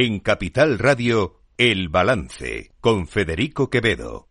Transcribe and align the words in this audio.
En 0.00 0.20
Capital 0.20 0.78
Radio, 0.78 1.40
El 1.56 1.88
Balance, 1.88 2.70
con 2.80 3.08
Federico 3.08 3.68
Quevedo. 3.68 4.28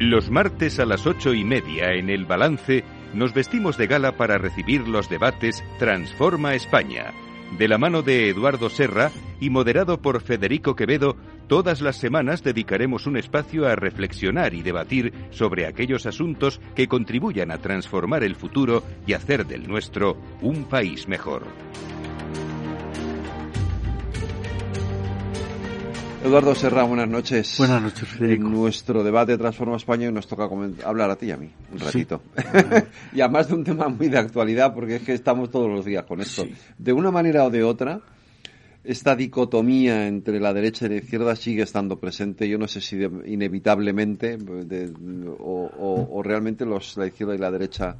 Los 0.00 0.30
martes 0.32 0.80
a 0.80 0.84
las 0.84 1.06
ocho 1.06 1.32
y 1.32 1.44
media 1.44 1.92
en 1.92 2.10
El 2.10 2.24
Balance 2.24 2.82
nos 3.12 3.32
vestimos 3.32 3.78
de 3.78 3.86
gala 3.86 4.16
para 4.16 4.38
recibir 4.38 4.88
los 4.88 5.08
debates 5.08 5.62
Transforma 5.78 6.56
España 6.56 7.14
de 7.56 7.68
la 7.68 7.78
mano 7.78 8.02
de 8.02 8.30
Eduardo 8.30 8.68
Serra 8.68 9.12
y 9.40 9.50
moderado 9.50 10.00
por 10.00 10.20
Federico 10.20 10.74
Quevedo, 10.76 11.16
todas 11.46 11.80
las 11.80 11.96
semanas 11.96 12.42
dedicaremos 12.42 13.06
un 13.06 13.16
espacio 13.16 13.66
a 13.66 13.76
reflexionar 13.76 14.54
y 14.54 14.62
debatir 14.62 15.12
sobre 15.30 15.66
aquellos 15.66 16.06
asuntos 16.06 16.60
que 16.74 16.88
contribuyan 16.88 17.50
a 17.50 17.58
transformar 17.58 18.24
el 18.24 18.36
futuro 18.36 18.82
y 19.06 19.12
hacer 19.12 19.46
del 19.46 19.68
nuestro 19.68 20.16
un 20.40 20.64
país 20.64 21.08
mejor. 21.08 21.46
Eduardo 26.24 26.54
Serra, 26.54 26.84
buenas 26.84 27.06
noches. 27.06 27.56
Buenas 27.58 27.82
noches, 27.82 28.08
Federico. 28.08 28.46
En 28.46 28.52
nuestro 28.54 29.04
debate 29.04 29.36
Transforma 29.36 29.76
España 29.76 30.10
nos 30.10 30.26
toca 30.26 30.48
hablar 30.82 31.10
a 31.10 31.16
ti 31.16 31.26
y 31.26 31.32
a 31.32 31.36
mí, 31.36 31.50
un 31.70 31.78
ratito. 31.78 32.22
y 33.12 33.20
además 33.20 33.48
de 33.48 33.54
un 33.54 33.62
tema 33.62 33.88
muy 33.88 34.08
de 34.08 34.16
actualidad, 34.16 34.72
porque 34.72 34.96
es 34.96 35.02
que 35.02 35.12
estamos 35.12 35.50
todos 35.50 35.68
los 35.68 35.84
días 35.84 36.06
con 36.06 36.22
esto. 36.22 36.46
De 36.78 36.94
una 36.94 37.10
manera 37.10 37.44
o 37.44 37.50
de 37.50 37.62
otra, 37.62 38.00
esta 38.84 39.16
dicotomía 39.16 40.06
entre 40.06 40.38
la 40.38 40.52
derecha 40.52 40.86
y 40.86 40.90
la 40.90 40.96
izquierda 40.96 41.34
sigue 41.36 41.62
estando 41.62 41.98
presente. 41.98 42.48
Yo 42.48 42.58
no 42.58 42.68
sé 42.68 42.80
si 42.80 42.96
inevitablemente 43.26 44.38
o, 45.38 46.08
o, 46.10 46.22
realmente 46.22 46.66
los, 46.66 46.96
la 46.96 47.06
izquierda 47.06 47.34
y 47.34 47.38
la 47.38 47.50
derecha 47.50 47.96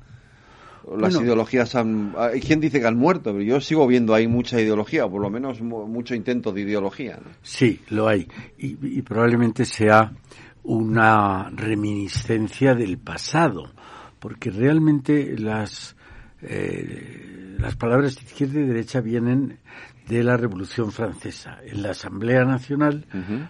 las 0.99 1.15
ideologías 1.15 1.75
han... 1.75 2.15
Hay 2.17 2.41
quien 2.41 2.61
dice 2.61 2.81
que 2.81 2.87
han 2.87 2.99
muerto, 2.99 3.33
pero 3.33 3.43
yo 3.43 3.61
sigo 3.61 3.87
viendo 3.87 4.15
ahí 4.15 4.29
mucha 4.29 4.61
ideología, 4.61 5.07
o 5.07 5.11
por 5.11 5.23
lo 5.23 5.31
menos 5.31 5.61
mucho 5.63 6.15
intento 6.15 6.53
de 6.53 6.61
ideología. 6.63 7.19
Sí, 7.43 7.81
lo 7.89 8.09
hay. 8.09 8.29
Y, 8.59 9.01
probablemente 9.03 9.65
sea 9.65 10.13
una 10.63 11.51
reminiscencia 11.51 12.75
del 12.75 12.99
pasado, 12.99 13.73
porque 14.19 14.51
realmente 14.51 15.39
las, 15.39 15.97
eh, 16.43 17.57
las 17.59 17.77
palabras 17.77 18.17
de 18.17 18.23
izquierda 18.23 18.61
y 18.61 18.65
derecha 18.65 19.01
vienen 19.01 19.59
de 20.09 20.23
la 20.23 20.37
Revolución 20.37 20.93
Francesa. 20.93 21.59
En 21.65 21.83
la 21.83 21.91
Asamblea 21.91 22.45
Nacional, 22.45 23.07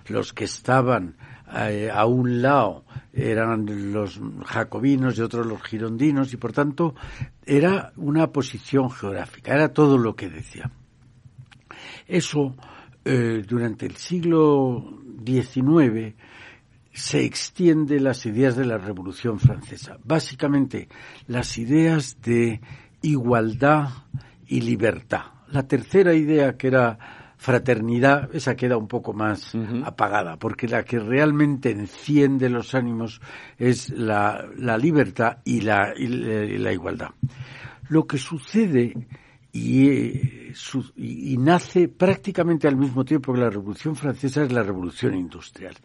los 0.07 0.33
que 0.33 0.45
estaban 0.45 1.17
eh, 1.53 1.91
a 1.93 2.07
un 2.07 2.43
lado 2.43 2.85
eran 3.13 3.93
los 3.93 4.21
jacobinos 4.47 5.19
y 5.19 5.23
otros 5.23 5.47
los 5.47 5.63
girondinos 5.63 6.33
y 6.33 6.37
por 6.37 6.53
tanto 6.53 6.95
era 7.45 7.93
una 7.97 8.29
posición 8.33 8.91
geográfica, 8.91 9.55
era 9.55 9.73
todo 9.73 9.99
lo 9.99 10.17
que 10.17 10.31
decía. 10.31 10.71
Eso 12.07 12.55
eh, 13.05 13.45
durante 13.47 13.87
el 13.87 13.97
siglo 13.97 15.01
XIX 15.25 16.15
se 16.93 17.25
extiende 17.25 17.99
las 18.01 18.25
ideas 18.25 18.57
de 18.57 18.65
la 18.65 18.79
Revolución 18.79 19.41
Francesa. 19.41 19.99
Básicamente 20.05 20.89
las 21.27 21.59
ideas 21.59 22.21
de 22.23 22.61
igualdad 23.03 23.89
y 24.47 24.61
libertad. 24.61 25.34
La 25.55 25.69
tercera 25.69 26.13
idea 26.13 26.57
que 26.57 26.67
era 26.67 26.99
fraternidad, 27.37 28.35
esa 28.35 28.57
queda 28.57 28.77
un 28.77 28.89
poco 28.89 29.13
más 29.13 29.55
apagada, 29.85 30.37
porque 30.37 30.67
la 30.67 30.83
que 30.83 30.99
realmente 30.99 31.71
enciende 31.71 32.49
los 32.49 32.75
ánimos 32.75 33.21
es 33.57 33.89
la, 33.91 34.49
la 34.57 34.77
libertad 34.77 35.39
y 35.45 35.61
la, 35.61 35.95
y 35.97 36.09
la, 36.09 36.73
igualdad. 36.73 37.11
Lo 37.89 38.05
que 38.05 38.19
sucede 38.19 38.97
y, 39.53 40.51
y, 40.97 41.37
nace 41.39 41.87
prácticamente 41.87 42.67
al 42.67 42.77
mismo 42.77 43.05
tiempo 43.05 43.33
que 43.33 43.39
la 43.39 43.51
Revolución 43.51 43.95
Francesa 43.95 44.43
es 44.43 44.51
la 44.51 44.65
Revolución 44.65 45.15
Industrial. 45.15 45.77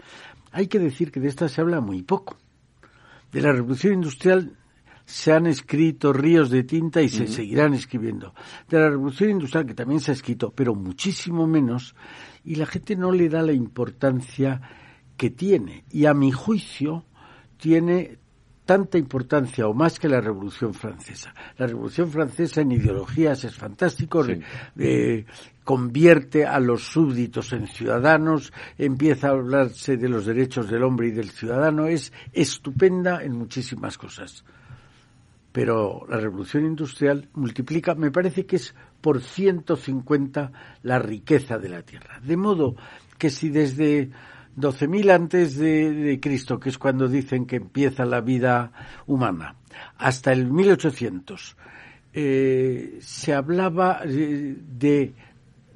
Hay 0.52 0.66
que 0.66 0.80
decir 0.80 1.12
que 1.12 1.20
de 1.20 1.28
esta 1.28 1.48
se 1.48 1.62
habla 1.62 1.80
muy 1.80 2.02
poco. 2.02 2.38
De 3.32 3.40
la 3.40 3.52
Revolución 3.52 3.94
Industrial 3.94 4.52
se 5.10 5.34
han 5.34 5.48
escrito 5.48 6.14
ríos 6.14 6.52
de 6.52 6.64
tinta 6.64 7.02
y 7.02 7.10
se 7.10 7.26
seguirán 7.26 7.74
escribiendo. 7.74 8.36
De 8.70 8.78
la 8.78 8.92
revolución 8.92 9.32
industrial, 9.32 9.66
que 9.66 9.74
también 9.74 10.00
se 10.00 10.12
ha 10.12 10.14
escrito, 10.14 10.54
pero 10.56 10.76
muchísimo 10.76 11.48
menos, 11.48 11.96
y 12.46 12.56
la 12.56 12.68
gente 12.68 12.96
no 12.96 13.12
le 13.12 13.28
da 13.28 13.42
la 13.42 13.52
importancia 13.52 14.62
que 15.18 15.32
tiene. 15.32 15.84
Y 15.90 16.06
a 16.06 16.14
mi 16.14 16.32
juicio, 16.32 17.06
tiene 17.58 18.20
tanta 18.66 19.00
importancia 19.00 19.68
o 19.68 19.74
más 19.74 20.00
que 20.00 20.08
la 20.08 20.22
Revolución 20.22 20.76
Francesa. 20.76 21.34
La 21.58 21.66
Revolución 21.66 22.12
Francesa 22.12 22.62
en 22.62 22.74
ideologías 22.74 23.44
es 23.44 23.56
fantástico, 23.56 24.24
eh, 24.78 25.26
convierte 25.64 26.46
a 26.46 26.60
los 26.60 26.84
súbditos 26.84 27.52
en 27.54 27.66
ciudadanos, 27.66 28.54
empieza 28.78 29.30
a 29.30 29.32
hablarse 29.32 29.98
de 29.98 30.08
los 30.08 30.28
derechos 30.28 30.70
del 30.70 30.84
hombre 30.84 31.08
y 31.08 31.12
del 31.12 31.32
ciudadano, 31.32 31.88
es 31.88 32.14
estupenda 32.32 33.24
en 33.24 33.36
muchísimas 33.36 33.98
cosas 33.98 34.46
pero 35.52 36.06
la 36.10 36.18
revolución 36.18 36.66
industrial 36.66 37.28
multiplica, 37.34 37.96
me 37.96 38.12
parece 38.12 38.46
que 38.46 38.58
es 38.58 38.76
por 39.02 39.22
150 39.22 40.52
la 40.84 41.00
riqueza 41.00 41.58
de 41.58 41.70
la 41.70 41.82
tierra. 41.82 42.20
De 42.22 42.38
modo 42.38 42.76
que 43.18 43.30
si 43.30 43.50
desde 43.50 44.12
12.000 44.58 45.12
antes 45.12 45.58
de, 45.58 46.20
Cristo, 46.22 46.60
que 46.60 46.70
es 46.70 46.78
cuando 46.78 47.08
dicen 47.08 47.46
que 47.46 47.58
empieza 47.58 48.06
la 48.06 48.22
vida 48.22 48.72
humana, 49.08 49.56
hasta 49.98 50.32
el 50.32 50.52
1800, 50.52 51.58
eh, 52.14 52.98
se 53.02 53.34
hablaba 53.34 54.02
eh, 54.06 54.56
de 54.58 55.14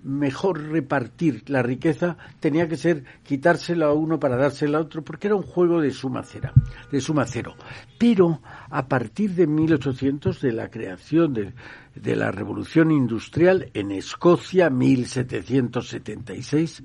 mejor 0.03 0.61
repartir 0.69 1.43
la 1.47 1.63
riqueza 1.63 2.17
tenía 2.39 2.67
que 2.67 2.77
ser 2.77 3.03
quitársela 3.23 3.87
a 3.87 3.93
uno 3.93 4.19
para 4.19 4.37
dársela 4.37 4.77
a 4.77 4.81
otro, 4.81 5.03
porque 5.03 5.25
era 5.27 5.35
un 5.35 5.41
juego 5.43 5.81
de 5.81 5.91
suma 5.91 6.23
cero, 6.23 6.51
de 6.91 7.01
suma 7.01 7.25
cero. 7.25 7.55
Pero 7.97 8.41
a 8.69 8.87
partir 8.87 9.31
de 9.31 9.47
1800, 9.47 10.39
de 10.41 10.51
la 10.51 10.69
creación 10.69 11.33
de, 11.33 11.53
de 11.95 12.15
la 12.15 12.31
revolución 12.31 12.91
industrial 12.91 13.71
en 13.73 13.91
Escocia, 13.91 14.69
1776, 14.69 16.83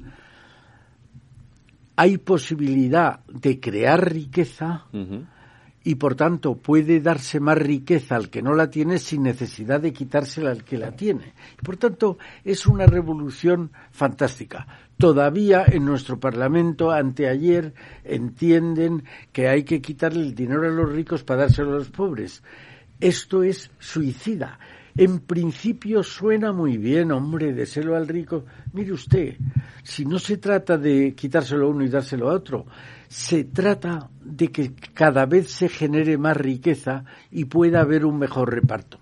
hay 1.97 2.19
posibilidad 2.19 3.25
de 3.27 3.59
crear 3.59 4.13
riqueza 4.13 4.87
y 5.89 5.95
por 5.95 6.17
tanto 6.17 6.55
puede 6.59 7.01
darse 7.01 7.41
más 7.41 7.57
riqueza 7.57 8.15
al 8.15 8.29
que 8.29 8.43
no 8.43 8.53
la 8.55 8.69
tiene 8.69 8.99
sin 8.99 9.23
necesidad 9.23 9.81
de 9.81 9.95
quitársela 9.95 10.51
al 10.51 10.63
que 10.63 10.77
la 10.77 10.95
tiene. 10.95 11.33
Por 11.65 11.79
tanto, 11.79 12.19
es 12.45 12.67
una 12.67 12.85
revolución 12.85 13.71
fantástica. 13.91 14.67
Todavía 14.99 15.65
en 15.67 15.87
nuestro 15.87 16.21
Parlamento, 16.21 16.91
anteayer, 16.91 17.73
entienden 18.05 19.05
que 19.33 19.49
hay 19.49 19.65
que 19.65 19.81
quitarle 19.81 20.21
el 20.21 20.35
dinero 20.35 20.67
a 20.67 20.71
los 20.71 20.93
ricos 20.93 21.25
para 21.25 21.45
dárselo 21.45 21.71
a 21.71 21.79
los 21.79 21.89
pobres. 21.89 22.43
Esto 23.01 23.43
es 23.43 23.71
suicida. 23.79 24.59
En 24.95 25.21
principio 25.21 26.03
suena 26.03 26.53
muy 26.53 26.77
bien, 26.77 27.13
hombre, 27.13 27.55
déselo 27.55 27.97
al 27.97 28.09
rico. 28.09 28.45
Mire 28.75 28.93
usted, 28.93 29.37
si 29.83 30.05
no 30.05 30.19
se 30.19 30.37
trata 30.37 30.77
de 30.77 31.15
quitárselo 31.15 31.65
a 31.65 31.71
uno 31.71 31.83
y 31.83 31.89
dárselo 31.89 32.29
a 32.29 32.35
otro, 32.35 32.67
se 33.09 33.45
trata 33.45 34.11
de 34.23 34.49
que 34.49 34.75
cada 34.93 35.25
vez 35.25 35.51
se 35.51 35.69
genere 35.69 36.19
más 36.19 36.37
riqueza 36.37 37.05
y 37.31 37.47
pueda 37.47 37.81
haber 37.81 38.05
un 38.05 38.19
mejor 38.19 38.53
reparto. 38.53 38.99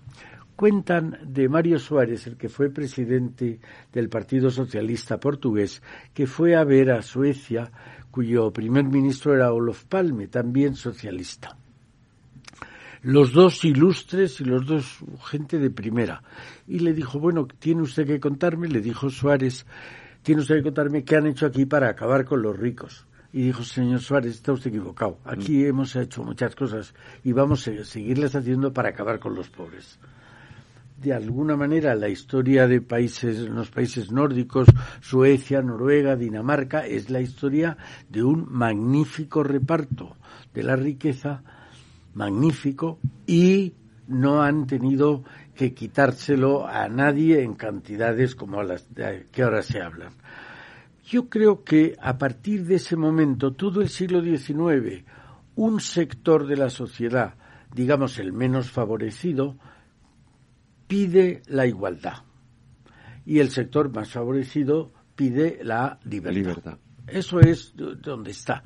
Cuentan 0.55 1.19
de 1.23 1.49
Mario 1.49 1.77
Suárez, 1.77 2.25
el 2.25 2.37
que 2.37 2.49
fue 2.49 2.71
presidente 2.71 3.59
del 3.93 4.09
Partido 4.09 4.49
Socialista 4.49 5.19
Portugués, 5.19 5.83
que 6.13 6.25
fue 6.25 6.55
a 6.55 6.63
ver 6.63 6.89
a 6.89 7.01
Suecia, 7.03 7.69
cuyo 8.09 8.51
primer 8.51 8.85
ministro 8.85 9.35
era 9.35 9.53
Olof 9.53 9.83
Palme, 9.83 10.27
también 10.27 10.75
socialista. 10.75 11.57
Los 13.03 13.33
dos 13.33 13.63
ilustres 13.65 14.41
y 14.41 14.45
los 14.45 14.65
dos 14.65 14.99
gente 15.25 15.59
de 15.59 15.69
primera. 15.69 16.23
Y 16.65 16.79
le 16.79 16.93
dijo, 16.93 17.19
bueno, 17.19 17.45
tiene 17.45 17.83
usted 17.83 18.07
que 18.07 18.19
contarme, 18.19 18.67
le 18.67 18.81
dijo 18.81 19.09
Suárez, 19.09 19.67
tiene 20.23 20.41
usted 20.41 20.55
que 20.55 20.63
contarme 20.63 21.03
qué 21.03 21.17
han 21.17 21.27
hecho 21.27 21.45
aquí 21.45 21.65
para 21.65 21.89
acabar 21.89 22.25
con 22.25 22.41
los 22.41 22.57
ricos 22.57 23.06
y 23.37 23.43
dijo, 23.43 23.63
señor 23.63 23.99
Suárez, 23.99 24.31
está 24.31 24.51
usted 24.51 24.71
equivocado. 24.71 25.19
Aquí 25.23 25.59
mm. 25.59 25.67
hemos 25.67 25.95
hecho 25.95 26.23
muchas 26.23 26.55
cosas 26.55 26.95
y 27.23 27.33
vamos 27.33 27.67
a 27.67 27.85
seguirlas 27.85 28.33
haciendo 28.33 28.73
para 28.73 28.89
acabar 28.89 29.19
con 29.19 29.35
los 29.35 29.47
pobres. 29.47 29.99
De 30.99 31.13
alguna 31.13 31.55
manera, 31.55 31.93
la 31.93 32.09
historia 32.09 32.67
de 32.67 32.81
países, 32.81 33.41
los 33.41 33.69
países 33.69 34.11
nórdicos, 34.11 34.67
Suecia, 35.01 35.61
Noruega, 35.61 36.15
Dinamarca, 36.15 36.87
es 36.87 37.11
la 37.11 37.21
historia 37.21 37.77
de 38.09 38.23
un 38.23 38.51
magnífico 38.51 39.43
reparto 39.43 40.17
de 40.55 40.63
la 40.63 40.75
riqueza, 40.75 41.43
magnífico, 42.15 42.97
y 43.27 43.75
no 44.07 44.41
han 44.41 44.65
tenido 44.65 45.23
que 45.53 45.75
quitárselo 45.75 46.65
a 46.65 46.89
nadie 46.89 47.43
en 47.43 47.53
cantidades 47.53 48.33
como 48.33 48.63
las 48.63 48.91
de 48.95 49.27
que 49.31 49.43
ahora 49.43 49.61
se 49.61 49.79
hablan. 49.79 50.13
Yo 51.09 51.29
creo 51.29 51.63
que 51.63 51.95
a 52.01 52.17
partir 52.17 52.65
de 52.65 52.75
ese 52.75 52.97
momento, 52.97 53.53
todo 53.53 53.81
el 53.81 53.87
siglo 53.87 54.21
XIX, 54.21 55.05
un 55.55 55.79
sector 55.79 56.45
de 56.45 56.57
la 56.57 56.69
sociedad, 56.69 57.35
digamos 57.73 58.19
el 58.19 58.33
menos 58.33 58.69
favorecido, 58.69 59.57
pide 60.85 61.43
la 61.47 61.65
igualdad 61.65 62.23
y 63.25 63.39
el 63.39 63.51
sector 63.51 63.93
más 63.93 64.11
favorecido 64.11 64.91
pide 65.15 65.59
la 65.63 65.97
libertad. 66.03 66.77
Eso 67.07 67.39
es 67.39 67.73
donde 67.75 68.31
está. 68.31 68.65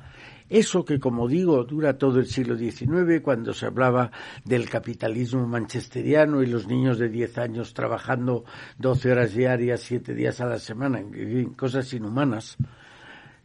Eso 0.52 0.84
que, 0.84 1.00
como 1.00 1.28
digo, 1.28 1.64
dura 1.64 1.96
todo 1.96 2.18
el 2.18 2.26
siglo 2.26 2.58
XIX, 2.58 3.22
cuando 3.22 3.54
se 3.54 3.64
hablaba 3.64 4.10
del 4.44 4.68
capitalismo 4.68 5.46
manchesteriano 5.46 6.42
y 6.42 6.46
los 6.46 6.66
niños 6.66 6.98
de 6.98 7.08
10 7.08 7.38
años 7.38 7.72
trabajando 7.72 8.44
12 8.76 9.12
horas 9.12 9.32
diarias, 9.32 9.80
7 9.80 10.12
días 10.12 10.42
a 10.42 10.46
la 10.46 10.58
semana, 10.58 11.00
en 11.00 11.54
cosas 11.54 11.90
inhumanas, 11.94 12.58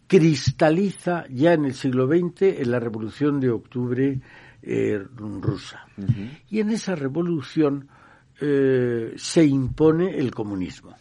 cristaliza 0.05 1.23
ya 1.29 1.53
en 1.53 1.63
el 1.63 1.75
siglo 1.75 2.07
XX 2.07 2.41
en 2.41 2.71
la 2.71 2.79
Revolución 2.81 3.39
de 3.39 3.51
Octubre 3.51 4.19
eh, 4.61 4.99
rusa. 5.15 5.87
Y 6.49 6.59
en 6.59 6.71
esa 6.71 6.93
revolución 6.95 7.87
eh, 8.41 9.13
se 9.15 9.45
impone 9.45 10.17
el 10.17 10.31
comunismo. 10.35 10.93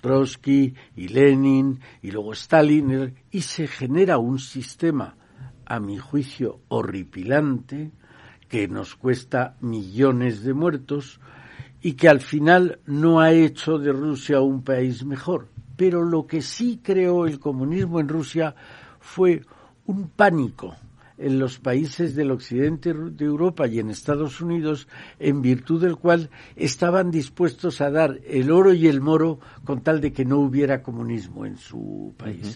Trotsky 0.00 0.74
y 0.96 1.08
Lenin 1.08 1.80
y 2.02 2.10
luego 2.10 2.32
Stalin 2.32 3.14
y 3.30 3.42
se 3.42 3.66
genera 3.66 4.18
un 4.18 4.38
sistema, 4.38 5.16
a 5.66 5.78
mi 5.78 5.98
juicio, 5.98 6.60
horripilante 6.68 7.92
que 8.48 8.66
nos 8.66 8.96
cuesta 8.96 9.56
millones 9.60 10.42
de 10.42 10.52
muertos 10.52 11.20
y 11.80 11.92
que 11.92 12.08
al 12.08 12.20
final 12.20 12.80
no 12.86 13.20
ha 13.20 13.32
hecho 13.32 13.78
de 13.78 13.92
Rusia 13.92 14.40
un 14.40 14.62
país 14.64 15.04
mejor. 15.04 15.48
Pero 15.76 16.02
lo 16.02 16.26
que 16.26 16.42
sí 16.42 16.80
creó 16.82 17.26
el 17.26 17.38
comunismo 17.38 18.00
en 18.00 18.08
Rusia 18.08 18.54
fue 18.98 19.42
un 19.86 20.08
pánico 20.10 20.74
en 21.20 21.38
los 21.38 21.58
países 21.58 22.14
del 22.14 22.30
occidente 22.30 22.94
de 22.94 23.24
Europa 23.24 23.66
y 23.66 23.78
en 23.78 23.90
Estados 23.90 24.40
Unidos, 24.40 24.88
en 25.18 25.42
virtud 25.42 25.82
del 25.82 25.96
cual 25.96 26.30
estaban 26.56 27.10
dispuestos 27.10 27.80
a 27.80 27.90
dar 27.90 28.18
el 28.26 28.50
oro 28.50 28.72
y 28.72 28.88
el 28.88 29.00
moro 29.00 29.38
con 29.64 29.82
tal 29.82 30.00
de 30.00 30.12
que 30.12 30.24
no 30.24 30.38
hubiera 30.38 30.82
comunismo 30.82 31.44
en 31.44 31.58
su 31.58 32.14
país. 32.16 32.54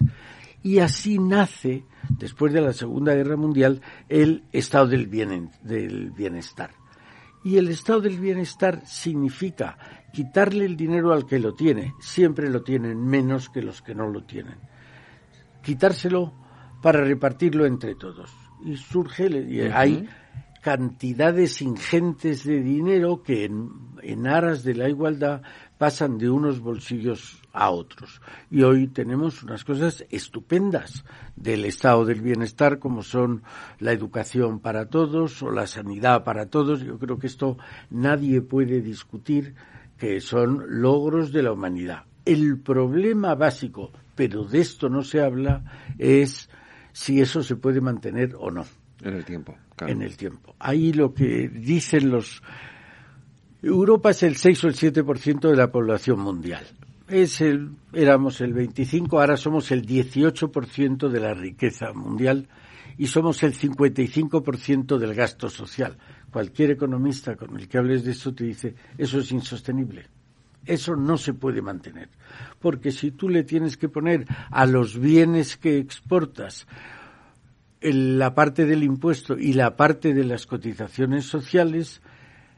Y 0.62 0.78
así 0.78 1.18
nace, 1.18 1.84
después 2.08 2.52
de 2.54 2.62
la 2.62 2.72
Segunda 2.72 3.14
Guerra 3.14 3.36
Mundial, 3.36 3.82
el 4.08 4.44
estado 4.50 4.86
del, 4.86 5.10
del 5.62 6.10
bienestar. 6.12 6.70
Y 7.44 7.58
el 7.58 7.68
estado 7.68 8.00
del 8.00 8.18
bienestar 8.18 8.80
significa 8.86 9.76
quitarle 10.10 10.64
el 10.64 10.78
dinero 10.78 11.12
al 11.12 11.26
que 11.26 11.38
lo 11.38 11.52
tiene. 11.52 11.92
Siempre 12.00 12.48
lo 12.48 12.62
tienen 12.62 13.06
menos 13.06 13.50
que 13.50 13.60
los 13.60 13.82
que 13.82 13.94
no 13.94 14.08
lo 14.08 14.24
tienen. 14.24 14.56
Quitárselo 15.62 16.32
para 16.80 17.04
repartirlo 17.04 17.66
entre 17.66 17.94
todos 17.94 18.43
y 18.64 18.76
surge, 18.76 19.28
y 19.28 19.60
hay 19.60 20.08
cantidades 20.62 21.60
ingentes 21.60 22.44
de 22.44 22.62
dinero 22.62 23.22
que 23.22 23.44
en, 23.44 23.70
en 24.02 24.26
aras 24.26 24.64
de 24.64 24.74
la 24.74 24.88
igualdad 24.88 25.42
pasan 25.76 26.16
de 26.16 26.30
unos 26.30 26.60
bolsillos 26.60 27.42
a 27.52 27.70
otros. 27.70 28.22
Y 28.50 28.62
hoy 28.62 28.88
tenemos 28.88 29.42
unas 29.42 29.62
cosas 29.62 30.06
estupendas 30.10 31.04
del 31.36 31.66
estado 31.66 32.06
del 32.06 32.22
bienestar, 32.22 32.78
como 32.78 33.02
son 33.02 33.42
la 33.78 33.92
educación 33.92 34.60
para 34.60 34.86
todos 34.88 35.42
o 35.42 35.50
la 35.50 35.66
sanidad 35.66 36.24
para 36.24 36.46
todos. 36.46 36.80
Yo 36.80 36.98
creo 36.98 37.18
que 37.18 37.26
esto 37.26 37.58
nadie 37.90 38.40
puede 38.40 38.80
discutir 38.80 39.54
que 39.98 40.20
son 40.22 40.80
logros 40.80 41.30
de 41.30 41.42
la 41.42 41.52
humanidad. 41.52 42.04
El 42.24 42.58
problema 42.60 43.34
básico, 43.34 43.92
pero 44.14 44.44
de 44.44 44.60
esto 44.60 44.88
no 44.88 45.02
se 45.02 45.20
habla, 45.20 45.62
es 45.98 46.48
si 46.94 47.20
eso 47.20 47.42
se 47.42 47.56
puede 47.56 47.80
mantener 47.80 48.36
o 48.38 48.50
no. 48.50 48.64
En 49.02 49.14
el 49.14 49.24
tiempo. 49.24 49.56
En 49.80 50.00
el 50.00 50.16
tiempo. 50.16 50.54
Ahí 50.60 50.92
lo 50.92 51.12
que 51.12 51.48
dicen 51.48 52.08
los... 52.08 52.40
Europa 53.60 54.10
es 54.10 54.22
el 54.22 54.36
6 54.36 54.64
o 54.64 54.68
el 54.68 54.74
7% 54.74 55.50
de 55.50 55.56
la 55.56 55.72
población 55.72 56.20
mundial. 56.20 56.64
Es 57.08 57.40
el, 57.40 57.72
éramos 57.92 58.40
el 58.40 58.54
25, 58.54 59.20
ahora 59.20 59.36
somos 59.36 59.70
el 59.72 59.84
18% 59.84 61.08
de 61.08 61.20
la 61.20 61.34
riqueza 61.34 61.92
mundial 61.92 62.48
y 62.96 63.08
somos 63.08 63.42
el 63.42 63.54
55% 63.54 64.96
del 64.96 65.14
gasto 65.14 65.50
social. 65.50 65.98
Cualquier 66.30 66.70
economista 66.70 67.34
con 67.34 67.58
el 67.58 67.68
que 67.68 67.78
hables 67.78 68.04
de 68.04 68.12
eso 68.12 68.32
te 68.32 68.44
dice, 68.44 68.74
eso 68.96 69.18
es 69.18 69.32
insostenible. 69.32 70.06
Eso 70.66 70.96
no 70.96 71.16
se 71.16 71.34
puede 71.34 71.62
mantener. 71.62 72.08
Porque 72.60 72.90
si 72.90 73.10
tú 73.10 73.28
le 73.28 73.44
tienes 73.44 73.76
que 73.76 73.88
poner 73.88 74.26
a 74.50 74.66
los 74.66 74.98
bienes 74.98 75.56
que 75.56 75.78
exportas 75.78 76.66
la 77.80 78.34
parte 78.34 78.64
del 78.64 78.82
impuesto 78.82 79.36
y 79.36 79.52
la 79.52 79.76
parte 79.76 80.14
de 80.14 80.24
las 80.24 80.46
cotizaciones 80.46 81.26
sociales, 81.26 82.00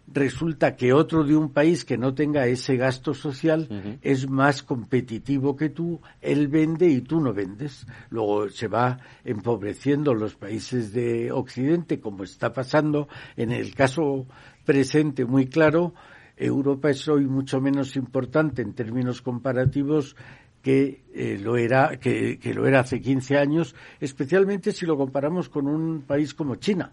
resulta 0.07 0.77
que 0.77 0.93
otro 0.93 1.25
de 1.25 1.37
un 1.37 1.53
país 1.53 1.85
que 1.85 1.99
no 1.99 2.15
tenga 2.15 2.47
ese 2.47 2.77
gasto 2.77 3.13
social 3.13 3.99
es 4.03 4.29
más 4.29 4.63
competitivo 4.63 5.57
que 5.57 5.69
tú, 5.69 6.01
él 6.21 6.49
vende 6.49 6.89
y 6.89 7.01
tú 7.01 7.21
no 7.21 7.33
vendes. 7.33 7.87
Luego 8.11 8.49
se 8.49 8.69
va 8.69 8.99
empobreciendo 9.25 10.15
los 10.15 10.37
países 10.37 10.93
de 10.93 11.33
Occidente, 11.33 12.01
como 12.01 12.23
está 12.23 12.53
pasando 12.53 13.09
en 13.37 13.51
el 13.51 13.75
caso 13.75 14.27
presente 14.65 15.25
muy 15.25 15.47
claro, 15.47 15.95
Europa 16.37 16.91
es 16.91 17.09
hoy 17.09 17.27
mucho 17.27 17.61
menos 17.61 17.97
importante 17.97 18.63
en 18.63 18.75
términos 18.75 19.23
comparativos 19.23 20.17
que 20.63 21.05
eh, 21.15 21.39
lo 21.41 21.57
era 21.57 21.97
que, 21.99 22.39
lo 22.53 22.67
era 22.67 22.81
hace 22.81 23.01
15 23.01 23.39
años, 23.39 23.75
especialmente 24.01 24.73
si 24.73 24.85
lo 24.85 24.97
comparamos 24.97 25.49
con 25.49 25.67
un 25.67 26.03
país 26.03 26.35
como 26.35 26.57
China. 26.57 26.93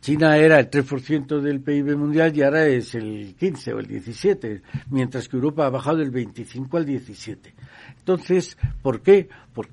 China 0.00 0.36
era 0.36 0.58
el 0.58 0.68
3% 0.68 1.40
del 1.40 1.60
PIB 1.60 1.96
mundial 1.96 2.36
y 2.36 2.42
ahora 2.42 2.66
es 2.66 2.94
el 2.94 3.34
15 3.38 3.72
o 3.72 3.78
el 3.78 3.86
17, 3.86 4.62
mientras 4.90 5.28
que 5.28 5.36
Europa 5.36 5.64
ha 5.64 5.70
bajado 5.70 5.98
del 5.98 6.10
25 6.10 6.76
al 6.76 6.84
17. 6.84 7.54
Entonces, 7.98 8.58
¿por 8.82 9.00
qué? 9.00 9.28
Porque 9.54 9.72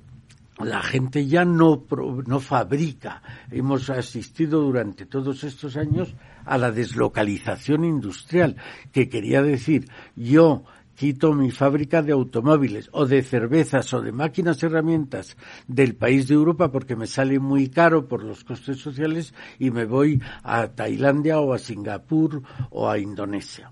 la 0.59 0.81
gente 0.81 1.25
ya 1.25 1.45
no, 1.45 1.85
no 2.25 2.39
fabrica. 2.39 3.21
Hemos 3.49 3.89
asistido 3.89 4.61
durante 4.61 5.05
todos 5.05 5.43
estos 5.43 5.77
años 5.77 6.13
a 6.49 6.57
la 6.57 6.71
deslocalización 6.71 7.85
industrial, 7.85 8.55
que 8.91 9.07
quería 9.07 9.43
decir, 9.43 9.85
yo 10.15 10.63
quito 10.95 11.33
mi 11.33 11.51
fábrica 11.51 12.01
de 12.01 12.11
automóviles 12.11 12.89
o 12.91 13.05
de 13.05 13.21
cervezas 13.21 13.93
o 13.93 14.01
de 14.01 14.11
máquinas 14.11 14.61
herramientas 14.63 15.37
del 15.67 15.95
país 15.95 16.27
de 16.27 16.33
Europa 16.33 16.71
porque 16.71 16.95
me 16.95 17.05
sale 17.05 17.39
muy 17.39 17.69
caro 17.69 18.07
por 18.07 18.23
los 18.23 18.43
costes 18.43 18.79
sociales 18.79 19.33
y 19.59 19.69
me 19.69 19.85
voy 19.85 20.21
a 20.43 20.67
Tailandia 20.67 21.39
o 21.39 21.53
a 21.53 21.59
Singapur 21.59 22.41
o 22.71 22.89
a 22.89 22.97
Indonesia. 22.97 23.71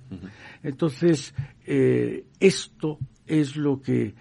Entonces, 0.64 1.34
eh, 1.66 2.26
esto 2.40 3.00
es 3.26 3.58
lo 3.58 3.82
que 3.82 4.14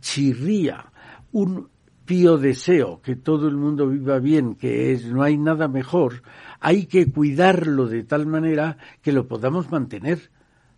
chirría 0.00 0.86
un 1.32 1.68
pío 2.10 2.38
deseo, 2.38 3.00
que 3.00 3.14
todo 3.14 3.46
el 3.46 3.56
mundo 3.56 3.86
viva 3.86 4.18
bien, 4.18 4.56
que 4.56 4.90
es, 4.90 5.04
no 5.04 5.22
hay 5.22 5.38
nada 5.38 5.68
mejor, 5.68 6.22
hay 6.60 6.86
que 6.86 7.10
cuidarlo 7.10 7.86
de 7.86 8.04
tal 8.04 8.26
manera 8.26 8.76
que 9.02 9.12
lo 9.12 9.26
podamos 9.26 9.70
mantener, 9.70 10.30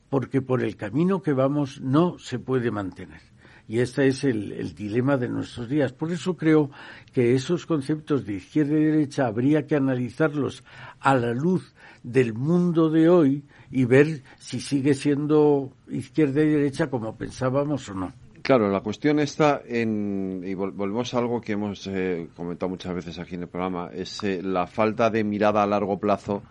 porque 0.09 0.41
por 0.41 0.63
el 0.63 0.77
camino 0.77 1.23
que 1.23 1.33
vamos 1.33 1.81
no 1.81 2.19
se 2.19 2.39
puede 2.39 2.71
mantener. 2.71 3.21
Y 3.69 3.79
este 3.79 4.07
es 4.07 4.25
el, 4.25 4.53
el, 4.53 4.75
dilema 4.75 5.17
de 5.17 5.29
nuestros 5.29 5.69
días. 5.69 5.93
Por 5.93 6.13
eso 6.13 6.37
creo 6.37 6.71
que 7.13 7.35
esos 7.35 7.65
conceptos 7.65 8.27
de 8.27 8.35
izquierda 8.35 8.79
y 8.79 8.85
derecha 8.85 9.27
habría 9.27 9.67
que 9.67 9.77
analizarlos 9.77 10.65
a 11.01 11.15
la 11.15 11.33
luz 11.33 11.75
del 12.03 12.35
mundo 12.35 12.91
de 12.91 13.09
hoy 13.09 13.45
y 13.71 13.85
ver 13.85 14.23
si 14.39 14.61
sigue 14.61 14.95
siendo 14.95 15.73
izquierda 15.89 16.43
y 16.43 16.49
derecha 16.49 16.91
como 16.91 17.17
pensábamos 17.17 17.89
o 17.89 17.95
no. 17.95 18.13
Claro, 18.43 18.71
la 18.71 18.81
cuestión 18.81 19.21
está 19.21 19.63
en, 19.65 20.43
y 20.45 20.55
volvemos 20.55 21.15
a 21.15 21.19
algo 21.19 21.41
que 21.41 21.53
hemos 21.53 21.87
eh, 21.87 22.29
comentado 22.35 22.71
muchas 22.71 22.95
veces 22.95 23.19
aquí 23.19 23.37
en 23.37 23.43
el 23.43 23.49
programa, 23.49 23.91
es 23.95 24.23
eh, 24.25 24.43
la 24.43 24.67
falta 24.67 25.11
de 25.11 25.23
mirada 25.23 25.63
a 25.63 25.67
largo 25.67 25.99
plazo 26.01 26.43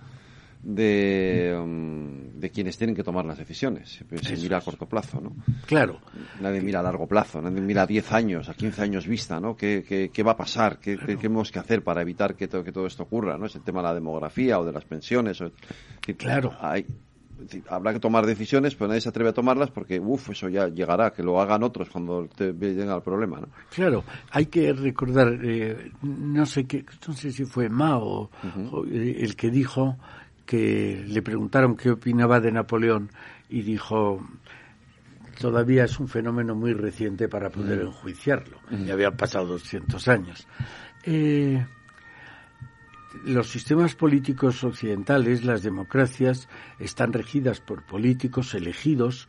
de, 0.64 1.58
um, 1.60 2.40
de 2.40 2.50
quienes 2.50 2.78
tienen 2.78 2.96
que 2.96 3.04
tomar 3.04 3.26
las 3.26 3.38
decisiones. 3.38 4.04
Se, 4.22 4.38
mira 4.38 4.58
a 4.58 4.62
corto 4.62 4.86
plazo, 4.86 5.20
¿no? 5.20 5.36
Claro. 5.66 6.00
Nadie 6.40 6.62
mira 6.62 6.80
a 6.80 6.84
largo 6.84 7.08
plazo, 7.08 7.42
nadie 7.42 7.62
mira 7.62 7.82
a 7.82 7.88
10 7.88 8.12
años, 8.14 8.48
a 8.48 8.54
15 8.54 8.82
años 8.84 9.08
vista, 9.08 9.40
¿no? 9.40 9.58
¿Qué, 9.58 9.84
qué, 9.86 10.12
qué 10.14 10.24
va 10.24 10.34
a 10.34 10.38
pasar? 10.38 10.80
¿Qué, 10.80 10.98
¿Qué, 10.98 11.18
tenemos 11.18 11.52
que 11.52 11.60
hacer 11.60 11.84
para 11.84 12.02
evitar 12.02 12.36
que 12.36 12.48
todo, 12.48 12.64
que 12.64 12.72
todo 12.72 12.86
esto 12.86 13.04
ocurra, 13.04 13.38
¿no? 13.38 13.48
Es 13.48 13.56
el 13.56 13.64
tema 13.64 13.82
de 13.82 13.88
la 13.90 13.94
demografía 13.96 14.60
o 14.60 14.66
de 14.66 14.72
las 14.72 14.86
pensiones. 14.86 15.42
O, 15.42 15.52
claro. 16.18 16.56
Hay, 16.60 16.86
habrá 17.70 17.94
que 17.94 18.00
tomar 18.00 18.26
decisiones, 18.26 18.76
pero 18.76 18.88
nadie 18.88 19.02
se 19.02 19.10
atreve 19.10 19.30
a 19.30 19.34
tomarlas 19.34 19.72
porque, 19.72 20.00
uff, 20.00 20.30
eso 20.30 20.50
ya 20.50 20.68
llegará, 20.68 21.12
que 21.12 21.24
lo 21.24 21.40
hagan 21.42 21.64
otros 21.64 21.90
cuando 21.90 22.28
te 22.28 22.54
llega 22.54 22.96
el 22.96 23.02
problema, 23.02 23.40
¿no? 23.40 23.48
Claro, 23.74 24.04
hay 24.32 24.46
que 24.48 24.74
recordar, 24.74 25.40
eh, 25.44 25.92
no 26.02 26.46
sé 26.46 26.66
qué, 26.66 26.86
no 27.08 27.14
sé 27.14 27.32
si 27.32 27.46
fue 27.46 27.70
Mao 27.70 28.30
eh, 28.90 29.18
el 29.20 29.36
que 29.36 29.50
dijo 29.50 29.98
que 30.46 31.04
le 31.08 31.22
preguntaron 31.22 31.76
qué 31.76 31.92
opinaba 31.92 32.40
de 32.40 32.52
Napoleón 32.52 33.10
y 33.50 33.62
dijo 33.62 34.22
todavía 35.40 35.86
es 35.86 36.00
un 36.00 36.08
fenómeno 36.08 36.56
muy 36.56 36.74
reciente 36.74 37.28
para 37.28 37.50
poder 37.50 37.82
enjuiciarlo. 37.82 38.58
Ya 38.86 38.94
habían 38.94 39.18
pasado 39.18 39.48
200 39.48 40.08
años. 40.08 40.48
Eh, 41.04 41.66
los 43.24 43.50
sistemas 43.50 43.96
políticos 43.96 44.64
occidentales, 44.64 45.44
las 45.44 45.64
democracias, 45.64 46.48
están 46.80 47.14
regidas 47.14 47.60
por 47.60 47.86
políticos 47.86 48.54
elegidos, 48.54 49.28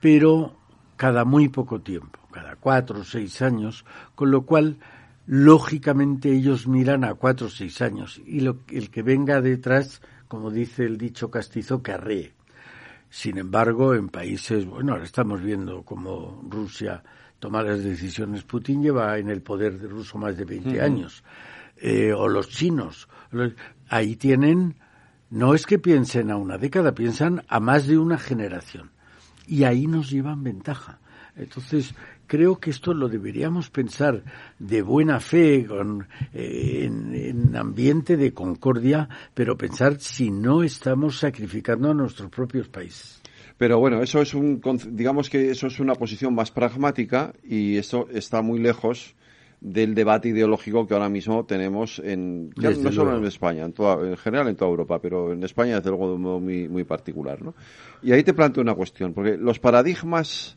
pero 0.00 0.56
cada 0.96 1.24
muy 1.24 1.48
poco 1.48 1.80
tiempo, 1.80 2.18
cada 2.30 2.56
cuatro 2.56 3.00
o 3.00 3.04
seis 3.04 3.40
años, 3.42 3.84
con 4.14 4.30
lo 4.30 4.42
cual 4.42 4.78
lógicamente 5.26 6.30
ellos 6.30 6.66
miran 6.66 7.04
a 7.04 7.14
cuatro 7.14 7.46
o 7.46 7.50
seis 7.50 7.80
años 7.82 8.20
y 8.26 8.40
lo, 8.40 8.60
el 8.68 8.90
que 8.90 9.02
venga 9.02 9.40
detrás, 9.40 10.02
como 10.28 10.50
dice 10.50 10.84
el 10.84 10.98
dicho 10.98 11.30
castizo, 11.30 11.82
carree. 11.82 12.32
Sin 13.08 13.38
embargo, 13.38 13.94
en 13.94 14.08
países, 14.08 14.66
bueno, 14.66 14.92
ahora 14.92 15.04
estamos 15.04 15.42
viendo 15.42 15.82
cómo 15.82 16.42
Rusia 16.48 17.02
toma 17.40 17.62
las 17.62 17.82
decisiones. 17.82 18.44
Putin 18.44 18.82
lleva 18.82 19.18
en 19.18 19.30
el 19.30 19.42
poder 19.42 19.78
de 19.78 19.88
ruso 19.88 20.18
más 20.18 20.36
de 20.36 20.44
20 20.44 20.80
años. 20.80 21.24
Eh, 21.80 22.12
o 22.12 22.28
los 22.28 22.48
chinos. 22.48 23.08
ahí 23.88 24.16
tienen, 24.16 24.76
no 25.30 25.54
es 25.54 25.66
que 25.66 25.78
piensen 25.78 26.30
a 26.30 26.36
una 26.36 26.58
década, 26.58 26.94
piensan 26.94 27.42
a 27.48 27.58
más 27.58 27.86
de 27.86 27.98
una 27.98 28.18
generación. 28.18 28.90
Y 29.46 29.64
ahí 29.64 29.86
nos 29.86 30.10
llevan 30.10 30.42
ventaja. 30.42 31.00
Entonces, 31.36 31.94
creo 32.26 32.60
que 32.60 32.70
esto 32.70 32.92
lo 32.92 33.08
deberíamos 33.08 33.70
pensar 33.70 34.22
de 34.58 34.82
buena 34.82 35.20
fe, 35.20 35.64
con, 35.66 36.06
eh, 36.34 36.84
en, 36.84 37.56
ambiente 37.56 38.16
de 38.16 38.34
concordia, 38.34 39.08
pero 39.32 39.56
pensar 39.56 39.98
si 40.00 40.30
no 40.30 40.62
estamos 40.62 41.18
sacrificando 41.18 41.90
a 41.90 41.94
nuestros 41.94 42.30
propios 42.30 42.68
países. 42.68 43.22
Pero 43.56 43.78
bueno, 43.78 44.02
eso 44.02 44.20
es 44.20 44.34
un, 44.34 44.60
digamos 44.90 45.30
que 45.30 45.50
eso 45.50 45.66
es 45.66 45.80
una 45.80 45.94
posición 45.94 46.34
más 46.34 46.50
pragmática 46.50 47.32
y 47.42 47.78
eso 47.78 48.06
está 48.10 48.42
muy 48.42 48.58
lejos 48.58 49.14
del 49.60 49.94
debate 49.94 50.28
ideológico 50.30 50.86
que 50.86 50.94
ahora 50.94 51.08
mismo 51.08 51.44
tenemos 51.44 52.00
en 52.02 52.50
no 52.56 52.92
solo 52.92 53.16
en 53.16 53.24
España, 53.24 53.64
en, 53.64 53.72
toda, 53.72 54.06
en 54.06 54.16
general 54.16 54.48
en 54.48 54.56
toda 54.56 54.70
Europa, 54.70 55.00
pero 55.00 55.32
en 55.32 55.42
España 55.42 55.76
desde 55.76 55.90
luego 55.90 56.08
de 56.08 56.14
un 56.14 56.22
modo 56.22 56.40
muy, 56.40 56.68
muy 56.68 56.84
particular. 56.84 57.42
¿no? 57.42 57.54
Y 58.02 58.12
ahí 58.12 58.22
te 58.22 58.32
planteo 58.32 58.62
una 58.62 58.74
cuestión, 58.74 59.12
porque 59.12 59.36
los 59.36 59.58
paradigmas 59.58 60.56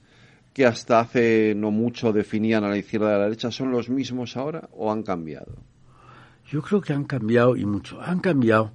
que 0.54 0.66
hasta 0.66 1.00
hace 1.00 1.54
no 1.56 1.72
mucho 1.72 2.14
definían 2.14 2.64
a 2.64 2.70
la 2.70 2.78
izquierda 2.78 3.12
y 3.12 3.16
a 3.16 3.18
la 3.18 3.24
derecha 3.26 3.52
son 3.52 3.72
los 3.72 3.90
mismos 3.90 4.38
ahora 4.38 4.70
o 4.72 4.92
han 4.92 5.04
cambiado? 5.04 5.58
Yo 6.50 6.62
creo 6.62 6.80
que 6.80 6.94
han 6.94 7.06
cambiado 7.06 7.56
y 7.56 7.66
mucho. 7.66 8.00
Han 8.00 8.20
cambiado 8.20 8.72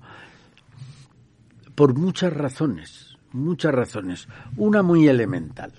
por 1.74 1.94
muchas 1.94 2.32
razones, 2.32 3.16
muchas 3.30 3.72
razones. 3.72 4.28
Una 4.56 4.82
muy 4.82 5.06
elemental. 5.06 5.72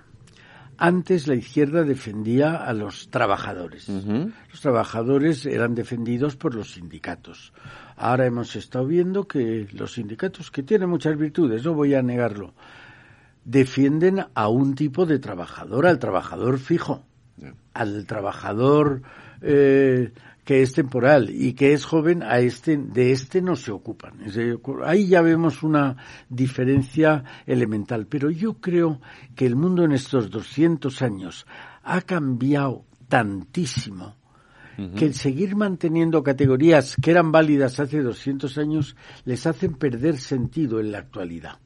Antes 0.82 1.28
la 1.28 1.36
izquierda 1.36 1.84
defendía 1.84 2.56
a 2.56 2.72
los 2.72 3.10
trabajadores. 3.10 3.90
Los 3.90 4.62
trabajadores 4.62 5.46
eran 5.46 5.76
defendidos 5.76 6.38
por 6.38 6.56
los 6.56 6.72
sindicatos. 6.72 7.52
Ahora 7.98 8.26
hemos 8.26 8.56
estado 8.56 8.88
viendo 8.88 9.28
que 9.28 9.68
los 9.74 9.96
sindicatos, 9.96 10.52
que 10.52 10.64
tienen 10.64 10.90
muchas 10.90 11.18
virtudes, 11.18 11.66
no 11.66 11.74
voy 11.74 11.96
a 11.96 12.02
negarlo, 12.02 12.54
defienden 13.44 14.26
a 14.34 14.48
un 14.48 14.74
tipo 14.74 15.06
de 15.06 15.20
trabajador, 15.20 15.86
al 15.86 16.00
trabajador 16.00 16.60
fijo, 16.60 17.04
al 17.74 18.06
trabajador 18.06 19.02
eh, 19.42 20.14
que 20.50 20.64
es 20.64 20.74
temporal 20.74 21.30
y 21.30 21.54
que 21.54 21.74
es 21.74 21.86
joven, 21.86 22.24
a 22.24 22.40
este, 22.40 22.76
de 22.76 23.12
este 23.12 23.40
no 23.40 23.56
se 23.56 23.72
ocupan. 23.72 24.16
Ahí 24.84 25.06
ya 25.06 25.22
vemos 25.22 25.62
una 25.62 25.96
diferencia 26.28 27.24
elemental. 27.46 28.08
Pero 28.08 28.32
yo 28.32 28.56
creo 28.56 29.00
que 29.36 29.46
el 29.46 29.56
mundo 29.56 29.84
en 29.84 29.92
estos 29.92 30.32
200 30.32 31.04
años 31.04 31.46
ha 31.84 32.02
cambiado 32.02 32.84
tantísimo 33.08 34.16
que 34.98 35.14
seguir 35.14 35.56
manteniendo 35.56 36.24
categorías 36.24 36.96
que 37.00 37.12
eran 37.12 37.32
válidas 37.32 37.80
hace 37.80 38.02
200 38.02 38.58
años 38.58 38.96
les 39.26 39.46
hacen 39.46 39.76
perder 39.76 40.18
sentido 40.18 40.80
en 40.80 40.92
la 40.92 40.98
actualidad. 40.98 41.60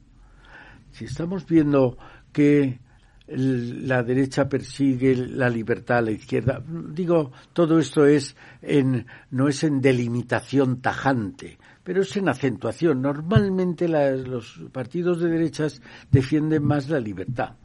Si 0.90 1.06
estamos 1.06 1.46
viendo 1.46 1.96
que 2.34 2.80
la 3.26 4.02
derecha 4.02 4.48
persigue 4.48 5.16
la 5.16 5.48
libertad, 5.48 6.04
la 6.04 6.10
izquierda, 6.10 6.62
digo, 6.66 7.32
todo 7.52 7.78
esto 7.78 8.04
es 8.06 8.36
en, 8.60 9.06
no 9.30 9.48
es 9.48 9.64
en 9.64 9.80
delimitación 9.80 10.82
tajante, 10.82 11.58
pero 11.82 12.02
es 12.02 12.16
en 12.16 12.28
acentuación. 12.28 13.00
Normalmente 13.00 13.88
los 13.88 14.60
partidos 14.72 15.20
de 15.20 15.30
derechas 15.30 15.80
defienden 16.10 16.64
más 16.64 16.88
la 16.90 17.00
libertad 17.00 17.56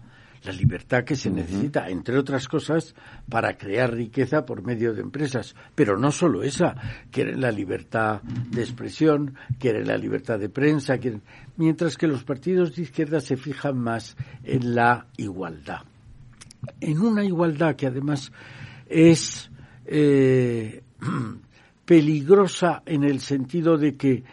la 0.43 0.51
libertad 0.51 1.03
que 1.03 1.15
se 1.15 1.29
necesita, 1.29 1.89
entre 1.89 2.17
otras 2.17 2.47
cosas, 2.47 2.95
para 3.29 3.57
crear 3.57 3.93
riqueza 3.93 4.45
por 4.45 4.63
medio 4.63 4.93
de 4.93 5.01
empresas. 5.01 5.55
Pero 5.75 5.97
no 5.97 6.11
solo 6.11 6.43
esa, 6.43 6.75
quieren 7.11 7.41
la 7.41 7.51
libertad 7.51 8.21
de 8.21 8.61
expresión, 8.61 9.35
quieren 9.59 9.87
la 9.87 9.97
libertad 9.97 10.39
de 10.39 10.49
prensa, 10.49 10.97
quieren... 10.97 11.21
mientras 11.57 11.97
que 11.97 12.07
los 12.07 12.23
partidos 12.23 12.75
de 12.75 12.83
izquierda 12.83 13.19
se 13.19 13.37
fijan 13.37 13.77
más 13.77 14.15
en 14.43 14.75
la 14.75 15.07
igualdad. 15.17 15.81
En 16.79 16.99
una 16.99 17.23
igualdad 17.23 17.75
que 17.75 17.87
además 17.87 18.31
es 18.87 19.51
eh, 19.85 20.83
peligrosa 21.85 22.83
en 22.85 23.03
el 23.03 23.19
sentido 23.19 23.77
de 23.77 23.95
que 23.95 24.23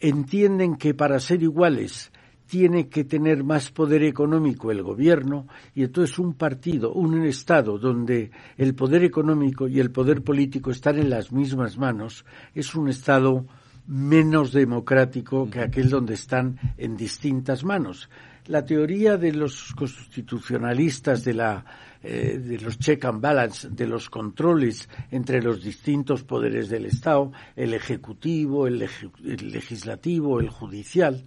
entienden 0.00 0.76
que 0.76 0.94
para 0.94 1.18
ser 1.20 1.42
iguales 1.42 2.12
tiene 2.48 2.88
que 2.88 3.04
tener 3.04 3.44
más 3.44 3.70
poder 3.70 4.02
económico 4.02 4.70
el 4.70 4.82
gobierno 4.82 5.46
y 5.74 5.84
entonces 5.84 6.18
un 6.18 6.34
partido, 6.34 6.92
un 6.92 7.24
Estado 7.26 7.78
donde 7.78 8.30
el 8.56 8.74
poder 8.74 9.04
económico 9.04 9.68
y 9.68 9.78
el 9.80 9.90
poder 9.90 10.22
político 10.22 10.70
están 10.70 10.98
en 10.98 11.10
las 11.10 11.30
mismas 11.30 11.76
manos, 11.76 12.24
es 12.54 12.74
un 12.74 12.88
Estado 12.88 13.44
menos 13.86 14.52
democrático 14.52 15.48
que 15.50 15.60
aquel 15.60 15.90
donde 15.90 16.14
están 16.14 16.58
en 16.78 16.96
distintas 16.96 17.64
manos. 17.64 18.08
La 18.46 18.64
teoría 18.64 19.18
de 19.18 19.32
los 19.32 19.74
constitucionalistas 19.74 21.24
de 21.24 21.34
la 21.34 21.64
eh, 22.00 22.38
de 22.38 22.58
los 22.60 22.78
check 22.78 23.04
and 23.06 23.20
balance, 23.20 23.68
de 23.68 23.86
los 23.86 24.08
controles 24.08 24.88
entre 25.10 25.42
los 25.42 25.62
distintos 25.62 26.22
poderes 26.22 26.68
del 26.68 26.86
Estado, 26.86 27.32
el 27.56 27.74
ejecutivo, 27.74 28.68
el 28.68 28.88
legislativo, 29.18 30.38
el 30.38 30.48
judicial, 30.48 31.24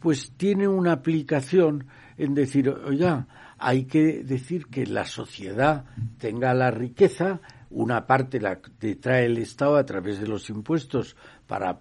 pues 0.00 0.32
tiene 0.36 0.66
una 0.68 0.92
aplicación 0.92 1.86
en 2.16 2.34
decir, 2.34 2.68
oiga, 2.68 3.26
hay 3.58 3.84
que 3.84 4.24
decir 4.24 4.66
que 4.66 4.86
la 4.86 5.04
sociedad 5.04 5.84
tenga 6.18 6.54
la 6.54 6.70
riqueza, 6.70 7.40
una 7.70 8.06
parte 8.06 8.40
la 8.40 8.58
trae 9.00 9.26
el 9.26 9.38
Estado 9.38 9.76
a 9.76 9.84
través 9.84 10.18
de 10.20 10.26
los 10.26 10.50
impuestos 10.50 11.16
para 11.46 11.80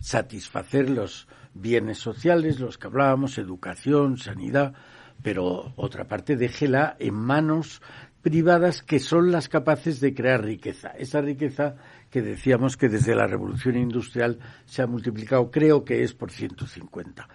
satisfacer 0.00 0.90
los 0.90 1.28
bienes 1.54 1.98
sociales, 1.98 2.60
los 2.60 2.78
que 2.78 2.88
hablábamos, 2.88 3.38
educación, 3.38 4.16
sanidad, 4.18 4.74
pero 5.22 5.72
otra 5.76 6.08
parte 6.08 6.36
déjela 6.36 6.96
en 6.98 7.14
manos 7.14 7.82
privadas 8.22 8.82
que 8.82 8.98
son 8.98 9.32
las 9.32 9.48
capaces 9.48 10.00
de 10.00 10.14
crear 10.14 10.44
riqueza. 10.44 10.90
Esa 10.90 11.20
riqueza 11.20 11.76
que 12.10 12.22
decíamos 12.22 12.76
que 12.76 12.88
desde 12.88 13.14
la 13.14 13.26
revolución 13.26 13.76
industrial 13.76 14.38
se 14.66 14.82
ha 14.82 14.86
multiplicado, 14.86 15.50
creo 15.50 15.84
que 15.84 16.02
es 16.02 16.12
por 16.12 16.30
150. 16.30 17.28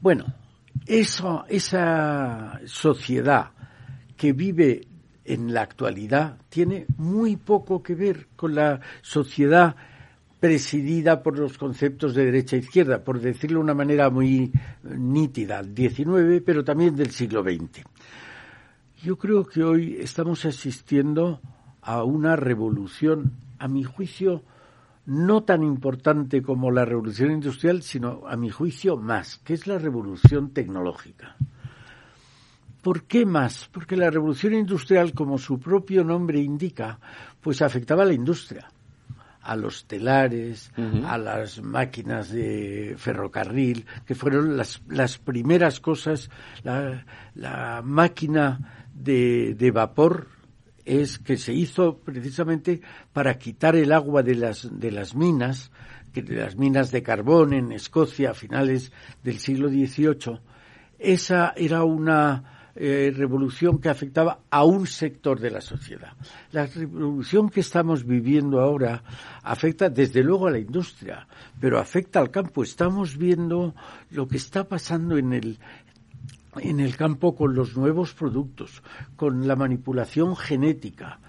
Bueno, 0.00 0.24
eso, 0.86 1.44
esa 1.48 2.60
sociedad 2.64 3.50
que 4.16 4.32
vive 4.32 4.86
en 5.24 5.52
la 5.52 5.62
actualidad 5.62 6.38
tiene 6.48 6.86
muy 6.96 7.36
poco 7.36 7.82
que 7.82 7.94
ver 7.94 8.28
con 8.36 8.54
la 8.54 8.80
sociedad 9.02 9.76
presidida 10.40 11.22
por 11.22 11.38
los 11.38 11.58
conceptos 11.58 12.14
de 12.14 12.24
derecha 12.24 12.56
e 12.56 12.60
izquierda, 12.60 13.04
por 13.04 13.20
decirlo 13.20 13.58
de 13.58 13.64
una 13.64 13.74
manera 13.74 14.08
muy 14.08 14.50
nítida, 14.82 15.62
19, 15.62 16.40
pero 16.40 16.64
también 16.64 16.96
del 16.96 17.10
siglo 17.10 17.42
XX. 17.42 17.84
Yo 19.02 19.16
creo 19.16 19.46
que 19.46 19.62
hoy 19.62 19.96
estamos 19.98 20.44
asistiendo 20.44 21.40
a 21.80 22.04
una 22.04 22.36
revolución, 22.36 23.32
a 23.58 23.66
mi 23.66 23.82
juicio, 23.82 24.42
no 25.06 25.42
tan 25.42 25.62
importante 25.62 26.42
como 26.42 26.70
la 26.70 26.84
revolución 26.84 27.30
industrial, 27.30 27.82
sino 27.82 28.24
a 28.28 28.36
mi 28.36 28.50
juicio 28.50 28.98
más, 28.98 29.38
que 29.38 29.54
es 29.54 29.66
la 29.66 29.78
revolución 29.78 30.50
tecnológica. 30.50 31.34
¿Por 32.82 33.04
qué 33.04 33.24
más? 33.24 33.70
Porque 33.72 33.96
la 33.96 34.10
revolución 34.10 34.52
industrial, 34.52 35.14
como 35.14 35.38
su 35.38 35.58
propio 35.58 36.04
nombre 36.04 36.38
indica, 36.38 36.98
pues 37.40 37.62
afectaba 37.62 38.02
a 38.02 38.06
la 38.06 38.12
industria, 38.12 38.70
a 39.40 39.56
los 39.56 39.86
telares, 39.86 40.72
a 41.06 41.16
las 41.16 41.62
máquinas 41.62 42.30
de 42.30 42.96
ferrocarril, 42.98 43.86
que 44.04 44.14
fueron 44.14 44.58
las, 44.58 44.82
las 44.88 45.16
primeras 45.16 45.80
cosas, 45.80 46.30
la, 46.62 47.06
la 47.34 47.80
máquina 47.82 48.79
de, 49.02 49.54
de 49.54 49.70
vapor 49.70 50.28
es 50.84 51.18
que 51.18 51.36
se 51.36 51.52
hizo 51.52 51.98
precisamente 51.98 52.80
para 53.12 53.38
quitar 53.38 53.76
el 53.76 53.92
agua 53.92 54.22
de 54.22 54.34
las, 54.34 54.68
de 54.80 54.90
las 54.90 55.14
minas, 55.14 55.70
de 56.12 56.22
las 56.34 56.56
minas 56.56 56.90
de 56.90 57.02
carbón 57.02 57.52
en 57.52 57.72
Escocia 57.72 58.30
a 58.30 58.34
finales 58.34 58.92
del 59.22 59.38
siglo 59.38 59.68
XVIII. 59.68 60.40
Esa 60.98 61.52
era 61.56 61.84
una 61.84 62.60
eh, 62.74 63.12
revolución 63.14 63.78
que 63.78 63.88
afectaba 63.88 64.40
a 64.48 64.64
un 64.64 64.86
sector 64.86 65.40
de 65.40 65.50
la 65.50 65.60
sociedad. 65.60 66.12
La 66.52 66.66
revolución 66.66 67.50
que 67.50 67.60
estamos 67.60 68.06
viviendo 68.06 68.60
ahora 68.60 69.02
afecta 69.42 69.90
desde 69.90 70.22
luego 70.22 70.46
a 70.46 70.52
la 70.52 70.58
industria, 70.58 71.26
pero 71.60 71.78
afecta 71.78 72.20
al 72.20 72.30
campo. 72.30 72.62
Estamos 72.62 73.16
viendo 73.16 73.74
lo 74.10 74.28
que 74.28 74.36
está 74.36 74.68
pasando 74.68 75.18
en 75.18 75.32
el, 75.32 75.58
en 76.62 76.80
el 76.80 76.96
campo 76.96 77.34
con 77.34 77.54
los 77.54 77.76
nuevos 77.76 78.14
productos, 78.14 78.82
con 79.16 79.46
la 79.46 79.56
manipulación 79.56 80.36
genética. 80.36 81.20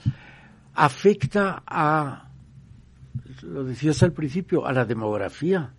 Afecta 0.74 1.64
a, 1.66 2.30
lo 3.44 3.64
decías 3.64 4.02
al 4.04 4.14
principio, 4.14 4.66
a 4.66 4.74
la 4.74 4.86
demografía. 4.86 5.74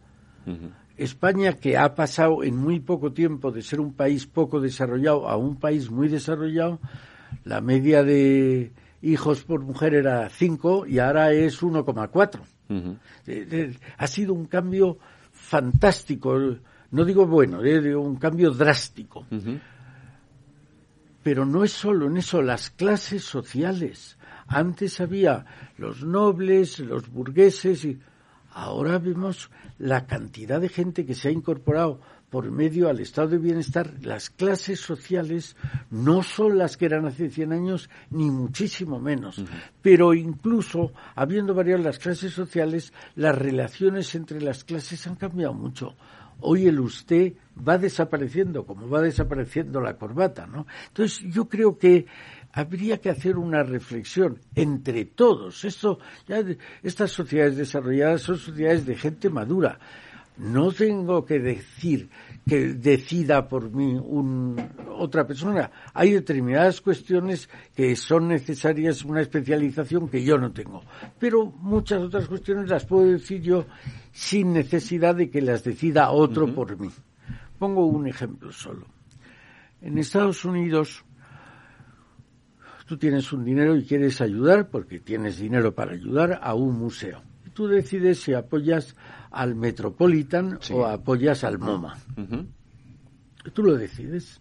España, 0.97 1.54
que 1.54 1.76
ha 1.76 1.94
pasado 1.94 2.42
en 2.42 2.56
muy 2.56 2.80
poco 2.80 3.12
tiempo 3.12 3.50
de 3.50 3.62
ser 3.62 3.80
un 3.80 3.94
país 3.94 4.26
poco 4.26 4.61
desarrollado 4.61 5.28
a 5.28 5.37
un 5.37 5.56
país 5.56 5.90
muy 5.90 6.09
desarrollado, 6.09 6.80
la 7.44 7.61
media 7.61 8.02
de 8.02 8.73
hijos 9.02 9.42
por 9.44 9.61
mujer 9.61 9.94
era 9.94 10.28
5 10.28 10.87
y 10.87 10.99
ahora 10.99 11.32
es 11.32 11.62
1,4. 11.62 12.40
Eh, 12.68 12.97
eh, 13.26 13.76
ha 13.99 14.06
sido 14.06 14.32
un 14.32 14.47
cambio 14.47 14.99
fantástico, 15.30 16.38
no 16.92 17.04
digo 17.04 17.26
bueno, 17.26 17.64
eh, 17.64 17.94
un 17.96 18.16
cambio 18.16 18.50
drástico. 18.50 19.26
Pero 21.22 21.44
no 21.44 21.64
es 21.64 21.72
solo 21.72 22.06
en 22.06 22.16
eso, 22.16 22.42
las 22.42 22.70
clases 22.70 23.25
sociales. 23.25 24.18
Antes 24.46 25.00
había 25.00 25.44
los 25.78 26.04
nobles, 26.04 26.78
los 26.80 27.11
burgueses 27.11 27.84
y 27.84 27.99
ahora 28.50 28.99
vemos 28.99 29.50
la 29.78 30.06
cantidad 30.06 30.61
de 30.61 30.68
gente 30.68 31.06
que 31.06 31.14
se 31.14 31.28
ha 31.28 31.32
incorporado 31.32 32.00
por 32.32 32.50
medio 32.50 32.88
al 32.88 32.99
estado 32.99 33.28
de 33.28 33.37
bienestar, 33.38 33.92
las 34.00 34.30
clases 34.30 34.80
sociales 34.80 35.54
no 35.90 36.22
son 36.22 36.56
las 36.56 36.78
que 36.78 36.87
eran 36.87 37.04
hace 37.04 37.28
100 37.28 37.52
años, 37.52 37.90
ni 38.08 38.30
muchísimo 38.30 38.99
menos. 38.99 39.44
Pero 39.82 40.14
incluso, 40.14 40.92
habiendo 41.14 41.52
variado 41.52 41.82
las 41.82 41.99
clases 41.99 42.32
sociales, 42.32 42.94
las 43.16 43.37
relaciones 43.37 44.14
entre 44.14 44.40
las 44.40 44.64
clases 44.64 45.06
han 45.06 45.16
cambiado 45.16 45.52
mucho. 45.52 45.94
Hoy 46.42 46.66
el 46.66 46.80
usted 46.80 47.34
va 47.56 47.78
desapareciendo, 47.78 48.64
como 48.66 48.88
va 48.88 49.00
desapareciendo 49.00 49.80
la 49.80 49.96
corbata, 49.96 50.46
¿no? 50.46 50.66
Entonces, 50.88 51.20
yo 51.32 51.49
creo 51.49 51.78
que 51.78 52.06
habría 52.52 53.00
que 53.00 53.11
hacer 53.11 53.37
una 53.38 53.62
reflexión 53.62 54.38
entre 54.54 55.04
todos. 55.04 55.64
Esto, 55.64 55.99
ya, 56.28 56.42
estas 56.82 57.11
sociedades 57.11 57.56
desarrolladas 57.56 58.22
son 58.22 58.37
sociedades 58.38 58.87
de 58.87 58.96
gente 58.96 59.30
madura. 59.30 59.78
No 60.39 60.73
tengo 60.73 61.25
que 61.25 61.39
decir 61.39 62.09
que 62.49 62.75
decida 62.75 63.49
por 63.49 63.71
mí 63.71 63.95
un, 63.95 64.57
otra 64.89 65.27
persona. 65.27 65.71
Hay 65.93 66.12
determinadas 66.12 66.81
cuestiones 66.81 67.49
que 67.77 67.95
son 67.97 68.29
necesarias 68.29 69.05
una 69.05 69.21
especialización 69.21 70.09
que 70.09 70.25
yo 70.25 70.39
no 70.39 70.51
tengo. 70.53 70.83
Pero 71.19 71.47
muchas 71.47 72.03
otras 72.03 72.27
cuestiones 72.27 72.71
las 72.71 72.87
puedo 72.87 73.05
decir 73.05 73.43
yo 73.43 73.67
sin 74.11 74.53
necesidad 74.53 75.15
de 75.15 75.31
que 75.31 75.43
las 75.43 75.65
decida 75.65 76.11
otro 76.11 76.53
por 76.55 76.79
mí. 76.79 76.91
Pongo 77.59 77.87
un 77.87 78.09
ejemplo 78.09 78.51
solo. 78.53 78.87
En 79.83 79.99
Estados 79.99 80.45
Unidos, 80.45 81.05
tú 82.87 82.97
tienes 82.97 83.33
un 83.33 83.45
dinero 83.45 83.77
y 83.77 83.85
quieres 83.85 84.21
ayudar, 84.21 84.69
porque 84.69 84.99
tienes 84.99 85.39
dinero 85.39 85.75
para 85.75 85.93
ayudar 85.93 86.41
a 86.43 86.55
un 86.55 86.79
museo. 86.79 87.23
Tú 87.52 87.66
decides 87.66 88.21
si 88.21 88.35
apoyas 88.35 88.97
al 89.30 89.54
Metropolitan 89.54 90.59
o 90.73 90.87
apoyas 90.87 91.44
al 91.44 91.59
MoMA. 91.59 91.97
Tú 93.52 93.62
lo 93.62 93.76
decides. 93.76 94.40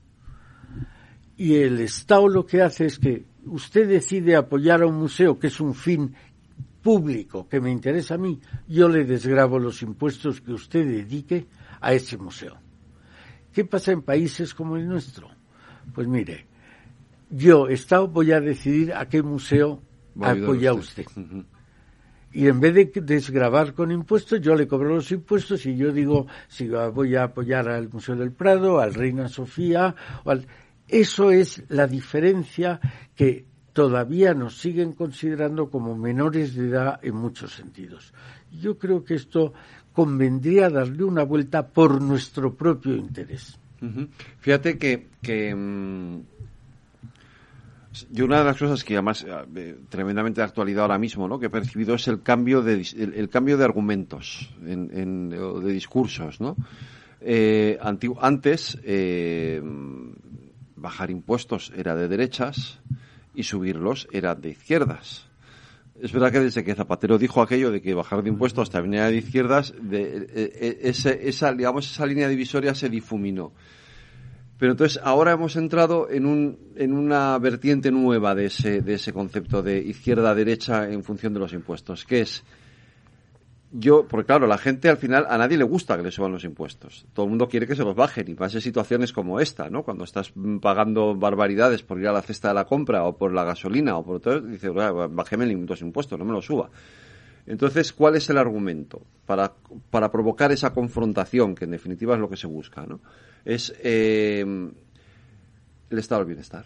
Y 1.37 1.55
el 1.55 1.79
Estado 1.79 2.27
lo 2.27 2.45
que 2.45 2.61
hace 2.61 2.85
es 2.85 2.99
que 2.99 3.25
usted 3.45 3.87
decide 3.87 4.35
apoyar 4.35 4.83
a 4.83 4.87
un 4.87 4.95
museo 4.95 5.39
que 5.39 5.47
es 5.47 5.59
un 5.59 5.73
fin 5.73 6.13
público 6.81 7.47
que 7.47 7.61
me 7.61 7.71
interesa 7.71 8.15
a 8.15 8.17
mí, 8.17 8.39
yo 8.67 8.89
le 8.89 9.05
desgrabo 9.05 9.59
los 9.59 9.81
impuestos 9.81 10.41
que 10.41 10.51
usted 10.51 10.85
dedique 10.85 11.47
a 11.79 11.93
ese 11.93 12.17
museo. 12.17 12.57
¿Qué 13.53 13.65
pasa 13.65 13.91
en 13.91 14.01
países 14.01 14.53
como 14.53 14.77
el 14.77 14.87
nuestro? 14.87 15.29
Pues 15.93 16.07
mire, 16.07 16.45
yo, 17.29 17.67
Estado, 17.67 18.07
voy 18.07 18.31
a 18.31 18.39
decidir 18.39 18.93
a 18.93 19.07
qué 19.07 19.21
museo 19.21 19.81
apoya 20.19 20.73
usted. 20.73 21.05
Y 22.33 22.47
en 22.47 22.59
vez 22.59 22.73
de 22.73 23.01
desgravar 23.01 23.73
con 23.73 23.91
impuestos, 23.91 24.39
yo 24.41 24.55
le 24.55 24.67
cobro 24.67 24.95
los 24.95 25.11
impuestos 25.11 25.65
y 25.65 25.75
yo 25.75 25.91
digo 25.91 26.27
si 26.47 26.69
voy 26.69 27.15
a 27.15 27.23
apoyar 27.23 27.67
al 27.67 27.89
Museo 27.89 28.15
del 28.15 28.31
Prado, 28.31 28.79
al 28.79 28.93
Reina 28.93 29.27
Sofía, 29.27 29.95
o 30.23 30.31
al... 30.31 30.47
eso 30.87 31.31
es 31.31 31.63
la 31.69 31.87
diferencia 31.87 32.79
que 33.15 33.45
todavía 33.73 34.33
nos 34.33 34.57
siguen 34.57 34.93
considerando 34.93 35.69
como 35.69 35.95
menores 35.95 36.55
de 36.55 36.69
edad 36.69 36.99
en 37.03 37.15
muchos 37.15 37.53
sentidos. 37.53 38.13
Yo 38.51 38.77
creo 38.77 39.03
que 39.03 39.15
esto 39.15 39.53
convendría 39.93 40.69
darle 40.69 41.03
una 41.03 41.23
vuelta 41.23 41.67
por 41.67 42.01
nuestro 42.01 42.53
propio 42.53 42.95
interés. 42.95 43.57
Fíjate 44.39 44.77
que, 44.77 45.07
que 45.21 45.55
mm, 45.55 46.21
yo 48.09 48.25
una 48.25 48.39
de 48.39 48.45
las 48.45 48.57
cosas 48.57 48.83
que 48.83 48.93
además 48.93 49.25
eh, 49.27 49.77
tremendamente 49.89 50.41
de 50.41 50.45
actualidad 50.45 50.83
ahora 50.83 50.97
mismo, 50.97 51.27
¿no? 51.27 51.39
que 51.39 51.47
he 51.47 51.49
percibido 51.49 51.95
es 51.95 52.07
el 52.07 52.21
cambio 52.21 52.61
de 52.61 52.85
el, 52.95 53.29
cambio 53.29 53.57
de 53.57 53.65
argumentos, 53.65 54.49
en, 54.65 55.29
de 55.29 55.73
discursos, 55.73 56.39
¿no? 56.39 56.55
Eh, 57.19 57.77
antes 58.19 58.79
eh, 58.83 59.61
bajar 60.75 61.11
impuestos 61.11 61.71
era 61.75 61.95
de 61.95 62.07
derechas 62.07 62.79
y 63.35 63.43
subirlos 63.43 64.07
era 64.11 64.35
de 64.35 64.49
izquierdas. 64.49 65.27
Es 66.01 66.11
verdad 66.11 66.31
que 66.31 66.39
desde 66.39 66.63
que 66.63 66.73
Zapatero 66.73 67.19
dijo 67.19 67.43
aquello 67.43 67.69
de 67.69 67.81
que 67.81 67.93
bajar 67.93 68.23
de 68.23 68.29
impuestos 68.29 68.71
también 68.71 68.95
era 68.95 69.07
de 69.07 69.17
izquierdas, 69.17 69.73
de, 69.79 70.81
esa, 70.81 71.53
digamos, 71.53 71.91
esa 71.91 72.07
línea 72.07 72.27
divisoria 72.27 72.73
se 72.73 72.89
difuminó. 72.89 73.51
Pero 74.61 74.73
entonces 74.73 75.01
ahora 75.03 75.31
hemos 75.31 75.55
entrado 75.55 76.07
en, 76.11 76.27
un, 76.27 76.59
en 76.75 76.93
una 76.93 77.35
vertiente 77.39 77.89
nueva 77.89 78.35
de 78.35 78.45
ese, 78.45 78.83
de 78.83 78.93
ese 78.93 79.11
concepto 79.11 79.63
de 79.63 79.79
izquierda-derecha 79.79 80.87
en 80.87 81.03
función 81.03 81.33
de 81.33 81.39
los 81.39 81.53
impuestos, 81.53 82.05
que 82.05 82.21
es 82.21 82.43
yo, 83.71 84.05
porque 84.07 84.27
claro, 84.27 84.45
la 84.45 84.59
gente 84.59 84.87
al 84.87 84.97
final, 84.97 85.25
a 85.27 85.39
nadie 85.39 85.57
le 85.57 85.63
gusta 85.63 85.97
que 85.97 86.03
le 86.03 86.11
suban 86.11 86.31
los 86.31 86.43
impuestos. 86.43 87.07
Todo 87.11 87.25
el 87.25 87.31
mundo 87.31 87.49
quiere 87.49 87.65
que 87.65 87.75
se 87.75 87.83
los 87.83 87.95
bajen 87.95 88.29
y 88.29 88.35
pase 88.35 88.61
situaciones 88.61 89.11
como 89.11 89.39
esta, 89.39 89.67
¿no? 89.67 89.81
Cuando 89.81 90.03
estás 90.03 90.31
pagando 90.61 91.15
barbaridades 91.15 91.81
por 91.81 91.99
ir 91.99 92.07
a 92.07 92.11
la 92.11 92.21
cesta 92.21 92.49
de 92.49 92.53
la 92.53 92.65
compra 92.65 93.03
o 93.05 93.17
por 93.17 93.33
la 93.33 93.43
gasolina 93.43 93.97
o 93.97 94.05
por 94.05 94.19
todo, 94.19 94.41
dices, 94.41 94.71
bájeme 94.71 95.47
los 95.47 95.81
impuestos, 95.81 96.19
no 96.19 96.25
me 96.25 96.33
lo 96.33 96.41
suba. 96.43 96.69
Entonces, 97.47 97.91
¿cuál 97.93 98.15
es 98.15 98.29
el 98.29 98.37
argumento 98.37 99.01
para, 99.25 99.53
para 99.89 100.11
provocar 100.11 100.51
esa 100.51 100.71
confrontación, 100.71 101.55
que 101.55 101.65
en 101.65 101.71
definitiva 101.71 102.13
es 102.13 102.19
lo 102.19 102.29
que 102.29 102.37
se 102.37 102.45
busca, 102.45 102.85
¿no? 102.85 102.99
Es 103.45 103.73
eh, 103.83 104.45
el 105.89 105.99
estado 105.99 106.21
del 106.21 106.27
bienestar. 106.27 106.65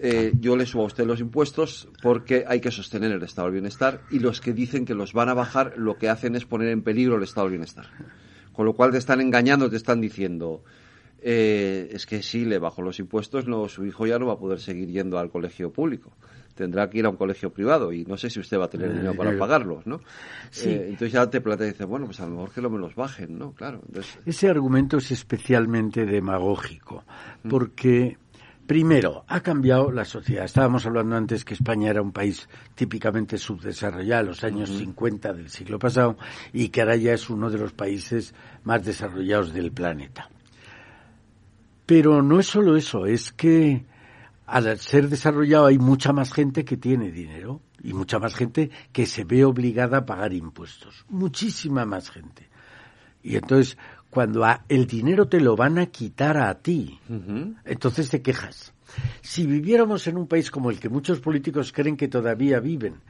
Eh, 0.00 0.32
yo 0.40 0.56
le 0.56 0.66
subo 0.66 0.82
a 0.82 0.86
usted 0.86 1.06
los 1.06 1.20
impuestos 1.20 1.88
porque 2.02 2.44
hay 2.48 2.60
que 2.60 2.70
sostener 2.70 3.12
el 3.12 3.22
estado 3.22 3.46
del 3.46 3.54
bienestar 3.54 4.02
y 4.10 4.18
los 4.18 4.40
que 4.40 4.52
dicen 4.52 4.84
que 4.84 4.94
los 4.94 5.12
van 5.12 5.28
a 5.28 5.34
bajar 5.34 5.74
lo 5.76 5.98
que 5.98 6.08
hacen 6.08 6.34
es 6.34 6.44
poner 6.44 6.68
en 6.68 6.82
peligro 6.82 7.16
el 7.16 7.22
estado 7.22 7.46
del 7.46 7.52
bienestar. 7.52 7.86
Con 8.52 8.66
lo 8.66 8.74
cual 8.74 8.90
te 8.90 8.98
están 8.98 9.20
engañando, 9.20 9.70
te 9.70 9.76
están 9.76 10.00
diciendo, 10.00 10.64
eh, 11.24 11.88
es 11.90 12.06
que 12.06 12.22
si 12.22 12.44
le 12.44 12.58
bajo 12.58 12.82
los 12.82 12.98
impuestos, 13.00 13.48
no, 13.48 13.68
su 13.68 13.84
hijo 13.86 14.06
ya 14.06 14.18
no 14.18 14.26
va 14.26 14.34
a 14.34 14.38
poder 14.38 14.60
seguir 14.60 14.90
yendo 14.90 15.18
al 15.18 15.30
colegio 15.30 15.72
público 15.72 16.12
tendrá 16.54 16.88
que 16.88 16.98
ir 16.98 17.06
a 17.06 17.10
un 17.10 17.16
colegio 17.16 17.52
privado 17.52 17.92
y 17.92 18.04
no 18.04 18.16
sé 18.16 18.30
si 18.30 18.40
usted 18.40 18.58
va 18.58 18.66
a 18.66 18.70
tener 18.70 18.92
dinero 18.92 19.14
para 19.14 19.36
pagarlos, 19.36 19.86
¿no? 19.86 20.00
Eh, 20.64 20.86
entonces 20.90 21.12
ya 21.12 21.28
te 21.28 21.40
plantea 21.40 21.66
y 21.66 21.70
dice, 21.70 21.84
bueno, 21.84 22.06
pues 22.06 22.20
a 22.20 22.26
lo 22.26 22.36
mejor 22.36 22.52
que 22.52 22.60
lo 22.60 22.70
me 22.70 22.78
los 22.78 22.94
bajen, 22.94 23.38
¿no? 23.38 23.52
Claro. 23.52 23.82
Ese 24.24 24.48
argumento 24.48 24.98
es 24.98 25.10
especialmente 25.10 26.06
demagógico, 26.06 27.04
mm. 27.42 27.48
porque 27.48 28.18
Primero, 28.66 29.26
ha 29.28 29.40
cambiado 29.40 29.92
la 29.92 30.06
sociedad. 30.06 30.46
Estábamos 30.46 30.86
hablando 30.86 31.16
antes 31.16 31.44
que 31.44 31.52
España 31.52 31.90
era 31.90 32.00
un 32.00 32.12
país 32.12 32.48
típicamente 32.74 33.36
subdesarrollado 33.36 34.22
en 34.22 34.26
los 34.28 34.42
años 34.42 34.70
50 34.70 35.34
del 35.34 35.50
siglo 35.50 35.78
pasado 35.78 36.16
y 36.50 36.70
que 36.70 36.80
ahora 36.80 36.96
ya 36.96 37.12
es 37.12 37.28
uno 37.28 37.50
de 37.50 37.58
los 37.58 37.74
países 37.74 38.34
más 38.62 38.82
desarrollados 38.82 39.52
del 39.52 39.70
planeta. 39.70 40.30
Pero 41.86 42.22
no 42.22 42.40
es 42.40 42.46
solo 42.46 42.76
eso, 42.76 43.06
es 43.06 43.32
que 43.32 43.84
al 44.46 44.78
ser 44.78 45.08
desarrollado 45.08 45.66
hay 45.66 45.78
mucha 45.78 46.12
más 46.12 46.32
gente 46.32 46.64
que 46.64 46.76
tiene 46.76 47.10
dinero 47.10 47.60
y 47.82 47.92
mucha 47.92 48.18
más 48.18 48.34
gente 48.34 48.70
que 48.92 49.06
se 49.06 49.24
ve 49.24 49.44
obligada 49.44 49.98
a 49.98 50.06
pagar 50.06 50.32
impuestos. 50.32 51.04
Muchísima 51.08 51.84
más 51.84 52.10
gente. 52.10 52.48
Y 53.22 53.36
entonces, 53.36 53.78
cuando 54.10 54.46
el 54.68 54.86
dinero 54.86 55.28
te 55.28 55.40
lo 55.40 55.56
van 55.56 55.78
a 55.78 55.86
quitar 55.86 56.36
a 56.36 56.54
ti, 56.54 57.00
entonces 57.64 58.10
te 58.10 58.22
quejas. 58.22 58.72
Si 59.22 59.46
viviéramos 59.46 60.06
en 60.06 60.18
un 60.18 60.26
país 60.26 60.50
como 60.50 60.70
el 60.70 60.78
que 60.78 60.88
muchos 60.88 61.20
políticos 61.20 61.72
creen 61.72 61.96
que 61.96 62.08
todavía 62.08 62.60
viven, 62.60 63.00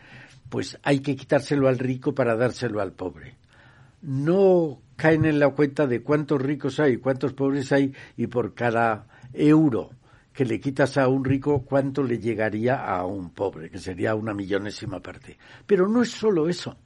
pues 0.49 0.79
hay 0.83 1.01
que 1.01 1.17
quitárselo 1.17 1.69
al 1.69 1.79
rico 1.79 2.15
para 2.15 2.37
dárselo 2.37 2.81
al 2.81 2.93
pobre. 2.93 3.37
No 4.05 4.81
caen 4.97 5.25
en 5.25 5.38
la 5.38 5.51
cuenta 5.51 5.87
de 5.87 6.03
cuántos 6.03 6.40
ricos 6.40 6.79
hay, 6.79 6.99
cuántos 6.99 7.33
pobres 7.33 7.73
hay 7.73 7.93
y 8.17 8.27
por 8.27 8.55
cada 8.55 9.07
euro 9.33 9.90
que 10.33 10.45
le 10.45 10.61
quitas 10.61 10.99
a 10.99 11.09
un 11.09 11.25
rico, 11.25 11.64
¿cuánto 11.64 12.03
le 12.03 12.19
llegaría 12.19 12.85
a 12.85 13.07
un 13.07 13.31
pobre? 13.31 13.71
Que 13.71 13.79
sería 13.79 14.14
una 14.17 14.35
millonésima 14.35 15.01
parte. 15.01 15.38
Pero 15.64 15.88
no 15.88 16.03
es 16.03 16.11
solo 16.11 16.49
eso. 16.49 16.77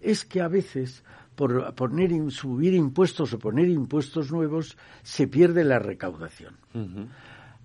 Es 0.00 0.24
que 0.24 0.40
a 0.40 0.48
veces, 0.48 1.04
por 1.36 1.72
poner, 1.74 2.10
subir 2.30 2.74
impuestos 2.74 3.32
o 3.32 3.38
poner 3.38 3.68
impuestos 3.68 4.32
nuevos, 4.32 4.76
se 5.02 5.28
pierde 5.28 5.62
la 5.62 5.78
recaudación. 5.78 6.56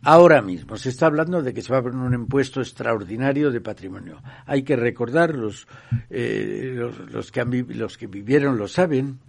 Ahora 0.03 0.41
mismo 0.41 0.77
se 0.77 0.89
está 0.89 1.05
hablando 1.05 1.41
de 1.41 1.53
que 1.53 1.61
se 1.61 1.71
va 1.71 1.79
a 1.79 1.83
poner 1.83 1.99
un 1.99 2.13
impuesto 2.13 2.59
extraordinario 2.61 3.51
de 3.51 3.61
patrimonio. 3.61 4.21
Hay 4.45 4.63
que 4.63 4.75
recordar, 4.75 5.35
los, 5.35 5.67
eh, 6.09 6.75
los, 7.11 7.31
que 7.31 7.45
los 7.45 7.97
que 7.97 8.07
vivieron 8.07 8.57
lo 8.57 8.67
saben, 8.67 9.19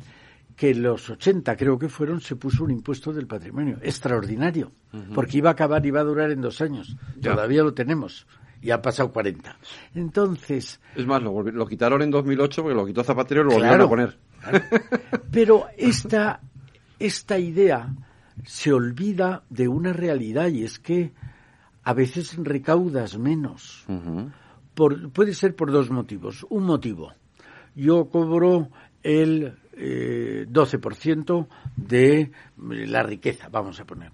que 0.56 0.70
en 0.70 0.82
los 0.82 1.10
80 1.10 1.56
creo 1.56 1.78
que 1.78 1.88
fueron, 1.88 2.20
se 2.20 2.36
puso 2.36 2.64
un 2.64 2.70
impuesto 2.70 3.12
del 3.12 3.26
patrimonio 3.26 3.78
extraordinario, 3.82 4.72
porque 5.14 5.38
iba 5.38 5.50
a 5.50 5.52
acabar, 5.52 5.84
iba 5.84 6.00
a 6.00 6.04
durar 6.04 6.30
en 6.30 6.40
dos 6.40 6.60
años. 6.60 6.96
Todavía 7.20 7.62
lo 7.62 7.74
tenemos 7.74 8.26
y 8.62 8.70
ha 8.70 8.80
pasado 8.80 9.12
40. 9.12 9.56
Entonces... 9.94 10.80
Es 10.94 11.06
más, 11.06 11.22
lo, 11.22 11.66
quitaron 11.66 12.00
en 12.00 12.10
2008 12.10 12.62
porque 12.62 12.76
lo 12.76 12.86
quitó 12.86 13.02
Zapatero 13.04 13.42
y 13.42 13.44
lo 13.44 13.50
volvieron 13.50 13.80
a 13.80 13.88
poner. 13.88 14.18
Pero 15.30 15.66
esta, 15.76 16.40
esta 16.98 17.38
idea 17.38 17.92
se 18.44 18.72
olvida 18.72 19.44
de 19.50 19.68
una 19.68 19.92
realidad 19.92 20.48
y 20.48 20.64
es 20.64 20.78
que 20.78 21.12
a 21.82 21.94
veces 21.94 22.36
recaudas 22.36 23.18
menos. 23.18 23.84
por, 24.74 25.10
puede 25.10 25.34
ser 25.34 25.54
por 25.54 25.70
dos 25.70 25.90
motivos. 25.90 26.46
Un 26.48 26.64
motivo, 26.64 27.12
yo 27.74 28.08
cobro 28.08 28.68
el 29.02 29.58
eh, 29.74 30.46
12% 30.48 31.46
de 31.76 32.32
la 32.56 33.02
riqueza, 33.02 33.48
vamos 33.50 33.80
a 33.80 33.84
poner. 33.84 34.12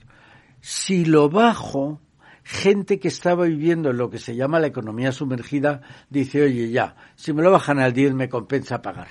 Si 0.60 1.04
lo 1.04 1.28
bajo, 1.28 2.00
gente 2.42 2.98
que 2.98 3.08
estaba 3.08 3.44
viviendo 3.44 3.90
en 3.90 3.98
lo 3.98 4.10
que 4.10 4.18
se 4.18 4.34
llama 4.34 4.60
la 4.60 4.68
economía 4.68 5.12
sumergida 5.12 5.82
dice, 6.08 6.42
oye, 6.42 6.70
ya, 6.70 6.96
si 7.14 7.32
me 7.32 7.42
lo 7.42 7.50
bajan 7.50 7.78
al 7.78 7.92
10 7.92 8.14
me 8.14 8.28
compensa 8.28 8.82
pagar. 8.82 9.08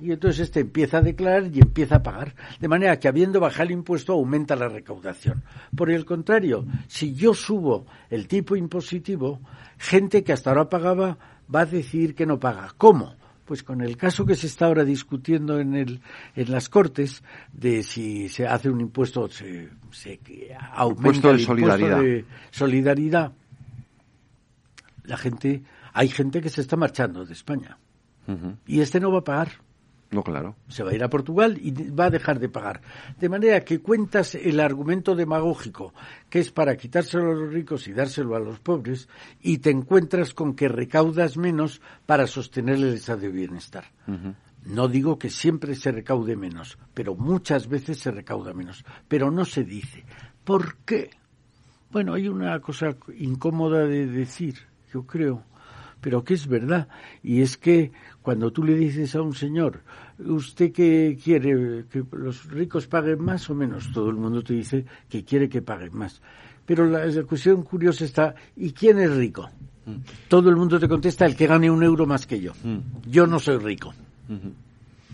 Y 0.00 0.12
entonces 0.12 0.40
este 0.40 0.60
empieza 0.60 0.98
a 0.98 1.02
declarar 1.02 1.50
y 1.52 1.60
empieza 1.60 1.96
a 1.96 2.02
pagar. 2.02 2.34
De 2.60 2.68
manera 2.68 2.98
que 2.98 3.08
habiendo 3.08 3.40
bajado 3.40 3.64
el 3.64 3.72
impuesto 3.72 4.12
aumenta 4.12 4.56
la 4.56 4.68
recaudación. 4.68 5.42
Por 5.76 5.90
el 5.90 6.04
contrario, 6.04 6.66
si 6.86 7.14
yo 7.14 7.34
subo 7.34 7.86
el 8.08 8.26
tipo 8.26 8.56
impositivo, 8.56 9.40
gente 9.78 10.24
que 10.24 10.32
hasta 10.32 10.50
ahora 10.50 10.68
pagaba 10.68 11.18
va 11.54 11.60
a 11.60 11.66
decir 11.66 12.14
que 12.14 12.26
no 12.26 12.38
paga. 12.38 12.72
¿Cómo? 12.76 13.14
Pues 13.44 13.62
con 13.62 13.80
el 13.80 13.96
caso 13.96 14.26
que 14.26 14.34
se 14.34 14.48
está 14.48 14.66
ahora 14.66 14.84
discutiendo 14.84 15.60
en, 15.60 15.76
el, 15.76 16.00
en 16.34 16.50
las 16.50 16.68
Cortes 16.68 17.22
de 17.52 17.84
si 17.84 18.28
se 18.28 18.46
hace 18.46 18.68
un 18.68 18.80
impuesto, 18.80 19.28
se, 19.28 19.68
se 19.92 20.18
aumenta 20.72 21.30
el 21.30 21.40
solidaridad. 21.40 22.00
de 22.00 22.24
solidaridad, 22.50 23.32
la 25.04 25.16
gente, 25.16 25.62
hay 25.92 26.08
gente 26.08 26.40
que 26.40 26.48
se 26.48 26.60
está 26.62 26.76
marchando 26.76 27.24
de 27.24 27.32
España. 27.34 27.78
Y 28.66 28.80
este 28.80 28.98
no 28.98 29.12
va 29.12 29.20
a 29.20 29.24
pagar. 29.24 29.65
No, 30.10 30.22
claro. 30.22 30.54
Se 30.68 30.84
va 30.84 30.90
a 30.90 30.94
ir 30.94 31.02
a 31.02 31.10
Portugal 31.10 31.58
y 31.60 31.72
va 31.90 32.06
a 32.06 32.10
dejar 32.10 32.38
de 32.38 32.48
pagar. 32.48 32.80
De 33.18 33.28
manera 33.28 33.64
que 33.64 33.80
cuentas 33.80 34.34
el 34.36 34.60
argumento 34.60 35.16
demagógico, 35.16 35.92
que 36.30 36.38
es 36.38 36.52
para 36.52 36.76
quitárselo 36.76 37.32
a 37.32 37.34
los 37.34 37.52
ricos 37.52 37.88
y 37.88 37.92
dárselo 37.92 38.36
a 38.36 38.40
los 38.40 38.60
pobres, 38.60 39.08
y 39.42 39.58
te 39.58 39.70
encuentras 39.70 40.32
con 40.32 40.54
que 40.54 40.68
recaudas 40.68 41.36
menos 41.36 41.80
para 42.06 42.26
sostener 42.26 42.76
el 42.76 42.94
estado 42.94 43.20
de 43.20 43.28
bienestar. 43.30 43.84
No 44.64 44.88
digo 44.88 45.18
que 45.18 45.30
siempre 45.30 45.74
se 45.74 45.90
recaude 45.90 46.36
menos, 46.36 46.78
pero 46.94 47.16
muchas 47.16 47.68
veces 47.68 47.98
se 47.98 48.10
recauda 48.10 48.52
menos. 48.52 48.84
Pero 49.08 49.30
no 49.30 49.44
se 49.44 49.64
dice. 49.64 50.04
¿Por 50.44 50.76
qué? 50.78 51.10
Bueno, 51.90 52.14
hay 52.14 52.28
una 52.28 52.60
cosa 52.60 52.96
incómoda 53.18 53.86
de 53.86 54.06
decir, 54.06 54.54
yo 54.92 55.04
creo 55.04 55.44
pero 56.06 56.22
que 56.22 56.34
es 56.34 56.46
verdad. 56.46 56.88
Y 57.22 57.42
es 57.42 57.56
que 57.56 57.90
cuando 58.26 58.50
tú 58.50 58.64
le 58.64 58.74
dices 58.74 59.14
a 59.14 59.22
un 59.22 59.36
señor, 59.36 59.82
¿usted 60.18 60.72
qué 60.72 61.16
quiere? 61.22 61.84
¿Que 61.88 62.02
los 62.10 62.50
ricos 62.50 62.88
paguen 62.88 63.22
más 63.22 63.48
o 63.50 63.54
menos? 63.54 63.92
Todo 63.92 64.10
el 64.10 64.16
mundo 64.16 64.42
te 64.42 64.52
dice 64.52 64.84
que 65.08 65.24
quiere 65.24 65.48
que 65.48 65.62
paguen 65.62 65.96
más. 65.96 66.20
Pero 66.64 66.86
la, 66.86 67.22
cuestión 67.22 67.62
curiosa 67.62 68.04
está, 68.04 68.34
¿y 68.56 68.72
quién 68.72 68.98
es 68.98 69.14
rico? 69.14 69.48
Mm. 69.84 69.98
Todo 70.26 70.50
el 70.50 70.56
mundo 70.56 70.80
te 70.80 70.88
contesta 70.88 71.24
el 71.24 71.36
que 71.36 71.46
gane 71.46 71.70
un 71.70 71.84
euro 71.84 72.04
más 72.04 72.26
que 72.26 72.40
yo. 72.40 72.52
Mm. 72.64 73.08
Yo 73.08 73.28
no 73.28 73.38
soy 73.38 73.58
rico. 73.58 73.94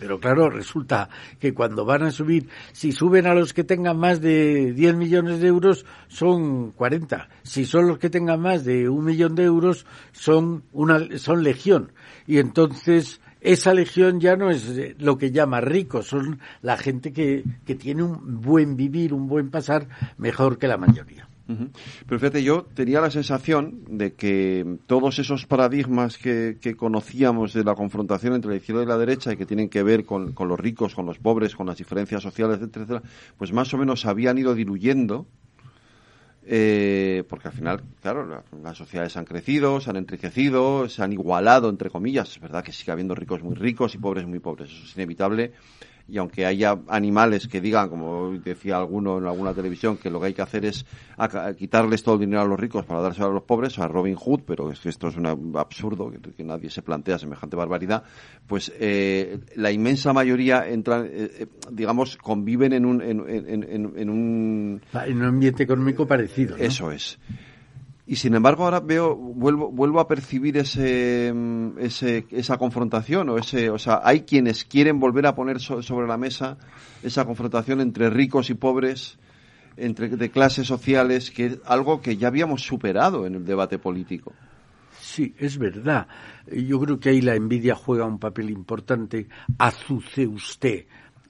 Pero 0.03 0.19
claro, 0.19 0.51
resulta 0.51 1.09
que 1.38 1.55
cuando 1.55 1.85
van 1.85 2.03
a 2.03 2.11
subir, 2.11 2.49
si 2.73 2.91
suben 2.91 3.25
a 3.25 3.35
los 3.35 3.55
que 3.55 3.62
tengan 3.62 3.97
más 3.97 4.21
de 4.21 4.73
10 4.73 4.97
millones 4.97 5.38
de 5.38 5.47
euros, 5.47 5.87
son 6.09 6.73
40. 6.73 7.29
Si 7.45 7.65
son 7.65 7.87
los 7.87 7.99
que 7.99 8.11
tengan 8.11 8.41
más 8.41 8.65
de 8.65 8.88
un 8.88 9.05
millón 9.05 9.37
de 9.37 9.45
euros, 9.45 9.87
son 10.11 10.65
una, 10.73 11.17
son 11.19 11.45
legión. 11.45 11.93
Y 12.27 12.38
entonces, 12.38 13.21
esa 13.41 13.75
legión 13.75 14.19
ya 14.19 14.35
no 14.35 14.51
es 14.51 15.01
lo 15.01 15.19
que 15.19 15.31
llama 15.31 15.61
rico, 15.61 16.03
son 16.03 16.41
la 16.62 16.77
gente 16.77 17.12
que, 17.12 17.45
que 17.65 17.77
tiene 17.77 18.03
un 18.03 18.41
buen 18.41 18.75
vivir, 18.75 19.15
un 19.15 19.29
buen 19.29 19.53
pasar, 19.53 19.87
mejor 20.19 20.59
que 20.59 20.67
la 20.67 20.79
mayoría. 20.79 21.29
Pero 22.07 22.19
fíjate, 22.19 22.43
yo 22.43 22.67
tenía 22.75 23.01
la 23.01 23.11
sensación 23.11 23.83
de 23.88 24.15
que 24.15 24.79
todos 24.87 25.19
esos 25.19 25.47
paradigmas 25.47 26.19
que, 26.19 26.57
conocíamos 26.77 27.53
de 27.53 27.65
la 27.65 27.75
confrontación 27.75 28.35
entre 28.35 28.51
la 28.51 28.57
izquierda 28.57 28.83
y 28.83 28.87
la 28.87 28.99
derecha 28.99 29.33
y 29.33 29.37
que 29.37 29.47
tienen 29.47 29.69
que 29.69 29.83
ver 29.83 30.05
con, 30.05 30.35
los 30.37 30.61
ricos, 30.61 30.95
con 30.95 31.07
los 31.07 31.19
pobres, 31.19 31.55
con 31.55 31.67
las 31.67 31.79
diferencias 31.79 32.23
sociales, 32.23 32.61
etcétera, 32.61 33.03
pues 33.38 33.53
más 33.53 33.73
o 33.75 33.79
menos 33.79 34.07
habían 34.07 34.38
ido 34.38 34.55
diluyendo 34.55 35.27
eh, 36.45 37.23
porque 37.29 37.49
al 37.49 37.55
final, 37.55 37.83
claro, 38.01 38.43
las 38.62 38.77
sociedades 38.77 39.17
han 39.17 39.25
crecido, 39.25 39.81
se 39.81 39.91
han 39.91 39.97
enriquecido, 39.97 40.88
se 40.88 41.03
han 41.03 41.12
igualado, 41.12 41.69
entre 41.69 41.88
comillas. 41.88 42.31
Es 42.31 42.41
verdad 42.41 42.65
que 42.65 42.73
sigue 42.73 42.91
habiendo 42.91 43.15
ricos 43.15 43.43
muy 43.43 43.55
ricos 43.55 43.95
y 43.95 43.99
pobres 43.99 44.27
muy 44.27 44.41
pobres, 44.41 44.71
eso 44.71 44.85
es 44.85 44.97
inevitable 44.97 45.53
y 46.12 46.18
aunque 46.18 46.44
haya 46.44 46.79
animales 46.88 47.48
que 47.48 47.62
digan, 47.62 47.88
como 47.88 48.33
decía 48.33 48.77
alguno 48.77 49.16
en 49.16 49.25
alguna 49.25 49.55
televisión, 49.55 49.96
que 49.96 50.11
lo 50.11 50.20
que 50.20 50.27
hay 50.27 50.35
que 50.35 50.42
hacer 50.42 50.66
es 50.66 50.85
quitarles 51.57 52.03
todo 52.03 52.16
el 52.16 52.20
dinero 52.20 52.42
a 52.42 52.44
los 52.44 52.61
ricos 52.61 52.85
para 52.85 53.01
dárselo 53.01 53.29
a 53.29 53.33
los 53.33 53.44
pobres, 53.44 53.79
a 53.79 53.88
Robin 53.88 54.14
Hood, 54.14 54.40
pero 54.46 54.70
es 54.70 54.79
que 54.81 54.90
esto 54.90 55.09
es 55.09 55.16
un 55.16 55.57
absurdo, 55.57 56.12
que, 56.37 56.44
nadie 56.44 56.68
se 56.68 56.83
plantea 56.83 57.18
semejante 57.18 57.57
barbaridad, 57.57 58.05
pues 58.46 58.70
eh, 58.79 59.40
la 59.57 59.72
inmensa 59.72 60.12
mayoría 60.12 60.68
entran, 60.68 61.07
eh, 61.07 61.31
eh, 61.38 61.46
digamos, 61.70 62.18
conviven 62.18 62.75
en 62.75 62.85
un... 62.85 63.01
En, 63.01 63.18
un... 64.11 64.83
En 64.92 65.16
un 65.16 65.25
ambiente 65.25 65.62
económico 65.62 66.07
parecido. 66.07 66.59
Eso 66.59 66.90
es. 66.90 67.18
Y 68.05 68.17
sin 68.17 68.35
embargo 68.35 68.65
ahora 68.65 68.81
veo, 68.81 69.15
vuelvo, 69.15 69.71
vuelvo 69.71 70.01
a 70.01 70.09
percibir 70.09 70.57
ese, 70.57 71.33
ese, 71.79 72.27
esa 72.31 72.59
confrontación 72.59 73.29
o 73.29 73.38
ese, 73.38 73.71
o 73.71 73.79
sea, 73.79 74.01
hay 74.03 74.23
quienes 74.23 74.65
quieren 74.65 74.99
volver 74.99 75.27
a 75.27 75.37
poner 75.37 75.61
sobre 75.61 76.09
la 76.09 76.17
mesa 76.17 76.59
esa 77.05 77.25
confrontación 77.25 77.81
entre 77.81 78.11
ricos 78.11 78.51
y 78.51 78.55
pobres, 78.55 79.19
entre 79.77 80.09
de 80.09 80.31
clases 80.31 80.67
sociales, 80.67 81.31
que 81.31 81.47
es 81.47 81.59
algo 81.65 82.01
que 82.01 82.17
ya 82.17 82.29
habíamos 82.29 82.62
superado 82.62 83.25
en 83.25 83.37
el 83.37 83.45
debate 83.45 83.79
político. 83.79 84.33
Sí, 85.01 85.35
es 85.38 85.59
verdad. 85.59 86.07
Yo 86.51 86.81
creo 86.81 86.99
que 86.99 87.11
ahí 87.11 87.21
la 87.21 87.35
envidia 87.35 87.75
juega 87.75 88.05
un 88.05 88.19
papel 88.19 88.51
importante. 88.51 89.29
Azuce 89.59 90.27
usted, 90.27 90.87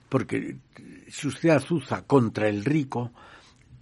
porque 0.09 0.57
si 1.07 1.27
usted 1.27 1.49
azuza 1.49 2.03
contra 2.03 2.47
el 2.47 2.65
rico, 2.65 3.11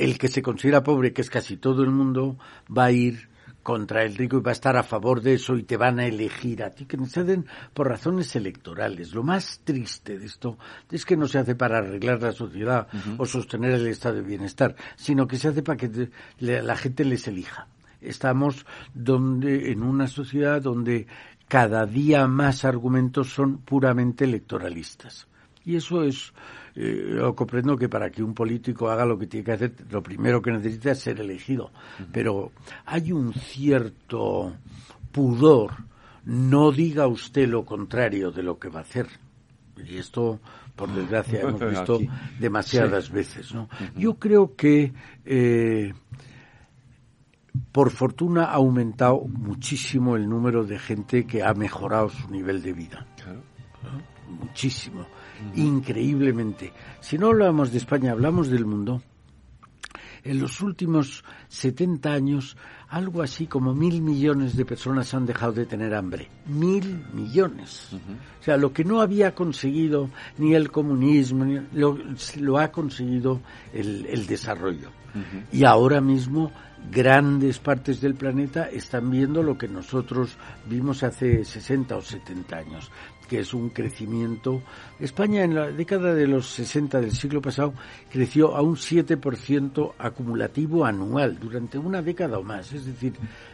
el 0.04 0.18
que 0.18 0.28
se 0.28 0.42
considera 0.42 0.84
pobre, 0.84 1.14
que 1.14 1.22
es 1.22 1.30
casi 1.30 1.58
todo 1.58 1.84
el 1.84 1.92
mundo, 1.92 2.38
va 2.76 2.86
a 2.86 2.92
ir 2.92 3.30
contra 3.62 4.04
el 4.04 4.16
rico 4.16 4.38
y 4.38 4.42
va 4.42 4.52
a 4.52 4.54
estar 4.54 4.76
a 4.76 4.84
favor 4.84 5.22
de 5.22 5.36
eso 5.36 5.56
y 5.56 5.64
te 5.64 5.78
van 5.78 6.00
a 6.00 6.06
elegir 6.06 6.64
a 6.64 6.72
ti, 6.72 6.86
que 6.86 6.98
se 7.06 7.20
hacen 7.20 7.46
por 7.74 7.88
razones 7.88 8.36
electorales. 8.36 9.14
Lo 9.14 9.24
más 9.24 9.62
triste 9.64 10.18
de 10.18 10.26
esto 10.26 10.58
es 10.90 11.06
que 11.06 11.16
no 11.16 11.28
se 11.28 11.38
hace 11.38 11.54
para 11.56 11.78
arreglar 11.78 12.22
la 12.22 12.32
sociedad 12.32 12.88
o 13.18 13.26
sostener 13.26 13.74
el 13.74 13.88
estado 13.88 14.16
de 14.16 14.22
bienestar, 14.24 14.76
sino 14.96 15.28
que 15.28 15.38
se 15.38 15.50
hace 15.50 15.62
para 15.62 15.78
que 15.78 16.10
la 16.40 16.76
gente 16.76 17.06
les 17.06 17.28
elija. 17.28 17.68
Estamos 18.02 18.66
donde, 18.96 19.72
en 19.72 19.84
una 19.84 20.08
sociedad 20.08 20.60
donde 20.60 21.06
cada 21.48 21.86
día 21.86 22.26
más 22.28 22.66
argumentos 22.66 23.32
son 23.32 23.60
puramente 23.60 24.24
electoralistas. 24.24 25.28
Y 25.64 25.76
eso 25.76 26.04
es 26.04 26.34
eh, 26.76 27.16
yo 27.18 27.36
comprendo 27.36 27.78
que 27.78 27.90
para 27.90 28.10
que 28.10 28.24
un 28.24 28.34
político 28.34 28.90
haga 28.90 29.06
lo 29.06 29.18
que 29.18 29.28
tiene 29.28 29.44
que 29.44 29.52
hacer, 29.52 29.74
lo 29.90 30.02
primero 30.02 30.42
que 30.42 30.52
necesita 30.52 30.92
es 30.92 31.00
ser 31.00 31.20
elegido. 31.20 31.72
Pero 32.12 32.52
hay 32.86 33.12
un 33.12 33.34
cierto 33.34 34.54
pudor. 35.12 35.72
No 36.24 36.72
diga 36.72 37.08
usted 37.08 37.48
lo 37.48 37.66
contrario 37.66 38.32
de 38.32 38.44
lo 38.44 38.58
que 38.58 38.70
va 38.70 38.80
a 38.80 38.84
hacer. 38.84 39.08
Y 39.78 39.98
esto, 39.98 40.40
por 40.76 40.94
desgracia, 40.94 41.42
hemos 41.42 41.60
visto 41.60 42.00
demasiadas 42.40 43.12
veces. 43.12 43.54
¿no? 43.54 43.68
Yo 43.96 44.16
creo 44.16 44.56
que, 44.56 44.94
eh, 45.26 45.94
por 47.72 47.90
fortuna, 47.90 48.46
ha 48.46 48.54
aumentado 48.54 49.22
muchísimo 49.28 50.16
el 50.16 50.30
número 50.30 50.64
de 50.64 50.80
gente 50.80 51.26
que 51.26 51.44
ha 51.44 51.54
mejorado 51.54 52.10
su 52.10 52.30
nivel 52.30 52.62
de 52.62 52.74
vida. 52.74 53.06
Muchísimo 54.30 55.06
increíblemente. 55.56 56.74
Si 57.00 57.18
no 57.18 57.28
hablamos 57.28 57.72
de 57.72 57.78
España, 57.78 58.12
hablamos 58.12 58.50
del 58.50 58.66
mundo. 58.66 59.02
en 60.24 60.40
los 60.40 60.62
últimos 60.62 61.24
70 61.48 62.14
años 62.14 62.56
algo 62.92 63.22
así 63.22 63.48
como 63.48 63.74
mil 63.74 64.02
millones 64.02 64.56
de 64.56 64.66
personas 64.66 65.14
han 65.14 65.26
dejado 65.26 65.54
de 65.54 65.66
tener 65.66 65.96
hambre. 65.96 66.30
Mil 66.46 67.06
millones. 67.14 67.90
O 68.40 68.44
sea, 68.44 68.58
lo 68.58 68.74
que 68.74 68.84
no 68.84 69.02
había 69.02 69.34
conseguido 69.34 70.10
ni 70.38 70.54
el 70.54 70.70
comunismo, 70.72 71.46
ni 71.46 71.60
lo, 71.72 72.60
ha 72.60 72.72
conseguido 72.72 73.40
el, 73.74 74.28
desarrollo. 74.28 74.90
Y 75.54 75.64
ahora 75.64 76.02
mismo 76.02 76.52
grandes 76.92 77.60
partes 77.60 78.02
del 78.02 78.16
planeta 78.16 78.66
están 78.70 79.10
viendo 79.10 79.42
lo 79.42 79.58
que 79.58 79.68
nosotros 79.70 80.38
vimos 80.66 81.04
hace 81.04 81.46
60 81.46 81.96
o 81.96 82.02
70 82.02 82.58
años 82.58 82.92
que 83.32 83.40
es 83.40 83.54
un 83.54 83.70
crecimiento. 83.70 84.62
España 85.00 85.46
en 85.46 85.56
la 85.56 85.72
década 85.72 86.14
de 86.14 86.28
los 86.28 86.48
60 86.48 87.00
del 87.00 87.14
siglo 87.14 87.42
pasado 87.42 87.74
creció 88.12 88.58
a 88.58 88.62
un 88.62 88.76
7% 88.76 89.94
acumulativo 89.98 90.84
anual 90.84 91.40
durante 91.40 91.78
una 91.78 92.02
década 92.02 92.40
o 92.40 92.44
más. 92.44 92.74
Es 92.74 92.86
decir, 92.86 93.14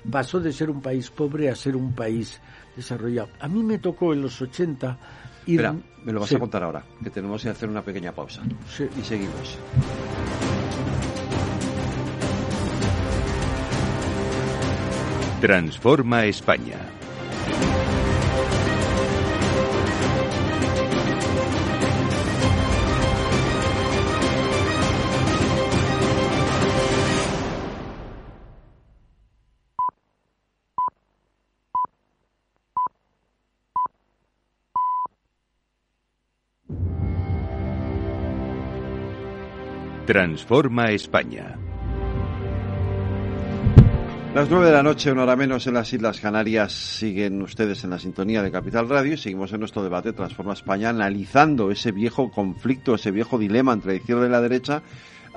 pasó 0.10 0.40
de 0.40 0.52
ser 0.52 0.72
un 0.72 0.82
país 0.82 1.12
pobre 1.12 1.52
a 1.52 1.56
ser 1.56 1.76
un 1.76 1.94
país 1.94 2.42
desarrollado. 2.76 3.30
A 3.40 3.48
mí 3.48 3.62
me 3.62 3.78
tocó 3.78 4.14
en 4.14 4.24
los 4.24 4.42
80 4.42 4.98
ir... 5.46 5.60
Espera, 5.60 5.76
me 6.04 6.12
lo 6.12 6.22
vas 6.22 6.34
a 6.34 6.40
contar 6.40 6.64
ahora, 6.64 6.84
que 7.04 7.12
tenemos 7.12 7.44
que 7.44 7.50
hacer 7.50 7.70
una 7.70 7.84
pequeña 7.84 8.12
pausa. 8.12 8.42
Y 9.00 9.04
seguimos. 9.04 9.60
Transforma 15.40 16.26
España. 16.26 16.97
Transforma 40.08 40.90
España. 40.92 41.60
Las 44.34 44.50
nueve 44.50 44.68
de 44.68 44.72
la 44.72 44.82
noche, 44.82 45.12
una 45.12 45.24
hora 45.24 45.36
menos 45.36 45.68
en 45.68 45.74
las 45.74 45.92
Islas 45.92 46.22
Canarias, 46.22 46.72
siguen 46.72 47.42
ustedes 47.42 47.84
en 47.84 47.90
la 47.90 48.00
sintonía 48.00 48.42
de 48.42 48.50
Capital 48.50 48.88
Radio 48.88 49.16
y 49.16 49.18
seguimos 49.18 49.52
en 49.52 49.60
nuestro 49.60 49.84
debate 49.84 50.14
Transforma 50.14 50.54
España 50.54 50.92
analizando 50.92 51.72
ese 51.72 51.92
viejo 51.92 52.32
conflicto, 52.32 52.96
ese 52.96 53.12
viejo 53.12 53.38
dilema 53.38 53.74
entre 53.74 53.92
la 53.92 53.98
izquierda 53.98 54.28
y 54.28 54.30
la 54.30 54.40
derecha 54.40 54.82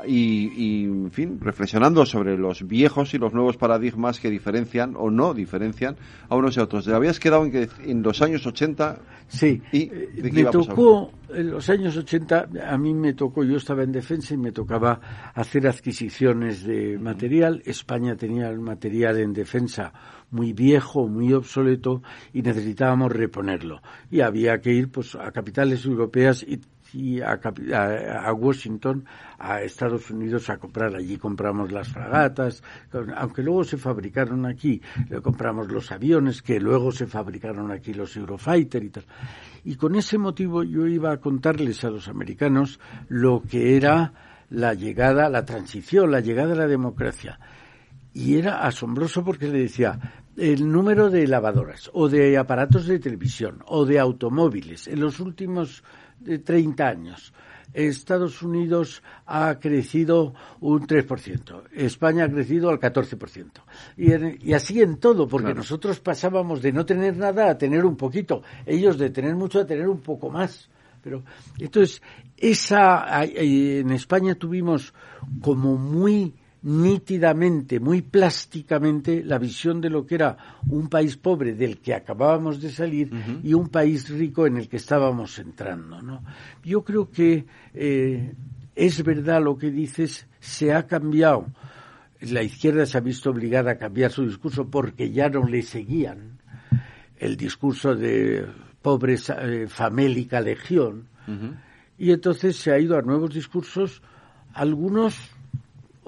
y, 0.06 0.84
en 0.84 1.10
fin, 1.10 1.38
reflexionando 1.40 2.06
sobre 2.06 2.36
los 2.36 2.66
viejos 2.66 3.14
y 3.14 3.18
los 3.18 3.32
nuevos 3.32 3.56
paradigmas 3.56 4.20
que 4.20 4.30
diferencian 4.30 4.94
o 4.96 5.10
no 5.10 5.34
diferencian 5.34 5.96
a 6.28 6.36
unos 6.36 6.56
y 6.56 6.60
a 6.60 6.64
otros. 6.64 6.84
¿Te 6.84 6.94
habías 6.94 7.20
quedado 7.20 7.44
en 7.44 7.52
que 7.52 7.68
en 7.84 8.02
los 8.02 8.22
años 8.22 8.46
80? 8.46 8.98
Sí, 9.28 9.62
y, 9.72 9.90
me 10.32 10.44
tocó, 10.44 11.12
en 11.28 11.50
los 11.50 11.68
años 11.70 11.96
80, 11.96 12.48
a 12.68 12.78
mí 12.78 12.94
me 12.94 13.14
tocó, 13.14 13.44
yo 13.44 13.56
estaba 13.56 13.82
en 13.82 13.92
defensa 13.92 14.34
y 14.34 14.36
me 14.38 14.52
tocaba 14.52 15.00
hacer 15.34 15.66
adquisiciones 15.66 16.64
de 16.64 16.98
material. 16.98 17.62
España 17.64 18.16
tenía 18.16 18.48
el 18.48 18.60
material 18.60 19.18
en 19.18 19.32
defensa 19.32 19.92
muy 20.30 20.52
viejo, 20.52 21.08
muy 21.08 21.32
obsoleto 21.32 22.02
y 22.32 22.42
necesitábamos 22.42 23.12
reponerlo. 23.12 23.82
Y 24.10 24.20
había 24.20 24.60
que 24.60 24.72
ir 24.72 24.90
pues 24.90 25.14
a 25.14 25.30
capitales 25.32 25.84
europeas 25.84 26.42
y 26.42 26.60
a, 27.22 27.40
a, 28.24 28.32
Washington, 28.32 29.04
a 29.38 29.62
Estados 29.62 30.10
Unidos 30.10 30.50
a 30.50 30.58
comprar. 30.58 30.94
Allí 30.94 31.16
compramos 31.16 31.72
las 31.72 31.88
fragatas, 31.88 32.62
aunque 33.16 33.42
luego 33.42 33.64
se 33.64 33.76
fabricaron 33.76 34.46
aquí, 34.46 34.80
compramos 35.22 35.70
los 35.70 35.92
aviones 35.92 36.42
que 36.42 36.60
luego 36.60 36.92
se 36.92 37.06
fabricaron 37.06 37.70
aquí 37.70 37.94
los 37.94 38.16
Eurofighter 38.16 38.84
y 38.84 38.90
tal. 38.90 39.04
Y 39.64 39.76
con 39.76 39.94
ese 39.94 40.18
motivo 40.18 40.62
yo 40.62 40.86
iba 40.86 41.12
a 41.12 41.18
contarles 41.18 41.84
a 41.84 41.90
los 41.90 42.08
americanos 42.08 42.80
lo 43.08 43.42
que 43.42 43.76
era 43.76 44.12
la 44.50 44.74
llegada, 44.74 45.28
la 45.28 45.44
transición, 45.44 46.10
la 46.10 46.20
llegada 46.20 46.52
a 46.52 46.56
la 46.56 46.66
democracia. 46.66 47.38
Y 48.12 48.36
era 48.36 48.66
asombroso 48.66 49.24
porque 49.24 49.46
le 49.46 49.60
decía, 49.60 49.98
el 50.36 50.70
número 50.70 51.10
de 51.10 51.26
lavadoras 51.26 51.90
o 51.92 52.08
de 52.08 52.36
aparatos 52.38 52.86
de 52.86 52.98
televisión 52.98 53.62
o 53.66 53.84
de 53.84 53.98
automóviles 53.98 54.88
en 54.88 55.00
los 55.00 55.20
últimos 55.20 55.82
de 55.82 55.84
30 56.44 56.86
años. 56.86 57.32
Estados 57.72 58.42
Unidos 58.42 59.02
ha 59.26 59.58
crecido 59.60 60.34
un 60.60 60.86
3%, 60.86 61.68
España 61.72 62.24
ha 62.24 62.28
crecido 62.28 62.68
al 62.68 62.80
14%. 62.80 63.62
Y, 63.96 64.48
y 64.50 64.54
así 64.54 64.82
en 64.82 64.96
todo, 64.98 65.28
porque 65.28 65.54
nosotros 65.54 66.00
pasábamos 66.00 66.62
de 66.62 66.72
no 66.72 66.84
tener 66.84 67.16
nada 67.16 67.48
a 67.48 67.58
tener 67.58 67.84
un 67.84 67.96
poquito, 67.96 68.42
ellos 68.66 68.98
de 68.98 69.10
tener 69.10 69.36
mucho 69.36 69.60
a 69.60 69.66
tener 69.66 69.88
un 69.88 70.00
poco 70.00 70.30
más. 70.30 70.68
Pero 71.02 71.22
entonces, 71.58 72.02
esa 72.36 73.24
en 73.24 73.90
España 73.90 74.34
tuvimos 74.34 74.92
como 75.40 75.76
muy 75.76 76.34
nítidamente, 76.62 77.80
muy 77.80 78.02
plásticamente, 78.02 79.22
la 79.24 79.38
visión 79.38 79.80
de 79.80 79.90
lo 79.90 80.06
que 80.06 80.16
era 80.16 80.36
un 80.68 80.88
país 80.88 81.16
pobre 81.16 81.54
del 81.54 81.78
que 81.78 81.94
acabábamos 81.94 82.60
de 82.60 82.70
salir 82.70 83.10
y 83.42 83.54
un 83.54 83.68
país 83.68 84.08
rico 84.10 84.46
en 84.46 84.58
el 84.58 84.68
que 84.68 84.76
estábamos 84.76 85.38
entrando. 85.38 86.02
¿no? 86.02 86.22
Yo 86.62 86.84
creo 86.84 87.10
que 87.10 87.46
eh, 87.74 88.34
es 88.74 89.02
verdad 89.02 89.42
lo 89.42 89.56
que 89.56 89.70
dices, 89.70 90.26
se 90.38 90.72
ha 90.72 90.86
cambiado. 90.86 91.46
La 92.20 92.42
izquierda 92.42 92.84
se 92.84 92.98
ha 92.98 93.00
visto 93.00 93.30
obligada 93.30 93.72
a 93.72 93.78
cambiar 93.78 94.10
su 94.10 94.26
discurso 94.26 94.68
porque 94.68 95.10
ya 95.10 95.30
no 95.30 95.46
le 95.46 95.62
seguían 95.62 96.38
el 97.16 97.36
discurso 97.36 97.94
de 97.94 98.46
pobres 98.82 99.30
eh, 99.30 99.66
famélica 99.68 100.40
legión. 100.40 101.08
Y 101.96 102.10
entonces 102.10 102.56
se 102.56 102.72
ha 102.72 102.78
ido 102.78 102.98
a 102.98 103.02
nuevos 103.02 103.32
discursos, 103.32 104.02
algunos 104.52 105.30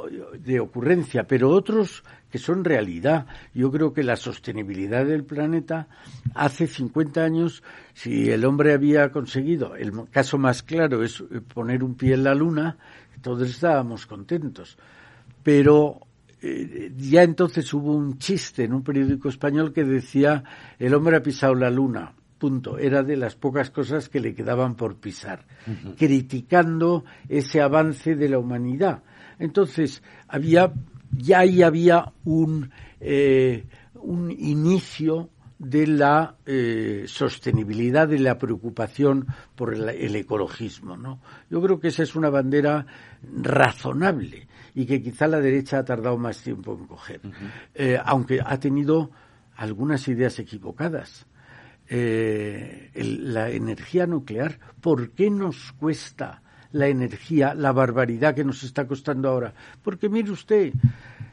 de 0.09 0.61
ocurrencia, 0.61 1.27
pero 1.27 1.51
otros 1.51 2.03
que 2.33 2.39
son 2.39 2.65
realidad. 2.65 3.27
Yo 3.55 3.71
creo 3.71 3.93
que 3.93 4.03
la 4.03 4.17
sostenibilidad 4.17 5.05
del 5.05 5.23
planeta 5.23 5.87
hace 6.35 6.67
50 6.67 7.23
años, 7.23 7.63
si 7.93 8.31
el 8.31 8.45
hombre 8.47 8.73
había 8.73 9.13
conseguido, 9.13 9.77
el 9.77 9.93
caso 10.11 10.39
más 10.39 10.63
claro 10.63 11.05
es 11.05 11.23
poner 11.53 11.85
un 11.85 11.95
pie 11.95 12.15
en 12.15 12.25
la 12.25 12.35
luna, 12.35 12.79
todos 13.21 13.49
estábamos 13.49 14.07
contentos. 14.07 14.79
Pero 15.43 16.01
eh, 16.41 16.91
ya 16.97 17.23
entonces 17.23 17.73
hubo 17.75 17.95
un 17.95 18.19
chiste 18.19 18.65
en 18.65 18.73
un 18.73 18.83
periódico 18.83 19.29
español 19.29 19.73
que 19.73 19.85
decía 19.85 20.43
el 20.79 20.95
hombre 20.95 21.19
ha 21.19 21.23
pisado 21.23 21.55
la 21.55 21.71
luna. 21.71 22.15
Punto. 22.39 22.77
Era 22.79 23.05
de 23.05 23.17
las 23.17 23.37
pocas 23.37 23.71
cosas 23.71 24.09
que 24.09 24.19
le 24.19 24.35
quedaban 24.35 24.75
por 24.75 24.97
pisar, 24.97 25.47
criticando 25.97 27.05
ese 27.29 27.61
avance 27.61 28.17
de 28.17 28.29
la 28.29 28.41
humanidad 28.41 29.05
entonces, 29.43 30.05
había, 30.29 30.73
ya 31.11 31.41
ahí 31.41 31.63
había 31.63 32.13
un, 32.25 32.71
eh, 33.01 33.67
un 33.95 34.31
inicio 34.31 35.31
de 35.59 35.89
la 35.89 36.37
eh, 36.47 37.07
sostenibilidad, 37.09 38.07
de 38.07 38.21
la 38.21 38.39
preocupación 38.39 39.27
por 39.57 39.75
el, 39.75 40.15
ecologismo. 40.15 40.97
¿no? 40.97 41.21
Yo 41.51 41.61
creo 41.61 41.81
que 41.81 41.89
esa 41.89 42.05
es 42.05 42.15
una 42.15 42.31
bandera 42.31 42.87
razonable 43.35 44.47
y 44.77 44.87
que 44.87 45.03
quizá 45.03 45.27
la 45.27 45.41
derecha 45.41 45.79
ha 45.79 45.85
tardado 45.85 46.17
más 46.17 46.41
tiempo 46.41 46.79
en 46.79 46.87
coger, 46.87 47.21
eh, 47.75 47.99
aunque 48.05 48.39
ha 48.45 48.61
tenido 48.61 49.11
algunas 49.57 50.07
ideas 50.07 50.39
equivocadas. 50.39 51.27
la 51.89 53.51
energía 53.51 54.07
nuclear, 54.07 54.61
¿por 54.81 55.11
qué 55.11 55.31
nos 55.31 55.73
cuesta 55.73 56.42
la 56.73 56.89
energía, 56.89 57.55
la 57.55 57.73
barbaridad 57.73 58.35
que 58.35 58.45
nos 58.45 58.63
está 58.63 58.87
costando 58.87 59.29
ahora. 59.29 59.55
Porque 59.83 60.09
mire 60.09 60.31
usted, 60.31 60.73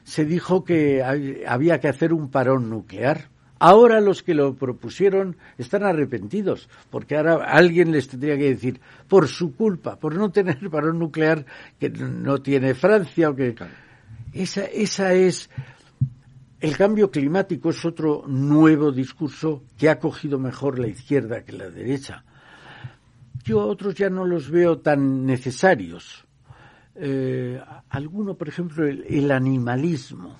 se 0.03 0.25
dijo 0.25 0.63
que 0.63 1.03
había 1.47 1.79
que 1.79 1.87
hacer 1.87 2.13
un 2.13 2.29
parón 2.29 2.69
nuclear. 2.69 3.29
Ahora 3.61 3.99
los 3.99 4.23
que 4.23 4.33
lo 4.33 4.55
propusieron 4.55 5.35
están 5.57 5.83
arrepentidos, 5.83 6.69
porque 6.89 7.17
ahora 7.17 7.43
alguien 7.43 7.91
les 7.91 8.07
tendría 8.07 8.37
que 8.37 8.49
decir, 8.49 8.79
por 9.09 9.27
su 9.27 9.53
culpa, 9.53 9.97
por 9.97 10.15
no 10.15 10.31
tener 10.31 10.57
parón 10.71 10.99
nuclear 10.99 11.45
que 11.79 11.89
no 11.89 12.41
tiene 12.41 12.73
Francia 12.73 13.29
o 13.29 13.35
que... 13.35 13.55
Esa, 14.33 14.65
esa 14.65 15.13
es... 15.13 15.49
El 16.61 16.75
cambio 16.75 17.09
climático 17.09 17.69
es 17.69 17.85
otro 17.85 18.23
nuevo 18.27 18.91
discurso 18.91 19.63
que 19.77 19.89
ha 19.89 19.99
cogido 19.99 20.37
mejor 20.37 20.77
la 20.77 20.87
izquierda 20.87 21.43
que 21.43 21.53
la 21.53 21.69
derecha 21.69 22.25
yo 23.49 23.65
otros 23.65 23.95
ya 23.95 24.09
no 24.09 24.25
los 24.25 24.51
veo 24.51 24.77
tan 24.77 25.25
necesarios. 25.25 26.23
Eh, 26.93 27.59
alguno, 27.89 28.35
por 28.35 28.47
ejemplo, 28.47 28.85
el, 28.85 29.31
animalismo. 29.31 30.35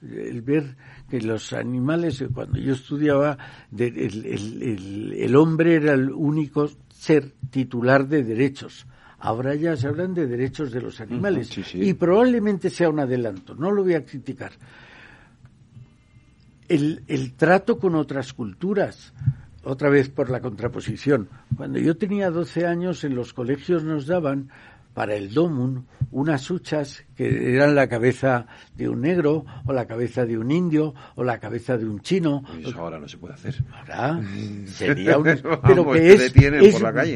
El 0.00 0.40
ver 0.40 0.76
que 1.10 1.20
los 1.20 1.52
animales, 1.52 2.24
cuando 2.32 2.58
yo 2.58 2.72
estudiaba, 2.72 3.36
el, 3.76 5.12
el, 5.14 5.36
hombre 5.36 5.74
era 5.74 5.92
el 5.92 6.10
único 6.10 6.70
ser 6.88 7.32
titular 7.50 8.08
de 8.08 8.22
derechos. 8.22 8.86
Ahora 9.18 9.54
ya 9.54 9.76
se 9.76 9.86
hablan 9.86 10.14
de 10.14 10.26
derechos 10.26 10.72
de 10.72 10.80
los 10.80 11.00
animales 11.00 11.50
y 11.74 11.94
probablemente 11.94 12.68
sea 12.70 12.90
un 12.90 13.00
adelanto, 13.00 13.54
no 13.54 13.70
lo 13.70 13.82
voy 13.82 13.94
a 13.94 14.04
criticar. 14.04 14.52
El 16.68 17.34
trato 17.36 17.78
con 17.78 17.94
otras 17.94 18.32
culturas, 18.34 19.14
otra 19.64 19.88
vez 19.88 20.08
por 20.08 20.30
la 20.30 20.40
contraposición. 20.40 21.28
Cuando 21.56 21.78
yo 21.78 21.96
tenía 21.96 22.30
12 22.30 22.66
años 22.66 23.04
en 23.04 23.14
los 23.14 23.32
colegios 23.32 23.84
nos 23.84 24.06
daban 24.06 24.50
para 24.94 25.14
el 25.14 25.34
domun 25.34 25.86
unas 26.10 26.48
huchas 26.48 27.04
que 27.16 27.54
eran 27.54 27.74
la 27.74 27.88
cabeza 27.88 28.46
de 28.76 28.88
un 28.88 29.00
negro 29.00 29.44
o 29.66 29.72
la 29.72 29.86
cabeza 29.86 30.24
de 30.24 30.38
un 30.38 30.50
indio 30.50 30.94
o 31.16 31.24
la 31.24 31.38
cabeza 31.38 31.76
de 31.76 31.86
un 31.86 32.00
chino. 32.00 32.44
Eso 32.62 32.80
ahora 32.80 32.98
no 32.98 33.08
se 33.08 33.18
puede 33.18 33.34
hacer. 33.34 33.56
Ahora 33.72 34.20
sería 34.66 35.18
un... 35.18 35.24
pero 35.24 35.90
que 35.90 36.12
es, 36.12 36.32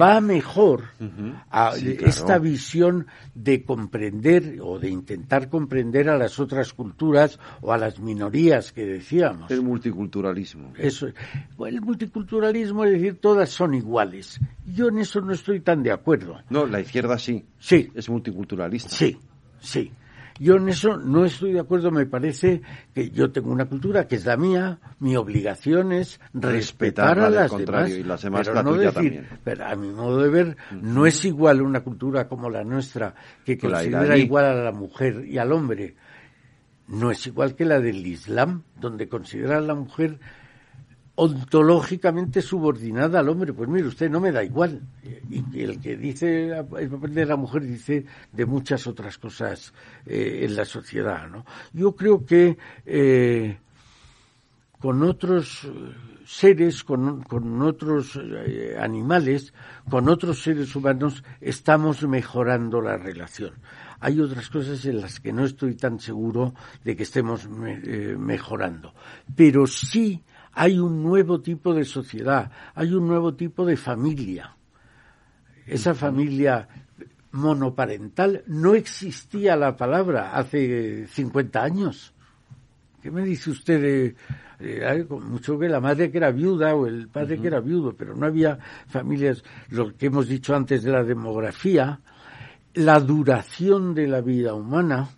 va 0.00 0.20
mejor 0.20 0.84
a 1.50 1.74
esta 1.76 2.38
visión 2.38 3.06
de 3.34 3.62
comprender 3.62 4.58
o 4.62 4.78
de 4.78 4.90
intentar 4.90 5.48
comprender 5.48 6.08
a 6.08 6.18
las 6.18 6.40
otras 6.40 6.72
culturas 6.72 7.38
o 7.60 7.72
a 7.72 7.78
las 7.78 8.00
minorías 8.00 8.72
que 8.72 8.84
decíamos. 8.84 9.50
El 9.50 9.62
multiculturalismo. 9.62 10.72
Eso. 10.76 11.06
el 11.66 11.80
multiculturalismo 11.80 12.84
es 12.84 12.92
decir, 12.92 13.20
todas 13.20 13.48
son 13.50 13.74
iguales. 13.74 14.40
Yo 14.66 14.88
en 14.88 14.98
eso 14.98 15.20
no 15.20 15.32
estoy 15.32 15.60
tan 15.60 15.82
de 15.82 15.92
acuerdo. 15.92 16.40
No, 16.50 16.66
la 16.66 16.80
izquierda 16.80 17.18
sí. 17.18 17.44
Sí. 17.68 17.92
Es 17.94 18.08
multiculturalista. 18.08 18.88
Sí, 18.88 19.18
sí. 19.60 19.92
Yo 20.40 20.54
en 20.54 20.70
eso 20.70 20.96
no 20.96 21.26
estoy 21.26 21.52
de 21.52 21.60
acuerdo, 21.60 21.90
me 21.90 22.06
parece 22.06 22.62
que 22.94 23.10
yo 23.10 23.30
tengo 23.30 23.50
una 23.50 23.66
cultura 23.66 24.06
que 24.06 24.14
es 24.14 24.24
la 24.24 24.38
mía, 24.38 24.78
mi 25.00 25.16
obligación 25.16 25.92
es 25.92 26.18
respetar, 26.32 27.18
a 27.18 27.28
las 27.28 27.54
demás, 27.54 27.90
y 27.90 28.02
las 28.04 28.22
demás 28.22 28.48
pero 28.48 28.62
no 28.62 28.74
decir, 28.74 29.26
pero 29.44 29.66
a 29.66 29.76
mi 29.76 29.88
modo 29.88 30.22
de 30.22 30.30
ver 30.30 30.56
no 30.80 31.04
es 31.04 31.24
igual 31.26 31.60
una 31.60 31.80
cultura 31.82 32.26
como 32.26 32.48
la 32.48 32.64
nuestra 32.64 33.14
que 33.44 33.58
considera 33.58 34.16
igual 34.16 34.46
a 34.46 34.54
la 34.54 34.72
mujer 34.72 35.26
y 35.26 35.36
al 35.36 35.52
hombre. 35.52 35.94
No 36.86 37.10
es 37.10 37.26
igual 37.26 37.54
que 37.54 37.66
la 37.66 37.80
del 37.80 38.06
Islam, 38.06 38.62
donde 38.80 39.10
considera 39.10 39.58
a 39.58 39.60
la 39.60 39.74
mujer 39.74 40.20
ontológicamente 41.20 42.40
subordinada 42.40 43.18
al 43.18 43.28
hombre. 43.28 43.52
Pues 43.52 43.68
mire, 43.68 43.88
usted 43.88 44.08
no 44.08 44.20
me 44.20 44.30
da 44.30 44.44
igual. 44.44 44.80
Y 45.28 45.62
el 45.62 45.80
que 45.80 45.96
dice 45.96 46.56
el 46.56 46.88
papel 46.88 47.12
de 47.12 47.26
la 47.26 47.36
mujer 47.36 47.64
dice 47.64 48.06
de 48.30 48.46
muchas 48.46 48.86
otras 48.86 49.18
cosas 49.18 49.74
eh, 50.06 50.44
en 50.44 50.54
la 50.54 50.64
sociedad. 50.64 51.28
¿no? 51.28 51.44
Yo 51.72 51.96
creo 51.96 52.24
que 52.24 52.56
eh, 52.86 53.58
con 54.78 55.02
otros 55.02 55.68
seres, 56.24 56.84
con, 56.84 57.24
con 57.24 57.62
otros 57.62 58.16
eh, 58.22 58.76
animales, 58.78 59.52
con 59.90 60.08
otros 60.08 60.40
seres 60.40 60.76
humanos, 60.76 61.24
estamos 61.40 62.06
mejorando 62.06 62.80
la 62.80 62.96
relación. 62.96 63.54
Hay 63.98 64.20
otras 64.20 64.48
cosas 64.50 64.84
en 64.84 65.00
las 65.00 65.18
que 65.18 65.32
no 65.32 65.44
estoy 65.44 65.74
tan 65.74 65.98
seguro 65.98 66.54
de 66.84 66.94
que 66.94 67.02
estemos 67.02 67.48
mejorando. 67.48 68.94
Pero 69.34 69.66
sí 69.66 70.22
hay 70.58 70.76
un 70.80 71.04
nuevo 71.04 71.40
tipo 71.40 71.72
de 71.72 71.84
sociedad, 71.84 72.50
hay 72.74 72.92
un 72.92 73.06
nuevo 73.06 73.34
tipo 73.34 73.64
de 73.64 73.76
familia. 73.76 74.56
Esa 75.64 75.94
familia 75.94 76.68
monoparental 77.30 78.42
no 78.48 78.74
existía 78.74 79.54
la 79.54 79.76
palabra 79.76 80.32
hace 80.32 81.06
50 81.06 81.62
años. 81.62 82.12
¿Qué 83.00 83.12
me 83.12 83.22
dice 83.22 83.50
usted 83.50 84.16
de, 84.58 85.06
mucho 85.08 85.56
que 85.60 85.68
la 85.68 85.78
madre 85.78 86.10
que 86.10 86.18
era 86.18 86.32
viuda 86.32 86.74
o 86.74 86.88
el 86.88 87.06
padre 87.06 87.40
que 87.40 87.46
era 87.46 87.60
viudo, 87.60 87.94
pero 87.96 88.16
no 88.16 88.26
había 88.26 88.58
familias, 88.88 89.44
lo 89.68 89.96
que 89.96 90.06
hemos 90.06 90.26
dicho 90.26 90.56
antes 90.56 90.82
de 90.82 90.90
la 90.90 91.04
demografía, 91.04 92.00
la 92.74 92.98
duración 92.98 93.94
de 93.94 94.08
la 94.08 94.22
vida 94.22 94.54
humana, 94.54 95.08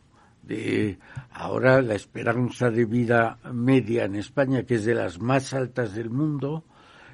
de 0.50 0.98
ahora 1.30 1.80
la 1.80 1.94
esperanza 1.94 2.70
de 2.70 2.84
vida 2.84 3.38
media 3.52 4.04
en 4.04 4.16
España, 4.16 4.64
que 4.64 4.74
es 4.74 4.84
de 4.84 4.94
las 4.94 5.20
más 5.20 5.54
altas 5.54 5.94
del 5.94 6.10
mundo, 6.10 6.64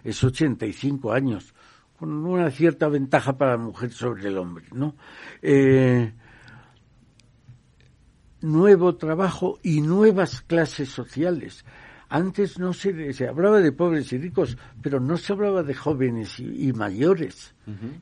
es 0.03 0.25
85 0.25 1.12
años, 1.12 1.55
con 1.99 2.12
una 2.25 2.51
cierta 2.51 2.88
ventaja 2.88 3.37
para 3.37 3.53
la 3.53 3.59
mujer 3.59 3.92
sobre 3.92 4.29
el 4.29 4.38
hombre, 4.38 4.64
¿no? 4.72 4.96
Eh, 5.42 6.14
nuevo 8.40 8.96
trabajo 8.96 9.59
y 9.62 9.83
nuevas 9.83 10.40
clases 10.40 10.88
sociales. 10.88 11.66
Antes 12.09 12.59
no 12.59 12.72
se, 12.72 13.12
se 13.12 13.29
hablaba 13.29 13.61
de 13.61 13.72
pobres 13.72 14.12
y 14.14 14.18
ricos, 14.18 14.57
pero 14.81 14.99
no 14.99 15.18
se 15.18 15.33
hablaba 15.35 15.62
de 15.62 15.75
jóvenes 15.75 16.40
y, 16.40 16.72
mayores. 16.72 17.55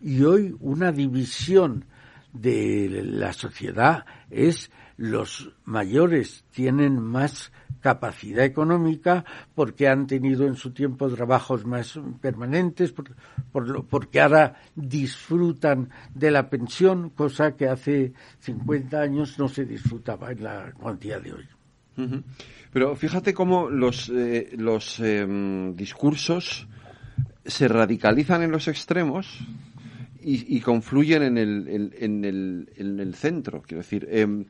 Y 0.02 0.22
hoy 0.22 0.54
una 0.60 0.92
división 0.92 1.86
de 2.34 3.02
la 3.04 3.32
sociedad 3.32 4.04
es 4.28 4.70
los 4.96 5.52
mayores 5.64 6.44
tienen 6.50 7.00
más 7.00 7.52
capacidad 7.80 8.44
económica 8.44 9.24
porque 9.54 9.88
han 9.88 10.06
tenido 10.06 10.46
en 10.46 10.56
su 10.56 10.72
tiempo 10.72 11.08
trabajos 11.10 11.66
más 11.66 11.98
permanentes, 12.20 12.92
por, 12.92 13.86
porque 13.86 14.20
ahora 14.20 14.54
disfrutan 14.74 15.90
de 16.14 16.30
la 16.30 16.48
pensión, 16.48 17.10
cosa 17.10 17.56
que 17.56 17.68
hace 17.68 18.14
50 18.40 19.00
años 19.00 19.38
no 19.38 19.48
se 19.48 19.66
disfrutaba 19.66 20.32
en 20.32 20.44
la 20.44 20.72
cuantía 20.72 21.20
de 21.20 21.32
hoy. 21.34 21.48
Pero 22.72 22.96
fíjate 22.96 23.34
cómo 23.34 23.68
los, 23.68 24.08
eh, 24.08 24.50
los 24.56 24.98
em, 25.00 25.76
discursos 25.76 26.66
se 27.44 27.68
radicalizan 27.68 28.42
en 28.42 28.50
los 28.50 28.66
extremos 28.66 29.46
y, 30.26 30.58
confluyen 30.60 31.22
en 31.22 31.36
el, 31.36 31.92
en, 31.98 32.24
el, 32.24 32.70
en 32.76 32.98
el 32.98 33.14
centro. 33.14 33.60
Quiero 33.60 33.82
decir, 33.82 34.08
em, 34.10 34.46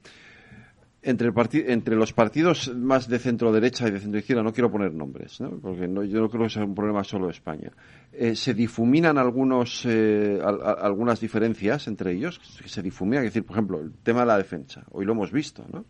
entre, 1.05 1.97
los 1.97 2.13
partidos 2.13 2.75
más 2.75 3.09
de 3.09 3.19
centro 3.19 3.53
derecha 3.53 3.87
y 3.87 3.91
de 3.91 4.01
centro 4.01 4.19
izquierda, 4.19 4.43
no 4.43 4.53
quiero 4.53 4.71
poner 4.71 4.93
nombres, 4.95 5.41
¿no? 5.41 5.51
porque 5.61 5.87
no, 5.87 6.03
yo 6.03 6.21
no 6.21 6.31
creo 6.31 6.45
que 6.45 6.51
sea 6.51 6.65
un 6.65 6.75
problema 6.75 7.05
solo 7.05 7.27
de 7.27 7.33
España, 7.33 7.73
eh, 8.13 8.35
se 8.35 8.55
difuminan 8.55 9.19
algunos, 9.19 9.85
eh, 9.87 10.41
algunas 10.43 11.21
diferencias 11.21 11.87
entre 11.89 12.13
ellos, 12.13 12.41
se 12.65 12.83
difuminan, 12.83 13.25
es 13.25 13.31
decir, 13.31 13.45
por 13.45 13.57
ejemplo, 13.57 13.81
el 13.81 13.93
tema 14.03 14.21
de 14.21 14.27
la 14.27 14.39
defensa, 14.39 14.85
hoy 14.91 15.05
lo 15.05 15.13
hemos 15.13 15.31
visto, 15.31 15.65
¿no? 15.71 15.85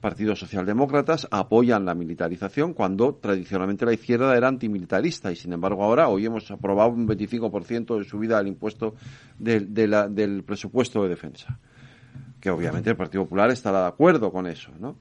Partidos 0.00 0.40
socialdemócratas 0.40 1.26
apoyan 1.30 1.86
la 1.86 1.94
militarización 1.94 2.74
cuando 2.74 3.14
tradicionalmente 3.14 3.86
la 3.86 3.94
izquierda 3.94 4.36
era 4.36 4.46
antimilitarista 4.46 5.32
y 5.32 5.36
sin 5.36 5.54
embargo 5.54 5.82
ahora 5.82 6.08
hoy 6.08 6.26
hemos 6.26 6.50
aprobado 6.50 6.90
un 6.90 7.08
25% 7.08 7.98
de 7.98 8.04
subida 8.04 8.36
del 8.36 8.48
impuesto 8.48 8.94
del 9.38 10.44
presupuesto 10.44 11.02
de 11.02 11.08
defensa 11.08 11.58
que 12.46 12.50
obviamente 12.50 12.90
el 12.90 12.96
Partido 12.96 13.24
Popular 13.24 13.50
estará 13.50 13.80
de 13.80 13.88
acuerdo 13.88 14.30
con 14.30 14.46
eso, 14.46 14.70
¿no? 14.78 14.94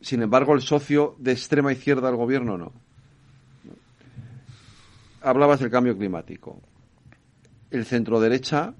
Sin 0.00 0.22
embargo, 0.22 0.54
el 0.54 0.60
socio 0.60 1.14
de 1.20 1.30
extrema 1.30 1.72
izquierda 1.72 2.08
del 2.08 2.16
gobierno 2.16 2.58
no. 2.58 2.72
Hablabas 5.20 5.60
del 5.60 5.70
cambio 5.70 5.96
climático. 5.96 6.60
El 7.70 7.84
centro 7.84 8.18
derecha 8.18 8.74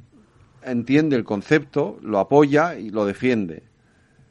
entiende 0.65 1.15
el 1.15 1.23
concepto, 1.23 2.01
lo 2.03 2.19
apoya 2.19 2.77
y 2.77 2.91
lo 2.91 3.05
defiende. 3.05 3.63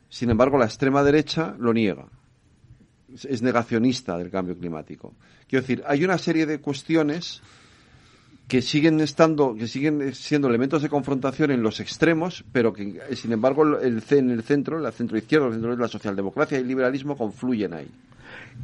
Sin 0.09 0.29
embargo, 0.29 0.57
la 0.57 0.65
extrema 0.65 1.01
derecha 1.01 1.55
lo 1.57 1.71
niega. 1.71 2.07
Es 3.13 3.41
negacionista 3.41 4.17
del 4.17 4.29
cambio 4.29 4.57
climático. 4.57 5.13
Quiero 5.47 5.61
decir, 5.61 5.83
hay 5.87 6.03
una 6.03 6.17
serie 6.17 6.45
de 6.45 6.59
cuestiones 6.59 7.41
que 8.51 8.61
siguen 8.61 8.99
estando, 8.99 9.55
que 9.55 9.65
siguen 9.65 10.13
siendo 10.13 10.49
elementos 10.49 10.81
de 10.81 10.89
confrontación 10.89 11.51
en 11.51 11.63
los 11.63 11.79
extremos, 11.79 12.43
pero 12.51 12.73
que, 12.73 12.99
sin 13.15 13.31
embargo, 13.31 13.79
el, 13.79 14.03
en 14.09 14.29
el 14.29 14.43
centro, 14.43 14.77
la 14.77 14.91
centro 14.91 15.17
izquierda, 15.17 15.47
el 15.47 15.53
centro 15.53 15.73
la 15.77 15.87
socialdemocracia 15.87 16.57
y 16.57 16.61
el 16.63 16.67
liberalismo 16.67 17.15
confluyen 17.15 17.73
ahí. 17.73 17.87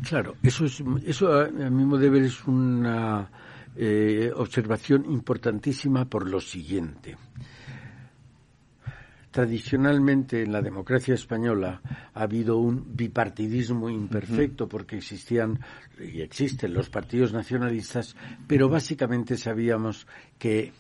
Claro, 0.10 0.36
eso 0.43 0.65
es, 0.65 0.84
eso 1.06 1.32
a, 1.32 1.47
mi 1.47 1.86
modo 1.86 2.02
de 2.02 2.10
ver 2.10 2.23
es 2.23 2.43
una 2.43 3.30
eh, 3.78 4.30
observación 4.36 5.06
importantísima 5.10 6.04
por 6.04 6.28
lo 6.30 6.41
siguiente 6.41 7.15
tradicionalmente 9.38 10.41
en 10.41 10.52
la 10.52 10.63
democracia 10.63 11.13
española 11.13 11.80
ha 12.15 12.23
habido 12.23 12.58
un 12.58 12.98
bipartidismo 12.98 13.88
imperfecto 13.88 14.67
porque 14.67 14.98
existían 14.98 15.60
y 16.00 16.21
existen 16.21 16.73
los 16.73 16.90
partidos 16.90 17.33
nacionalistas, 17.33 18.15
pero 18.48 18.67
básicamente 18.67 19.38
sabíamos 19.38 20.08
que 20.40 20.73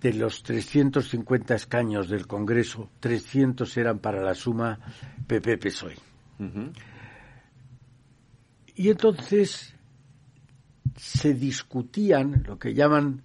de 0.00 0.12
los 0.12 0.42
350 0.42 1.54
escaños 1.54 2.08
del 2.08 2.26
Congreso, 2.26 2.90
300 2.98 3.76
eran 3.76 4.00
para 4.00 4.20
la 4.24 4.34
suma 4.34 4.80
PP-PSOE. 5.28 5.94
Y 8.74 8.88
entonces 8.88 9.72
se 10.96 11.32
discutían 11.34 12.42
lo 12.44 12.58
que 12.58 12.74
llaman 12.74 13.22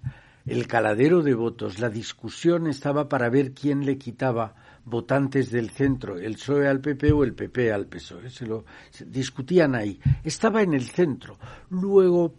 el 0.48 0.66
caladero 0.66 1.22
de 1.22 1.34
votos, 1.34 1.78
la 1.78 1.90
discusión 1.90 2.68
estaba 2.68 3.08
para 3.08 3.28
ver 3.28 3.52
quién 3.52 3.84
le 3.84 3.98
quitaba 3.98 4.54
votantes 4.84 5.50
del 5.50 5.68
centro, 5.68 6.18
el 6.18 6.34
PSOE 6.34 6.66
al 6.66 6.80
PP 6.80 7.12
o 7.12 7.22
el 7.22 7.34
PP 7.34 7.70
al 7.70 7.86
PSOE. 7.86 8.30
Se 8.30 8.46
lo 8.46 8.64
discutían 9.06 9.74
ahí. 9.74 10.00
Estaba 10.24 10.62
en 10.62 10.72
el 10.72 10.84
centro. 10.84 11.38
Luego 11.68 12.34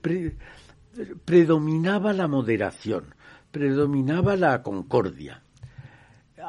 predominaba 1.23 2.11
la 2.11 2.27
moderación, 2.27 3.13
predominaba 3.51 4.35
la 4.35 4.63
concordia. 4.63 5.43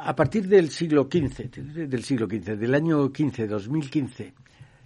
a 0.02 0.16
partir 0.16 0.48
del 0.48 0.70
siglo 0.70 1.08
XV, 1.12 1.50
del 1.86 2.04
siglo 2.04 2.26
XV, 2.26 2.56
del 2.56 2.74
año 2.74 3.12
15, 3.12 3.46
2015, 3.46 4.32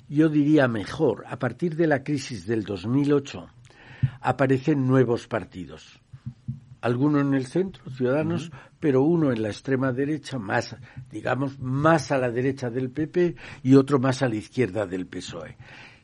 yo 0.08 0.28
diría 0.28 0.66
mejor, 0.66 1.24
a 1.28 1.38
partir 1.38 1.76
de 1.76 1.86
la 1.86 2.02
crisis 2.02 2.46
del 2.46 2.64
2008, 2.64 3.46
aparecen 4.22 4.86
nuevos 4.86 5.28
partidos. 5.28 6.00
Algunos 6.84 7.22
en 7.22 7.32
el 7.32 7.46
centro, 7.46 7.90
ciudadanos, 7.90 8.50
pero 8.78 9.00
uno 9.00 9.32
en 9.32 9.40
la 9.40 9.48
extrema 9.48 9.90
derecha, 9.90 10.38
más, 10.38 10.76
digamos, 11.10 11.58
más 11.58 12.12
a 12.12 12.18
la 12.18 12.30
derecha 12.30 12.68
del 12.68 12.90
PP 12.90 13.36
y 13.62 13.74
otro 13.74 13.98
más 13.98 14.20
a 14.20 14.28
la 14.28 14.36
izquierda 14.36 14.84
del 14.84 15.06
PSOE 15.06 15.56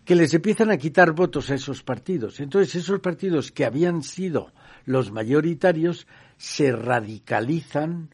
que 0.06 0.16
les 0.16 0.32
empiezan 0.32 0.70
a 0.70 0.78
quitar 0.78 1.12
votos 1.12 1.50
a 1.50 1.54
esos 1.54 1.82
partidos. 1.82 2.40
Entonces, 2.40 2.74
esos 2.76 2.98
partidos 3.00 3.52
que 3.52 3.66
habían 3.66 4.02
sido 4.02 4.52
los 4.86 5.12
mayoritarios 5.12 6.06
se 6.38 6.72
radicalizan 6.72 8.08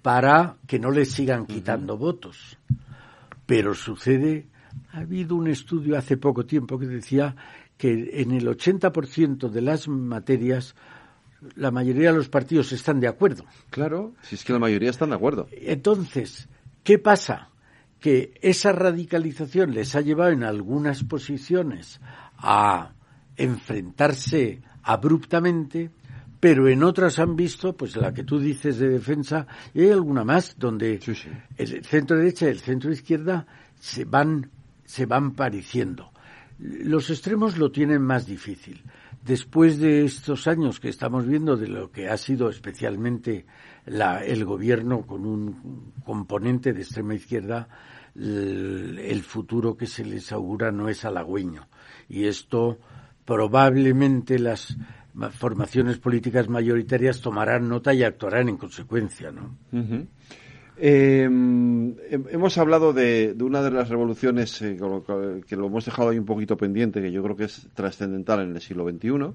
para 0.00 0.56
que 0.68 0.78
no 0.78 0.92
les 0.92 1.10
sigan 1.10 1.44
quitando 1.44 1.98
votos. 1.98 2.56
Pero 3.44 3.74
sucede, 3.74 4.46
ha 4.92 5.00
habido 5.00 5.34
un 5.34 5.48
estudio 5.48 5.98
hace 5.98 6.16
poco 6.16 6.46
tiempo 6.46 6.78
que 6.78 6.86
decía 6.86 7.34
que 7.76 8.22
en 8.22 8.30
el 8.30 8.46
80% 8.46 9.50
de 9.50 9.60
las 9.60 9.88
materias 9.88 10.76
la 11.54 11.70
mayoría 11.70 12.10
de 12.10 12.18
los 12.18 12.28
partidos 12.28 12.72
están 12.72 13.00
de 13.00 13.08
acuerdo. 13.08 13.44
Claro, 13.70 14.14
si 14.22 14.34
es 14.34 14.44
que 14.44 14.52
la 14.52 14.58
mayoría 14.58 14.90
están 14.90 15.10
de 15.10 15.16
acuerdo. 15.16 15.48
Entonces, 15.52 16.48
¿qué 16.82 16.98
pasa? 16.98 17.50
Que 18.00 18.34
esa 18.42 18.72
radicalización 18.72 19.72
les 19.72 19.94
ha 19.94 20.00
llevado 20.00 20.30
en 20.32 20.44
algunas 20.44 21.04
posiciones 21.04 22.00
a 22.38 22.92
enfrentarse 23.36 24.60
abruptamente 24.82 25.90
pero 26.40 26.68
en 26.68 26.82
otras 26.82 27.18
han 27.18 27.34
visto, 27.34 27.76
pues 27.76 27.96
la 27.96 28.12
que 28.12 28.24
tú 28.24 28.38
dices 28.38 28.78
de 28.78 28.88
defensa, 28.88 29.46
y 29.74 29.82
hay 29.82 29.90
alguna 29.90 30.24
más 30.24 30.56
donde 30.58 31.00
el 31.56 31.84
centro 31.84 32.18
derecha 32.18 32.46
y 32.46 32.50
el 32.50 32.60
centro 32.60 32.92
izquierda 32.92 33.46
se 33.80 34.04
van, 34.04 34.50
se 34.84 35.06
van 35.06 35.32
pareciendo. 35.32 36.12
Los 36.58 37.10
extremos 37.10 37.58
lo 37.58 37.70
tienen 37.70 38.02
más 38.02 38.26
difícil. 38.26 38.82
Después 39.26 39.80
de 39.80 40.04
estos 40.04 40.46
años 40.46 40.78
que 40.78 40.88
estamos 40.88 41.26
viendo 41.26 41.56
de 41.56 41.66
lo 41.66 41.90
que 41.90 42.08
ha 42.08 42.16
sido 42.16 42.48
especialmente 42.48 43.44
la, 43.84 44.24
el 44.24 44.44
gobierno 44.44 45.04
con 45.04 45.26
un 45.26 45.92
componente 46.04 46.72
de 46.72 46.82
extrema 46.82 47.16
izquierda, 47.16 47.68
el, 48.14 49.22
futuro 49.22 49.76
que 49.76 49.88
se 49.88 50.04
les 50.04 50.30
augura 50.30 50.70
no 50.70 50.88
es 50.88 51.04
halagüeño. 51.04 51.66
Y 52.08 52.26
esto 52.26 52.78
probablemente 53.24 54.38
las 54.38 54.76
formaciones 55.32 55.98
políticas 55.98 56.48
mayoritarias 56.48 57.20
tomarán 57.20 57.68
nota 57.68 57.92
y 57.92 58.04
actuarán 58.04 58.48
en 58.48 58.56
consecuencia, 58.56 59.32
¿no? 59.32 59.58
Em, 60.78 61.94
hemos 62.10 62.58
hablado 62.58 62.92
de, 62.92 63.34
una 63.40 63.62
de 63.62 63.70
las 63.70 63.88
revoluciones 63.88 64.60
eh, 64.60 64.76
que 65.46 65.56
lo 65.56 65.66
hemos 65.66 65.84
dejado 65.86 66.10
ahí 66.10 66.18
un 66.18 66.26
poquito 66.26 66.56
pendiente, 66.56 67.00
que 67.00 67.10
yo 67.10 67.22
creo 67.22 67.36
que 67.36 67.44
es 67.44 67.68
trascendental 67.74 68.40
en 68.40 68.54
el 68.54 68.60
siglo 68.60 68.86
XXI 68.88 69.34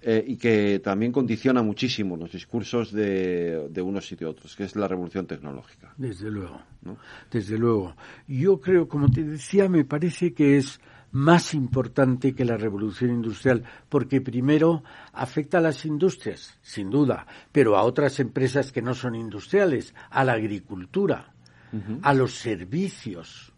eh, 0.00 0.24
y 0.26 0.36
que 0.36 0.80
también 0.80 1.12
condiciona 1.12 1.62
muchísimo 1.62 2.16
los 2.16 2.32
discursos 2.32 2.90
de, 2.90 3.68
de 3.68 3.82
unos 3.82 4.10
y 4.12 4.16
de 4.16 4.26
otros, 4.26 4.56
que 4.56 4.64
es 4.64 4.74
la 4.74 4.88
revolución 4.88 5.26
tecnológica. 5.26 5.92
Desde 5.96 6.30
luego, 6.30 6.60
¿no? 6.82 6.96
desde 7.30 7.58
luego. 7.58 7.94
Yo 8.26 8.58
creo, 8.58 8.88
como 8.88 9.10
te 9.10 9.22
decía, 9.22 9.68
me 9.68 9.84
parece 9.84 10.32
que 10.32 10.56
es 10.56 10.80
más 11.12 11.54
importante 11.54 12.34
que 12.34 12.44
la 12.44 12.56
revolución 12.56 13.10
industrial, 13.10 13.62
porque 13.88 14.20
primero 14.20 14.82
afecta 15.12 15.58
a 15.58 15.60
las 15.60 15.84
industrias, 15.84 16.58
sin 16.62 16.90
duda, 16.90 17.26
pero 17.52 17.76
a 17.76 17.82
otras 17.82 18.18
empresas 18.18 18.72
que 18.72 18.82
no 18.82 18.94
son 18.94 19.14
industriales, 19.14 19.94
a 20.10 20.24
la 20.24 20.32
agricultura, 20.32 21.34
a 22.02 22.12
los 22.12 22.34
servicios, 22.34 23.52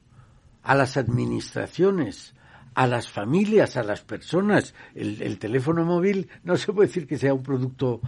a 0.62 0.74
las 0.74 0.96
administraciones, 0.96 2.34
a 2.74 2.86
las 2.86 3.08
familias, 3.08 3.76
a 3.76 3.82
las 3.82 4.02
personas. 4.02 4.74
El, 4.94 5.38
teléfono 5.38 5.84
móvil 5.84 6.28
no 6.42 6.56
se 6.56 6.72
puede 6.72 6.88
decir 6.88 7.06
que 7.06 7.18
sea 7.18 7.34
un 7.34 7.42
producto 7.42 8.00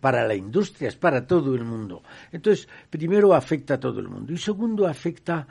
para 0.00 0.26
la 0.26 0.34
industria, 0.34 0.88
es 0.88 0.96
para 0.96 1.26
todo 1.26 1.54
el 1.54 1.64
mundo. 1.64 2.02
Entonces, 2.32 2.68
primero 2.90 3.34
afecta 3.34 3.74
a 3.74 3.80
todo 3.80 4.00
el 4.00 4.08
mundo 4.08 4.32
y 4.32 4.38
segundo 4.38 4.86
afecta 4.86 5.46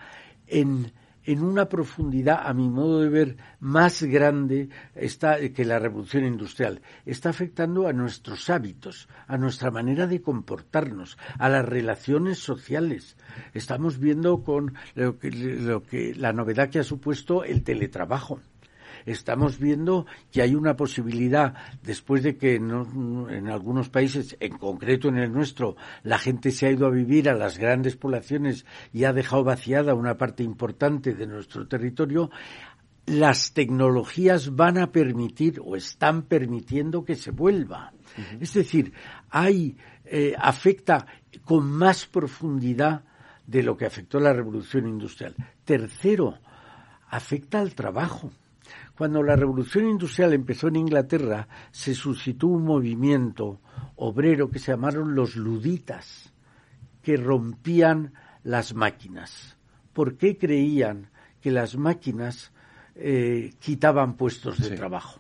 en 0.48 0.92
en 1.28 1.44
una 1.44 1.68
profundidad, 1.68 2.40
a 2.42 2.54
mi 2.54 2.70
modo 2.70 3.02
de 3.02 3.10
ver, 3.10 3.38
más 3.60 4.02
grande 4.02 4.70
está, 4.96 5.38
que 5.50 5.66
la 5.66 5.78
revolución 5.78 6.26
industrial. 6.26 6.82
Está 7.06 7.30
afectando 7.30 7.86
a 7.88 7.94
nuestros 7.94 8.50
hábitos, 8.50 9.10
a 9.28 9.38
nuestra 9.38 9.70
manera 9.70 10.08
de 10.08 10.22
comportarnos, 10.22 11.18
a 11.38 11.50
las 11.50 11.66
relaciones 11.66 12.40
sociales. 12.40 13.18
Estamos 13.54 14.00
viendo 14.00 14.42
con 14.42 14.76
lo 14.96 15.20
que 15.20 16.16
la 16.18 16.32
novedad 16.32 16.70
que 16.70 16.80
ha 16.80 16.84
supuesto 16.84 17.44
el 17.44 17.64
teletrabajo 17.64 18.40
estamos 19.08 19.58
viendo 19.58 20.06
que 20.32 20.42
hay 20.42 20.54
una 20.54 20.76
posibilidad, 20.76 21.56
después 21.84 22.24
de 22.24 22.38
que 22.38 22.56
en 22.56 23.48
algunos 23.50 23.90
países, 23.90 24.36
en 24.40 24.58
concreto 24.58 25.08
en 25.08 25.18
el 25.18 25.32
nuestro, 25.32 25.76
la 26.04 26.20
gente 26.20 26.52
se 26.52 26.68
ha 26.68 26.72
ido 26.72 26.86
a 26.86 26.92
vivir 26.92 27.30
a 27.30 27.34
las 27.34 27.58
grandes 27.58 27.96
poblaciones 27.96 28.66
y 28.94 29.06
ha 29.06 29.14
dejado 29.14 29.44
vaciada 29.44 29.96
una 29.96 30.18
parte 30.18 30.44
importante 30.44 31.14
de 31.14 31.28
nuestro 31.28 31.68
territorio, 31.68 32.30
las 33.08 33.54
tecnologías 33.54 34.56
van 34.56 34.78
a 34.78 34.92
permitir 34.92 35.62
o 35.64 35.76
están 35.76 36.24
permitiendo 36.24 37.06
que 37.06 37.16
se 37.16 37.32
vuelva. 37.32 37.94
Es 38.40 38.54
decir, 38.54 38.94
hay, 39.30 39.78
eh, 40.06 40.36
afecta 40.38 41.08
con 41.46 41.72
más 41.72 42.06
profundidad 42.06 43.04
de 43.46 43.64
lo 43.64 43.78
que 43.78 43.86
afectó 43.86 44.20
la 44.20 44.34
revolución 44.34 44.88
industrial. 44.88 45.34
Tercero, 45.64 46.38
afecta 47.10 47.60
al 47.62 47.74
trabajo. 47.74 48.32
Cuando 48.98 49.22
la 49.22 49.36
revolución 49.36 49.88
industrial 49.88 50.34
empezó 50.34 50.70
en 50.70 50.78
Inglaterra, 50.78 51.48
se 51.70 51.94
suscitó 51.94 52.48
un 52.48 52.64
movimiento 52.64 53.60
obrero 53.96 54.50
que 54.50 54.58
se 54.58 54.72
llamaron 54.72 55.14
los 55.14 55.36
luditas, 55.36 56.34
que 57.04 57.16
rompían 57.16 58.14
las 58.44 58.74
máquinas. 58.74 59.56
¿Por 59.94 60.18
qué 60.18 60.38
creían 60.38 61.10
que 61.42 61.52
las 61.52 61.78
máquinas 61.78 62.52
eh, 62.96 63.54
quitaban 63.60 64.18
puestos 64.18 64.58
de 64.58 64.76
trabajo? 64.76 65.20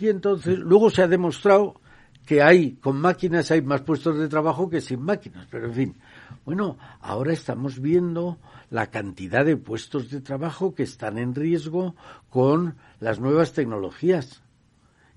Y 0.00 0.08
entonces, 0.08 0.56
luego 0.58 0.88
se 0.88 1.02
ha 1.02 1.08
demostrado 1.08 1.80
que 2.24 2.42
hay, 2.42 2.74
con 2.76 3.00
máquinas 3.00 3.50
hay 3.50 3.60
más 3.60 3.82
puestos 3.82 4.16
de 4.18 4.28
trabajo 4.28 4.70
que 4.70 4.80
sin 4.80 5.02
máquinas, 5.02 5.48
pero 5.50 5.66
en 5.66 5.74
fin. 5.74 5.94
Bueno, 6.44 6.78
ahora 7.00 7.32
estamos 7.32 7.80
viendo 7.80 8.38
la 8.70 8.90
cantidad 8.90 9.44
de 9.44 9.56
puestos 9.56 10.10
de 10.10 10.20
trabajo 10.20 10.74
que 10.74 10.82
están 10.82 11.18
en 11.18 11.34
riesgo 11.34 11.94
con 12.30 12.76
las 13.00 13.20
nuevas 13.20 13.52
tecnologías. 13.52 14.42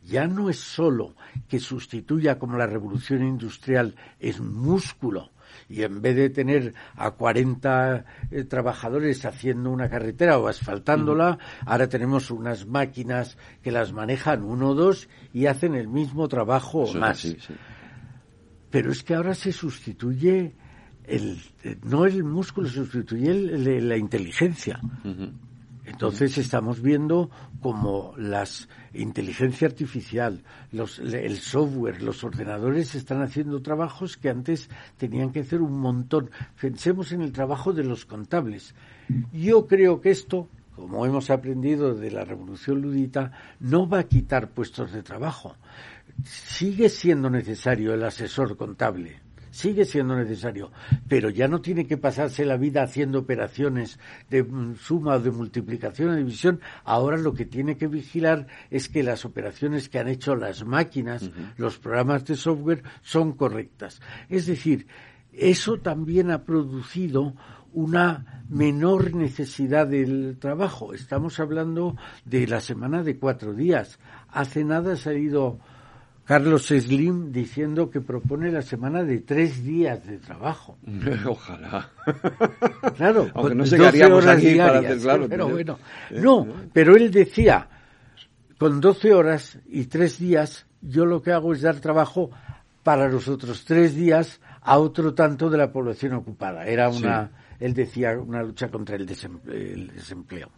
Ya 0.04 0.28
no 0.28 0.50
es 0.50 0.60
solo 0.60 1.16
que 1.50 1.60
sustituya 1.60 2.40
como 2.40 2.58
la 2.58 2.66
revolución 2.66 3.24
industrial 3.24 3.96
es 4.20 4.40
músculo 4.40 5.32
y 5.70 5.84
en 5.84 6.02
vez 6.02 6.16
de 6.16 6.30
tener 6.30 6.74
a 6.96 7.12
40 7.12 8.06
eh, 8.32 8.44
trabajadores 8.44 9.26
haciendo 9.26 9.70
una 9.70 9.90
carretera 9.90 10.40
o 10.40 10.48
asfaltándola, 10.48 11.38
ahora 11.66 11.90
tenemos 11.90 12.32
unas 12.32 12.66
máquinas 12.66 13.38
que 13.62 13.72
las 13.72 13.92
manejan 13.92 14.44
uno 14.44 14.70
o 14.70 14.76
dos 14.76 15.10
y 15.34 15.48
hacen 15.48 15.76
el 15.76 15.88
mismo 15.88 16.28
trabajo 16.28 16.84
o 16.84 16.94
más. 16.94 17.36
Pero 18.70 18.92
es 18.92 19.04
que 19.04 19.16
ahora 19.16 19.34
se 19.34 19.52
sustituye 19.52 20.56
el, 21.08 21.40
no 21.84 22.06
el 22.06 22.24
músculo 22.24 22.68
sustituye 22.68 23.34
la 23.82 23.98
inteligencia. 23.98 24.80
Entonces 25.86 26.38
estamos 26.38 26.82
viendo 26.82 27.30
como 27.62 28.14
las 28.18 28.68
inteligencia 28.94 29.68
artificial, 29.68 30.44
los, 30.72 31.00
el 31.00 31.38
software, 31.38 32.02
los 32.02 32.24
ordenadores 32.26 32.94
están 32.94 33.22
haciendo 33.22 33.62
trabajos 33.62 34.18
que 34.18 34.30
antes 34.30 34.70
tenían 34.98 35.32
que 35.32 35.40
hacer 35.40 35.62
un 35.62 35.80
montón. 35.80 36.30
Pensemos 36.60 37.14
en 37.14 37.22
el 37.22 37.32
trabajo 37.32 37.72
de 37.72 37.86
los 37.86 38.06
contables. 38.06 38.76
Yo 39.32 39.66
creo 39.66 40.02
que 40.02 40.12
esto, 40.12 40.50
como 40.76 41.06
hemos 41.06 41.30
aprendido 41.30 41.96
de 41.96 42.12
la 42.12 42.26
revolución 42.26 42.82
ludita, 42.82 43.32
no 43.62 43.88
va 43.88 44.00
a 44.00 44.08
quitar 44.08 44.50
puestos 44.50 44.92
de 44.92 45.04
trabajo. 45.04 45.56
Sigue 46.26 46.90
siendo 46.90 47.30
necesario 47.30 47.94
el 47.94 48.04
asesor 48.04 48.58
contable 48.58 49.27
sigue 49.58 49.86
siendo 49.86 50.16
necesario, 50.16 50.72
pero 51.08 51.32
ya 51.32 51.48
no 51.48 51.62
tiene 51.62 51.88
que 51.88 51.98
pasarse 51.98 52.46
la 52.46 52.58
vida 52.58 52.84
haciendo 52.84 53.18
operaciones 53.18 53.98
de 54.30 54.44
mm, 54.44 54.76
suma 54.76 55.16
o 55.16 55.20
de 55.20 55.32
multiplicación 55.32 56.10
o 56.10 56.16
división. 56.16 56.62
Ahora 56.84 57.18
lo 57.18 57.34
que 57.34 57.46
tiene 57.46 57.76
que 57.76 57.88
vigilar 57.88 58.46
es 58.70 58.88
que 58.88 59.02
las 59.02 59.26
operaciones 59.26 59.90
que 59.90 59.98
han 59.98 60.10
hecho 60.10 60.36
las 60.36 60.64
máquinas, 60.64 61.32
los 61.58 61.80
programas 61.80 62.24
de 62.26 62.36
software, 62.36 62.84
son 63.02 63.34
correctas. 63.34 64.00
Es 64.30 64.46
decir, 64.46 64.86
eso 65.34 65.80
también 65.80 66.30
ha 66.30 66.44
producido 66.44 67.34
una 67.74 68.44
menor 68.50 69.16
necesidad 69.16 69.88
del 69.88 70.38
trabajo. 70.40 70.94
Estamos 70.94 71.40
hablando 71.40 71.96
de 72.26 72.46
la 72.46 72.62
semana 72.62 73.02
de 73.02 73.18
cuatro 73.18 73.56
días. 73.56 73.98
Hace 74.30 74.64
nada 74.64 74.94
ha 74.94 74.98
salido 74.98 75.60
Carlos 76.28 76.68
Slim 76.68 77.32
diciendo 77.32 77.90
que 77.90 78.02
propone 78.02 78.52
la 78.52 78.62
semana 78.62 79.02
de 79.02 79.20
tres 79.20 79.64
días 79.64 80.06
de 80.06 80.18
trabajo. 80.18 80.78
Ojalá. 81.26 81.90
Claro, 82.98 83.30
Aunque 83.34 83.56
no 83.56 83.62
pues 83.64 83.72
llegaríamos 83.72 84.26
12 84.26 84.28
horas 84.28 84.38
aquí 84.38 84.58
para 84.58 84.80
hacer, 84.80 85.00
claro, 85.00 85.30
Pero 85.30 85.48
¿eh? 85.48 85.52
bueno, 85.54 85.80
no, 86.12 86.48
pero 86.74 86.98
él 86.98 87.12
decía, 87.12 87.70
con 88.58 88.82
12 88.82 89.14
horas 89.14 89.58
y 89.68 89.86
tres 89.86 90.20
días, 90.20 90.66
yo 90.82 91.06
lo 91.06 91.22
que 91.22 91.32
hago 91.32 91.54
es 91.54 91.62
dar 91.62 91.80
trabajo 91.80 92.30
para 92.84 93.08
los 93.08 93.30
otros 93.30 93.64
tres 93.64 93.96
días 93.96 94.42
a 94.62 94.80
otro 94.80 95.14
tanto 95.14 95.50
de 95.50 95.58
la 95.58 95.72
población 95.72 96.12
ocupada. 96.12 96.66
Era 96.66 96.90
una, 96.90 97.32
él 97.58 97.74
decía, 97.74 98.20
una 98.20 98.44
lucha 98.44 98.68
contra 98.68 98.98
el 98.98 99.06
desempleo. 99.06 99.56
El 99.56 99.88
desempleo. 99.88 100.50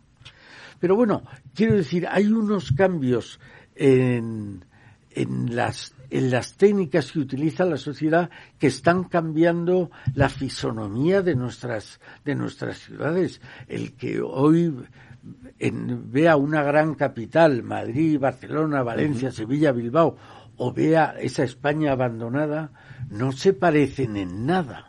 Pero 0.80 0.96
bueno, 0.96 1.22
quiero 1.54 1.76
decir, 1.76 2.08
hay 2.10 2.26
unos 2.26 2.72
cambios 2.72 3.40
en, 3.76 4.66
en 5.12 5.56
las 5.56 5.94
en 6.12 6.32
las 6.32 6.56
técnicas 6.58 7.12
que 7.12 7.20
utiliza 7.20 7.66
la 7.66 7.78
sociedad 7.78 8.30
que 8.58 8.68
están 8.68 9.04
cambiando 9.04 9.92
la 10.16 10.28
fisonomía 10.30 11.22
de 11.22 11.36
nuestras 11.36 12.00
de 12.26 12.36
nuestras 12.36 12.80
ciudades. 12.80 13.42
El 13.68 13.94
que 13.94 14.20
hoy 14.22 14.74
en, 15.60 16.12
vea 16.12 16.36
una 16.38 16.64
gran 16.64 16.96
capital 16.96 17.62
Madrid 17.64 18.20
Barcelona 18.20 18.82
Valencia 18.84 19.32
Sevilla 19.32 19.72
Bilbao 19.72 20.18
o 20.58 20.74
vea 20.74 21.16
esa 21.20 21.44
España 21.44 21.92
abandonada 21.92 22.72
no 23.10 23.32
se 23.32 23.54
parecen 23.54 24.18
en 24.18 24.46
nada. 24.46 24.86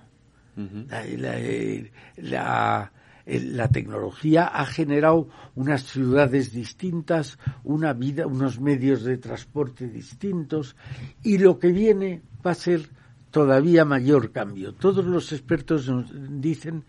La, 0.89 1.05
la- 1.17 1.39
eh, 1.39 1.91
la- 2.17 2.93
la 3.39 3.69
tecnología 3.69 4.47
ha 4.47 4.67
generado 4.67 5.29
unas 5.55 5.85
ciudades 5.85 6.53
distintas, 6.53 7.39
una 7.63 7.93
vida, 7.93 8.27
unos 8.27 8.61
medios 8.61 9.05
de 9.05 9.19
transporte 9.19 9.89
distintos 9.89 10.77
y 11.23 11.39
lo 11.39 11.59
que 11.59 11.71
viene 11.71 12.23
va 12.45 12.53
a 12.53 12.55
ser 12.55 12.89
todavía 13.31 13.85
mayor 13.85 14.33
cambio. 14.33 14.75
Todos 14.75 15.05
los 15.05 15.33
expertos 15.33 15.89
nos 15.89 16.11
dicen 16.41 16.85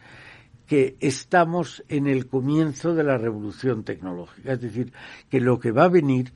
que 0.65 0.95
estamos 0.99 1.83
en 1.89 2.07
el 2.07 2.27
comienzo 2.27 2.95
de 2.95 3.03
la 3.03 3.17
revolución 3.17 3.83
tecnológica, 3.83 4.53
es 4.53 4.61
decir, 4.61 4.93
que 5.29 5.41
lo 5.41 5.59
que 5.59 5.71
va 5.71 5.83
a 5.83 5.89
venir 5.89 6.33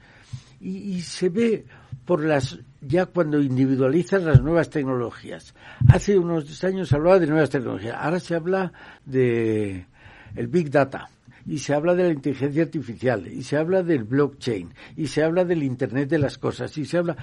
y, 0.59 0.77
y 0.77 1.01
se 1.01 1.29
ve 1.29 1.65
por 2.05 2.23
las 2.23 2.59
ya 2.81 3.07
cuando 3.07 3.41
individualizas 3.41 4.23
las 4.23 4.41
nuevas 4.41 4.69
tecnologías. 4.69 5.55
Hace 5.89 6.17
unos 6.17 6.63
años 6.63 6.89
se 6.89 6.95
hablaba 6.95 7.19
de 7.19 7.27
nuevas 7.27 7.49
tecnologías, 7.49 7.95
ahora 7.99 8.19
se 8.19 8.35
habla 8.35 8.71
de 9.05 9.87
el 10.35 10.47
big 10.47 10.69
data 10.69 11.09
y 11.45 11.59
se 11.59 11.73
habla 11.73 11.93
de 11.93 12.03
la 12.03 12.13
inteligencia 12.13 12.63
artificial 12.63 13.27
y 13.27 13.43
se 13.43 13.57
habla 13.57 13.83
del 13.83 14.03
blockchain 14.03 14.73
y 14.95 15.07
se 15.07 15.23
habla 15.23 15.45
del 15.45 15.63
internet 15.63 16.09
de 16.09 16.19
las 16.19 16.37
cosas 16.37 16.77
y 16.77 16.85
se 16.85 16.97
habla 16.97 17.15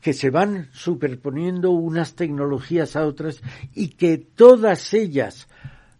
que 0.00 0.12
se 0.12 0.28
van 0.28 0.68
superponiendo 0.72 1.70
unas 1.70 2.14
tecnologías 2.14 2.94
a 2.94 3.06
otras 3.06 3.40
y 3.74 3.88
que 3.88 4.18
todas 4.18 4.92
ellas 4.92 5.48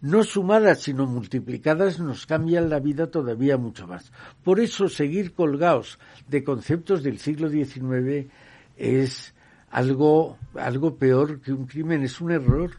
no 0.03 0.23
sumadas 0.23 0.83
sino 0.83 1.07
multiplicadas 1.07 2.01
nos 2.01 2.27
cambian 2.27 2.69
la 2.69 2.81
vida 2.81 3.07
todavía 3.07 3.57
mucho 3.57 3.87
más. 3.87 4.13
Por 4.43 4.61
eso 4.61 4.91
seguir 4.91 5.33
colgados 5.33 5.99
de 6.29 6.45
conceptos 6.45 7.03
del 7.03 7.19
siglo 7.19 7.49
XIX 7.49 8.31
es 8.77 9.35
algo, 9.71 10.37
algo 10.55 10.97
peor 10.97 11.41
que 11.41 11.53
un 11.53 11.67
crimen, 11.67 12.03
es 12.03 12.21
un 12.21 12.31
error. 12.33 12.73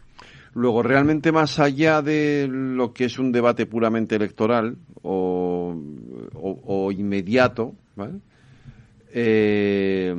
Luego, 0.56 0.82
realmente 0.82 1.32
más 1.32 1.58
allá 1.58 2.00
de 2.00 2.48
lo 2.50 2.94
que 2.94 3.04
es 3.04 3.18
un 3.18 3.30
debate 3.30 3.66
puramente 3.66 4.16
electoral 4.16 4.76
o, 5.02 5.76
o- 6.32 6.60
o 6.64 6.90
inmediato, 6.92 7.74
¿vale? 7.94 8.14
Eh, 9.12 10.14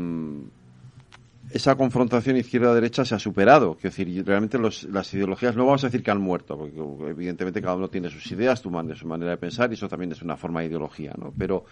esa 1.52 1.76
confrontación 1.76 2.38
izquierda-derecha 2.38 3.04
se 3.06 3.16
ha 3.16 3.20
superado. 3.20 3.76
Quiero 3.82 3.96
decir, 3.96 4.24
realmente 4.26 4.60
los- 4.60 4.84
las 4.84 5.12
ideologías 5.14 5.56
no 5.56 5.66
vamos 5.66 5.84
a 5.84 5.88
decir 5.88 6.04
que 6.04 6.12
han 6.12 6.22
muerto, 6.22 6.58
porque 6.58 7.10
evidentemente 7.10 7.62
cada 7.62 7.76
uno 7.76 7.88
tiene 7.90 8.10
sus 8.10 8.30
ideas, 8.32 8.62
tu 8.62 8.70
man- 8.70 8.96
su 8.96 9.08
manera 9.08 9.32
de 9.32 9.38
pensar, 9.38 9.72
y 9.72 9.74
eso 9.74 9.88
también 9.88 10.12
es 10.12 10.22
una 10.22 10.36
forma 10.38 10.60
de 10.60 10.68
ideología, 10.68 11.14
¿no? 11.18 11.34
Pero, 11.38 11.66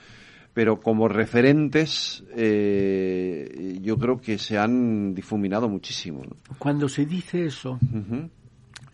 pero 0.53 0.79
como 0.79 1.07
referentes, 1.07 2.23
eh, 2.35 3.77
yo 3.81 3.97
creo 3.97 4.19
que 4.19 4.37
se 4.39 4.57
han 4.57 5.13
difuminado 5.13 5.67
muchísimo. 5.69 6.23
¿no? 6.23 6.35
Cuando 6.57 6.87
se 6.89 7.05
dice 7.05 7.45
eso, 7.45 7.77
Ujú. 7.93 8.29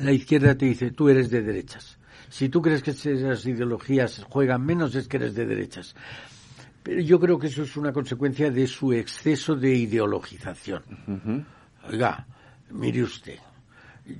La 0.03 0.11
izquierda 0.11 0.55
te 0.55 0.65
dice, 0.65 0.91
tú 0.91 1.09
eres 1.09 1.29
de 1.29 1.41
derechas. 1.41 1.97
Si 2.29 2.49
tú 2.49 2.61
crees 2.61 2.81
que 2.81 2.91
esas 2.91 3.45
ideologías 3.45 4.25
juegan 4.29 4.65
menos, 4.65 4.95
es 4.95 5.07
que 5.07 5.17
eres 5.17 5.35
de 5.35 5.45
derechas. 5.45 5.95
Pero 6.83 7.01
yo 7.01 7.19
creo 7.19 7.37
que 7.37 7.47
eso 7.47 7.63
es 7.63 7.77
una 7.77 7.93
consecuencia 7.93 8.49
de 8.49 8.67
su 8.67 8.93
exceso 8.93 9.55
de 9.55 9.75
ideologización. 9.75 10.83
Oiga, 11.89 12.25
mire 12.71 13.03
usted, 13.03 13.37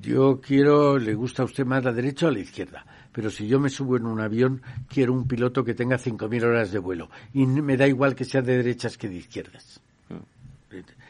yo 0.02 0.40
quiero, 0.40 0.98
le 0.98 1.14
gusta 1.16 1.42
a 1.42 1.46
usted 1.46 1.66
más 1.66 1.84
la 1.84 1.92
derecha 1.92 2.28
o 2.28 2.32
la 2.32 2.40
izquierda, 2.40 2.86
pero 3.12 3.30
si 3.30 3.48
yo 3.48 3.60
me 3.60 3.70
subo 3.70 3.98
en 3.98 4.06
un 4.06 4.20
avión, 4.20 4.62
quiero 4.88 5.14
un 5.14 5.28
piloto 5.28 5.64
que 5.64 5.74
tenga 5.74 5.98
5.000 5.98 6.44
horas 6.44 6.72
de 6.72 6.80
vuelo. 6.80 7.10
Y 7.34 7.46
me 7.46 7.78
da 7.78 7.88
igual 7.88 8.16
que 8.16 8.26
sea 8.26 8.42
de 8.42 8.58
derechas 8.58 8.98
que 8.98 9.10
de 9.10 9.16
izquierdas. 9.16 9.82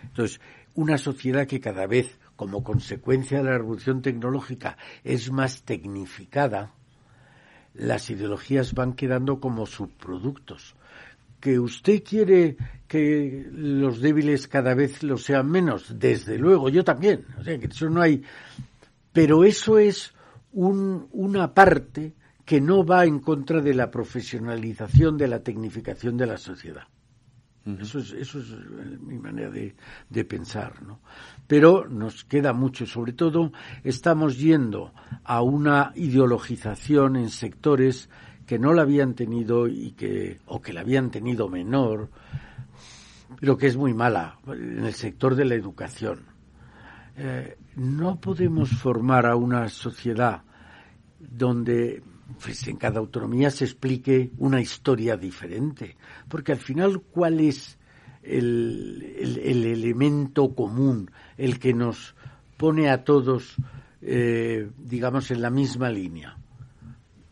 Entonces, 0.03 0.39
una 0.76 0.97
sociedad 0.97 1.47
que 1.47 1.59
cada 1.59 1.86
vez, 1.86 2.17
como 2.42 2.64
consecuencia 2.64 3.38
de 3.38 3.44
la 3.44 3.58
revolución 3.60 4.02
tecnológica, 4.02 4.76
es 5.04 5.32
más 5.32 5.62
tecnificada, 5.62 6.74
las 7.76 8.10
ideologías 8.10 8.74
van 8.74 8.94
quedando 8.94 9.39
como 9.39 9.68
subproductos. 9.68 10.74
Que 11.39 11.60
usted 11.60 12.02
quiere 12.04 12.58
que 12.88 13.48
los 13.54 14.02
débiles 14.02 14.48
cada 14.48 14.74
vez 14.74 15.04
lo 15.04 15.20
sean 15.20 15.52
menos, 15.52 16.00
desde 16.00 16.39
luego, 16.39 16.70
yo 16.70 16.84
también. 16.84 17.28
O 17.39 17.44
sea, 17.44 17.60
que 17.60 17.68
eso 17.68 17.92
no 17.92 18.02
hay. 18.02 18.24
Pero 19.14 19.44
eso 19.44 19.78
es 19.78 20.12
un- 20.52 21.10
una 21.12 21.54
parte 21.54 22.14
que 22.44 22.60
no 22.60 22.84
va 22.84 23.06
en 23.06 23.20
contra 23.20 23.62
de 23.62 23.76
la 23.76 23.92
profesionalización, 23.92 25.16
de 25.16 25.28
la 25.28 25.44
tecnificación 25.44 26.18
de 26.18 26.26
la 26.26 26.38
sociedad. 26.38 26.88
Eso 27.64 27.99
es, 27.99 28.12
eso 28.14 28.39
es 28.39 28.51
eh, 28.51 28.97
mi 28.99 29.20
manera 29.20 29.51
de, 29.51 29.76
de 30.09 30.26
pensar, 30.26 30.82
¿no? 30.82 30.99
Pero 31.45 31.88
nos 31.88 32.24
queda 32.24 32.53
mucho, 32.53 32.88
sobre 32.88 33.14
todo 33.14 33.51
estamos 33.84 34.39
yendo 34.39 34.93
a 35.24 35.43
una 35.43 35.91
ideologización 35.95 37.18
en 37.18 37.30
sectores 37.30 38.09
que 38.47 38.57
no 38.57 38.74
la 38.74 38.82
habían 38.82 39.14
tenido 39.14 39.68
y 39.68 39.91
que, 39.91 40.39
o 40.47 40.59
que 40.59 40.74
la 40.74 40.82
habían 40.82 41.12
tenido 41.12 41.47
menor, 41.49 42.09
pero 43.39 43.57
que 43.57 43.68
es 43.68 43.78
muy 43.78 43.93
mala 43.93 44.39
en 44.47 44.84
el 44.84 44.93
sector 44.93 45.36
de 45.36 45.45
la 45.45 45.55
educación. 45.55 46.26
Eh, 47.16 47.57
no 47.76 48.20
podemos 48.20 48.72
formar 48.72 49.28
a 49.28 49.36
una 49.36 49.70
sociedad 49.70 50.41
donde 51.20 52.01
pues, 52.44 52.68
en 52.68 52.78
cada 52.78 53.00
autonomía 53.00 53.50
se 53.52 53.66
explique 53.66 54.32
una 54.38 54.62
historia 54.62 55.18
diferente, 55.18 55.96
porque 56.28 56.52
al 56.52 56.60
final 56.60 57.02
cuál 57.02 57.40
es 57.40 57.78
el, 58.24 59.16
el- 59.20 59.38
el 59.40 59.66
elemento 59.66 60.54
común, 60.54 61.10
el 61.38 61.60
que 61.60 61.74
nos 61.74 62.16
pone 62.58 62.90
a 62.90 63.04
todos, 63.04 63.56
eh, 64.02 64.70
digamos, 64.78 65.32
en 65.32 65.42
la 65.42 65.50
misma 65.50 65.90
línea. 65.90 66.38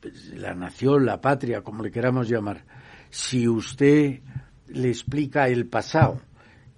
Pues, 0.02 0.28
la 0.36 0.56
nación, 0.56 1.06
la 1.06 1.22
patria, 1.22 1.62
como 1.62 1.84
le 1.84 1.92
queramos 1.92 2.28
llamar. 2.30 2.66
Si 3.10 3.48
usted 3.48 4.22
le 4.68 4.88
explica 4.90 5.48
el 5.50 5.68
pasado, 5.68 6.22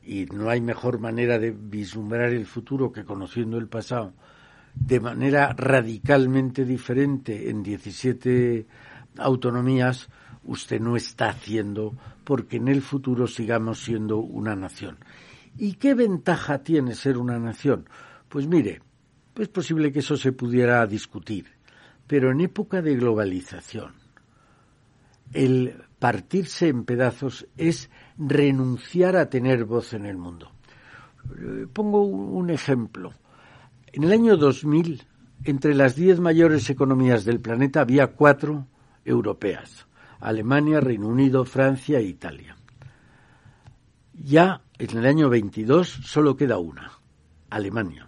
y 0.04 0.26
no 0.26 0.50
hay 0.50 0.60
mejor 0.62 1.00
manera 1.00 1.38
de 1.38 1.52
vislumbrar 1.52 2.32
el 2.34 2.46
futuro 2.48 2.92
que 2.92 3.06
conociendo 3.06 3.58
el 3.58 3.68
pasado, 3.68 4.14
de 4.76 5.00
manera 5.00 5.54
radicalmente 5.54 6.66
diferente 6.66 7.50
en 7.50 7.64
17 7.64 8.66
autonomías, 9.18 10.10
usted 10.44 10.80
no 10.80 10.96
está 10.96 11.30
haciendo 11.30 11.96
porque 12.24 12.58
en 12.58 12.68
el 12.68 12.82
futuro 12.82 13.28
sigamos 13.28 13.84
siendo 13.84 14.18
una 14.18 14.56
nación. 14.56 14.98
¿Y 15.58 15.74
qué 15.74 15.94
ventaja 15.94 16.64
tiene 16.64 16.96
ser 16.96 17.18
una 17.18 17.38
nación? 17.38 17.90
Pues 18.30 18.48
mire, 18.48 18.82
es 19.36 19.48
posible 19.50 19.92
que 19.92 20.00
eso 20.00 20.16
se 20.18 20.32
pudiera 20.32 20.86
discutir, 20.88 21.48
pero 22.08 22.32
en 22.32 22.42
época 22.42 22.82
de 22.82 22.96
globalización, 22.96 23.94
el 25.34 25.76
partirse 26.00 26.68
en 26.68 26.84
pedazos 26.84 27.48
es 27.58 27.90
renunciar 28.18 29.16
a 29.16 29.30
tener 29.30 29.66
voz 29.66 29.94
en 29.94 30.06
el 30.06 30.18
mundo. 30.18 30.52
Eh, 31.38 31.68
Pongo 31.72 32.04
un 32.04 32.50
ejemplo. 32.50 33.14
En 33.94 34.06
el 34.06 34.14
año 34.14 34.38
2000, 34.38 35.04
entre 35.44 35.76
las 35.76 35.96
diez 35.96 36.20
mayores 36.20 36.70
economías 36.70 37.26
del 37.26 37.42
planeta 37.42 37.82
había 37.82 38.08
cuatro 38.08 38.68
europeas. 39.04 39.86
Alemania, 40.22 40.80
Reino 40.80 41.08
Unido, 41.08 41.44
Francia 41.44 42.00
e 42.00 42.04
Italia. 42.04 42.56
Ya 44.14 44.62
en 44.78 44.98
el 44.98 45.06
año 45.06 45.30
22 45.30 45.89
solo 46.06 46.38
queda 46.38 46.58
una, 46.58 46.92
Alemania. 47.50 48.08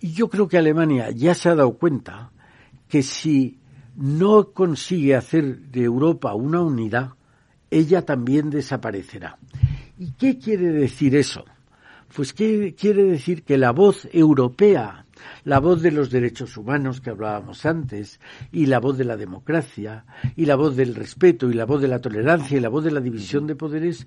Y 0.00 0.12
yo 0.12 0.30
creo 0.30 0.48
que 0.48 0.56
Alemania 0.56 1.10
ya 1.10 1.34
se 1.34 1.50
ha 1.50 1.54
dado 1.54 1.76
cuenta 1.76 2.30
que 2.88 3.02
si 3.02 3.58
no 3.96 4.52
consigue 4.52 5.14
hacer 5.14 5.58
de 5.58 5.82
Europa 5.82 6.34
una 6.34 6.62
unidad, 6.62 7.10
ella 7.70 8.02
también 8.06 8.48
desaparecerá. 8.48 9.36
¿Y 9.98 10.12
qué 10.12 10.38
quiere 10.38 10.68
decir 10.72 11.16
eso? 11.16 11.44
Pues 12.14 12.32
¿qué 12.32 12.76
quiere 12.78 13.02
decir 13.02 13.42
que 13.42 13.58
la 13.58 13.72
voz 13.72 14.08
europea, 14.12 15.04
la 15.42 15.58
voz 15.58 15.82
de 15.82 15.90
los 15.90 16.10
derechos 16.10 16.56
humanos 16.56 17.00
que 17.00 17.10
hablábamos 17.10 17.66
antes, 17.66 18.20
y 18.52 18.66
la 18.66 18.78
voz 18.78 18.96
de 18.96 19.04
la 19.04 19.16
democracia, 19.16 20.04
y 20.36 20.46
la 20.46 20.54
voz 20.54 20.76
del 20.76 20.94
respeto, 20.94 21.50
y 21.50 21.54
la 21.54 21.64
voz 21.64 21.82
de 21.82 21.88
la 21.88 21.98
tolerancia, 21.98 22.56
y 22.56 22.60
la 22.60 22.68
voz 22.68 22.84
de 22.84 22.92
la 22.92 23.00
división 23.00 23.48
de 23.48 23.56
poderes, 23.56 24.06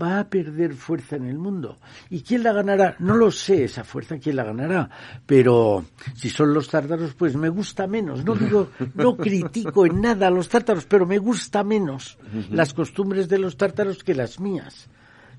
va 0.00 0.20
a 0.20 0.30
perder 0.30 0.72
fuerza 0.72 1.16
en 1.16 1.26
el 1.26 1.36
mundo. 1.36 1.76
¿Y 2.08 2.22
quién 2.22 2.42
la 2.42 2.54
ganará? 2.54 2.96
No 3.00 3.16
lo 3.16 3.30
sé 3.30 3.64
esa 3.64 3.84
fuerza, 3.84 4.18
quién 4.18 4.36
la 4.36 4.44
ganará. 4.44 4.88
Pero 5.26 5.84
si 6.14 6.30
son 6.30 6.54
los 6.54 6.68
tártaros, 6.68 7.12
pues 7.12 7.36
me 7.36 7.50
gusta 7.50 7.86
menos. 7.86 8.24
No 8.24 8.34
digo, 8.34 8.70
no 8.94 9.14
critico 9.14 9.84
en 9.84 10.00
nada 10.00 10.28
a 10.28 10.30
los 10.30 10.48
tártaros, 10.48 10.86
pero 10.86 11.04
me 11.04 11.18
gusta 11.18 11.62
menos 11.64 12.16
las 12.50 12.72
costumbres 12.72 13.28
de 13.28 13.38
los 13.38 13.58
tártaros 13.58 14.02
que 14.02 14.14
las 14.14 14.40
mías 14.40 14.88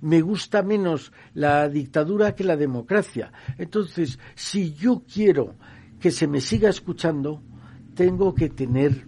me 0.04 0.22
gusta 0.22 0.62
menos 0.62 1.14
la 1.34 1.70
dictadura 1.70 2.36
que 2.36 2.43
la 2.43 2.58
democracia. 2.58 3.32
Entonces, 3.58 4.20
si 4.36 4.74
yo 4.74 5.04
quiero 5.12 5.56
que 5.99 6.12
se 6.12 6.28
me 6.28 6.41
siga 6.41 6.70
escuchando, 6.70 7.41
tengo 7.95 8.36
que 8.36 8.49
tener 8.49 9.08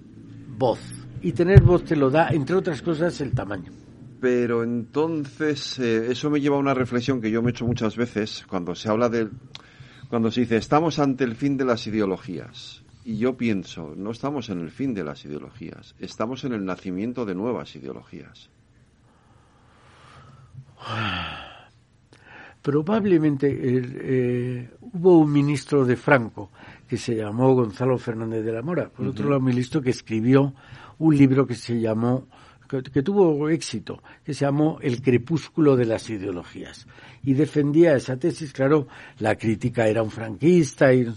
voz. 0.58 0.80
Y 1.22 1.34
tener 1.34 1.62
voz 1.62 1.84
te 1.84 1.98
lo 1.98 2.10
da, 2.10 2.30
entre 2.30 2.56
otras 2.56 2.82
cosas, 2.82 3.20
el 3.20 3.34
tamaño. 3.34 3.74
Pero 4.22 4.64
entonces, 4.64 5.78
eh, 5.80 6.12
eso 6.12 6.30
me 6.30 6.40
lleva 6.40 6.56
a 6.56 6.60
una 6.60 6.74
reflexión 6.74 7.20
que 7.20 7.30
yo 7.30 7.42
me 7.42 7.50
he 7.50 7.52
hecho 7.52 7.66
muchas 7.66 7.98
veces 7.98 8.46
cuando 8.48 8.74
se 8.74 8.88
habla 8.90 9.10
de. 9.10 9.28
cuando 10.10 10.32
se 10.32 10.42
dice, 10.42 10.56
estamos 10.56 11.00
ante 11.00 11.26
el 11.26 11.36
fin 11.36 11.58
de 11.58 11.66
las 11.66 11.86
ideologías. 11.88 12.84
Y 13.04 13.18
yo 13.18 13.36
pienso, 13.36 13.94
no 13.98 14.12
estamos 14.12 14.50
en 14.50 14.62
el 14.62 14.72
fin 14.72 14.94
de 14.94 15.04
las 15.04 15.26
ideologías, 15.26 15.94
estamos 16.00 16.44
en 16.46 16.54
el 16.54 16.66
nacimiento 16.66 17.26
de 17.26 17.36
nuevas 17.36 17.76
ideologías. 17.76 18.50
Probablemente 22.62 23.48
eh, 23.52 24.70
hubo 24.82 25.20
un 25.20 25.32
ministro 25.32 25.86
de 25.86 25.96
Franco 25.96 26.52
que 26.88 26.98
se 26.98 27.16
llamó 27.16 27.54
Gonzalo 27.54 27.98
Fernández 27.98 28.44
de 28.44 28.52
la 28.52 28.62
Mora, 28.62 28.90
por 28.90 29.08
otro 29.08 29.26
lado 29.26 29.40
un 29.40 29.46
ministro 29.46 29.82
que 29.82 29.92
escribió 29.92 30.54
un 30.98 31.16
libro 31.16 31.46
que 31.46 31.56
se 31.56 31.80
llamó 31.80 32.28
que, 32.68 33.04
tuvo 33.04 33.50
éxito, 33.50 34.02
que 34.24 34.34
se 34.34 34.46
llamó 34.46 34.80
El 34.82 35.02
crepúsculo 35.02 35.76
de 35.76 35.86
las 35.86 36.10
ideologías. 36.10 36.88
Y 37.24 37.34
defendía 37.34 37.96
esa 37.96 38.18
tesis, 38.18 38.54
claro, 38.54 38.88
la 39.20 39.36
crítica 39.36 39.88
era 39.88 40.02
un 40.02 40.12
franquista. 40.12 40.94
Y, 40.94 41.08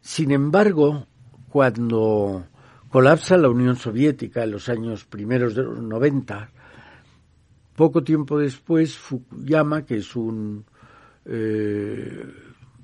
sin 0.00 0.30
embargo, 0.30 1.06
cuando 1.48 2.46
colapsa 2.88 3.36
la 3.36 3.50
Unión 3.50 3.76
Soviética 3.76 4.44
en 4.44 4.52
los 4.52 4.68
años 4.68 5.04
primeros 5.04 5.54
de 5.54 5.62
los 5.62 5.80
90, 5.82 6.50
poco 7.74 8.02
tiempo 8.02 8.38
después, 8.38 8.96
Fukuyama, 8.96 9.84
que 9.84 9.96
es 9.96 10.14
un 10.16 10.64
eh, 11.24 12.24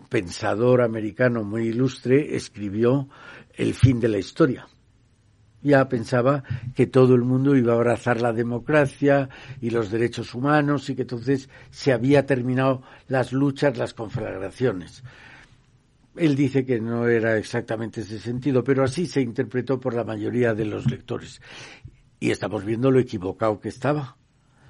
pensador 0.08 0.82
americano 0.82 1.44
muy 1.44 1.68
ilustre, 1.68 2.36
escribió 2.36 3.08
El 3.54 3.74
fin 3.74 4.00
de 4.00 4.08
la 4.08 4.18
historia. 4.18 4.66
Ya 5.60 5.88
pensaba 5.88 6.44
que 6.74 6.86
todo 6.86 7.14
el 7.14 7.22
mundo 7.22 7.56
iba 7.56 7.72
a 7.72 7.76
abrazar 7.76 8.20
la 8.20 8.32
democracia 8.32 9.28
y 9.60 9.70
los 9.70 9.90
derechos 9.90 10.34
humanos 10.34 10.88
y 10.88 10.94
que 10.94 11.02
entonces 11.02 11.48
se 11.70 11.92
había 11.92 12.26
terminado 12.26 12.82
las 13.08 13.32
luchas, 13.32 13.76
las 13.76 13.92
conflagraciones. 13.92 15.02
Él 16.14 16.36
dice 16.36 16.64
que 16.64 16.80
no 16.80 17.08
era 17.08 17.36
exactamente 17.36 18.02
ese 18.02 18.18
sentido, 18.18 18.62
pero 18.62 18.84
así 18.84 19.06
se 19.06 19.20
interpretó 19.20 19.80
por 19.80 19.94
la 19.94 20.04
mayoría 20.04 20.54
de 20.54 20.64
los 20.64 20.86
lectores. 20.86 21.40
Y 22.20 22.30
estamos 22.30 22.64
viendo 22.64 22.90
lo 22.90 23.00
equivocado 23.00 23.60
que 23.60 23.68
estaba. 23.68 24.17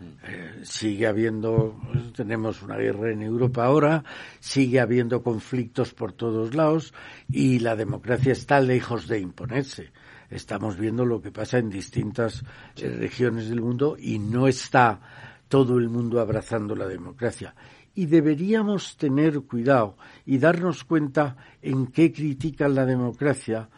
Eh, 0.00 0.60
sigue 0.62 1.06
habiendo, 1.06 1.80
tenemos 2.14 2.62
una 2.62 2.76
guerra 2.76 3.10
en 3.10 3.22
Europa 3.22 3.64
ahora, 3.64 4.04
sigue 4.38 4.80
habiendo 4.80 5.22
conflictos 5.22 5.92
por 5.92 6.12
todos 6.12 6.54
lados 6.54 6.94
y 7.28 7.58
la 7.58 7.74
democracia 7.74 8.32
está 8.32 8.60
lejos 8.60 9.08
de 9.08 9.18
imponerse. 9.20 9.90
Estamos 10.30 10.76
viendo 10.76 11.04
lo 11.04 11.20
que 11.20 11.32
pasa 11.32 11.58
en 11.58 11.70
distintas 11.70 12.44
eh, 12.76 12.88
regiones 12.88 13.48
del 13.48 13.60
mundo 13.60 13.96
y 13.98 14.18
no 14.18 14.46
está 14.46 15.00
todo 15.48 15.78
el 15.78 15.88
mundo 15.88 16.20
abrazando 16.20 16.76
la 16.76 16.86
democracia. 16.86 17.54
Y 17.94 18.06
deberíamos 18.06 18.96
tener 18.96 19.40
cuidado 19.40 19.96
y 20.26 20.38
darnos 20.38 20.84
cuenta 20.84 21.36
en 21.62 21.88
qué 21.88 22.12
critican 22.12 22.74
la 22.74 22.84
democracia 22.84 23.68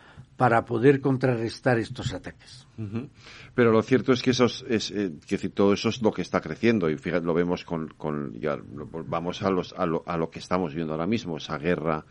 para 0.41 0.65
poder 0.65 1.03
contrarrestar 1.03 1.79
estos 1.79 2.15
ataques. 2.15 2.67
Pero 3.55 3.73
lo 3.73 3.83
cierto 3.83 4.15
es 4.15 4.23
que 4.23 4.31
eso 4.31 4.47
es, 4.47 4.91
eh, 4.91 5.13
todo 5.53 5.75
eso 5.75 5.91
es 5.91 6.01
lo 6.01 6.13
que 6.13 6.23
está 6.23 6.41
creciendo 6.41 6.89
y 6.89 6.97
fíjate, 6.97 7.27
lo 7.27 7.35
vemos 7.35 7.63
con, 7.67 7.89
con 7.89 8.41
ya 8.41 8.57
vamos 9.07 9.43
a, 9.43 9.51
los, 9.51 9.75
a, 9.77 9.85
lo, 9.85 10.03
a 10.07 10.17
lo 10.17 10.31
que 10.31 10.39
estamos 10.39 10.75
viendo 10.75 10.95
ahora 10.95 11.07
mismo, 11.07 11.37
esa 11.37 11.59
guerra 11.59 12.07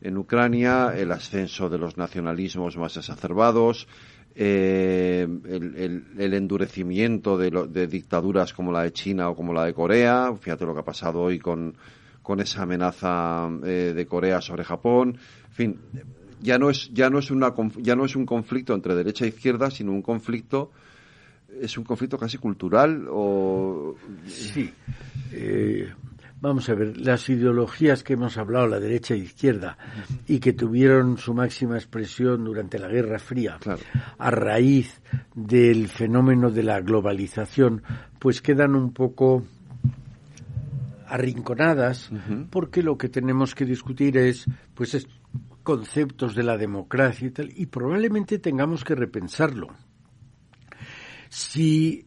en 0.00 0.16
Ucrania, 0.16 0.94
el 0.96 1.12
ascenso 1.12 1.68
de 1.68 1.76
los 1.76 1.98
nacionalismos 1.98 2.78
más 2.78 2.96
exacerbados, 2.96 3.86
eh, 4.34 5.28
el, 5.44 6.32
endurecimiento 6.32 7.36
de, 7.36 7.50
de, 7.68 7.86
dictaduras 7.88 8.54
como 8.54 8.72
la 8.72 8.84
de 8.84 8.92
China 8.94 9.28
o 9.28 9.36
como 9.36 9.52
la 9.52 9.66
de 9.66 9.74
Corea, 9.74 10.32
fíjate 10.40 10.64
lo 10.64 10.72
que 10.72 10.80
ha 10.80 10.84
pasado 10.84 11.20
hoy 11.20 11.38
con, 11.38 11.76
con 12.22 12.40
esa 12.40 12.62
amenaza 12.62 13.50
eh, 13.64 13.92
de 13.94 14.06
Corea 14.06 14.40
sobre 14.40 14.64
Japón, 14.64 15.18
en 15.48 15.52
fin, 15.52 15.80
ya 16.42 16.58
no 16.58 16.70
es 16.70 16.90
ya 16.92 17.10
no 17.10 17.18
es 17.18 17.30
una 17.30 17.54
ya 17.78 17.96
no 17.96 18.04
es 18.04 18.16
un 18.16 18.26
conflicto 18.26 18.74
entre 18.74 18.94
derecha 18.94 19.24
e 19.24 19.28
izquierda 19.28 19.70
sino 19.70 19.92
un 19.92 20.02
conflicto 20.02 20.70
es 21.60 21.78
un 21.78 21.84
conflicto 21.84 22.18
casi 22.18 22.38
cultural 22.38 23.06
o 23.10 23.94
sí 24.26 24.72
eh, 25.32 25.88
vamos 26.40 26.68
a 26.68 26.74
ver 26.74 26.98
las 26.98 27.28
ideologías 27.28 28.02
que 28.02 28.12
hemos 28.14 28.36
hablado 28.36 28.66
la 28.66 28.80
derecha 28.80 29.14
e 29.14 29.18
izquierda 29.18 29.78
y 30.26 30.38
que 30.38 30.52
tuvieron 30.52 31.16
su 31.16 31.32
máxima 31.32 31.76
expresión 31.76 32.44
durante 32.44 32.78
la 32.78 32.88
Guerra 32.88 33.18
Fría 33.18 33.58
a 34.18 34.30
raíz 34.30 35.00
del 35.34 35.88
fenómeno 35.88 36.50
de 36.50 36.62
la 36.62 36.80
globalización 36.80 37.82
pues 38.18 38.42
quedan 38.42 38.74
un 38.74 38.92
poco 38.92 39.44
arrinconadas 41.08 42.10
porque 42.50 42.82
lo 42.82 42.98
que 42.98 43.08
tenemos 43.08 43.54
que 43.54 43.64
discutir 43.64 44.18
es 44.18 44.44
pues 44.74 44.94
es 44.94 45.06
conceptos 45.66 46.36
de 46.36 46.44
la 46.44 46.56
democracia 46.56 47.26
y 47.26 47.30
tal, 47.32 47.50
y 47.52 47.66
probablemente 47.66 48.38
tengamos 48.38 48.84
que 48.84 48.94
repensarlo. 48.94 49.66
Si 51.28 52.06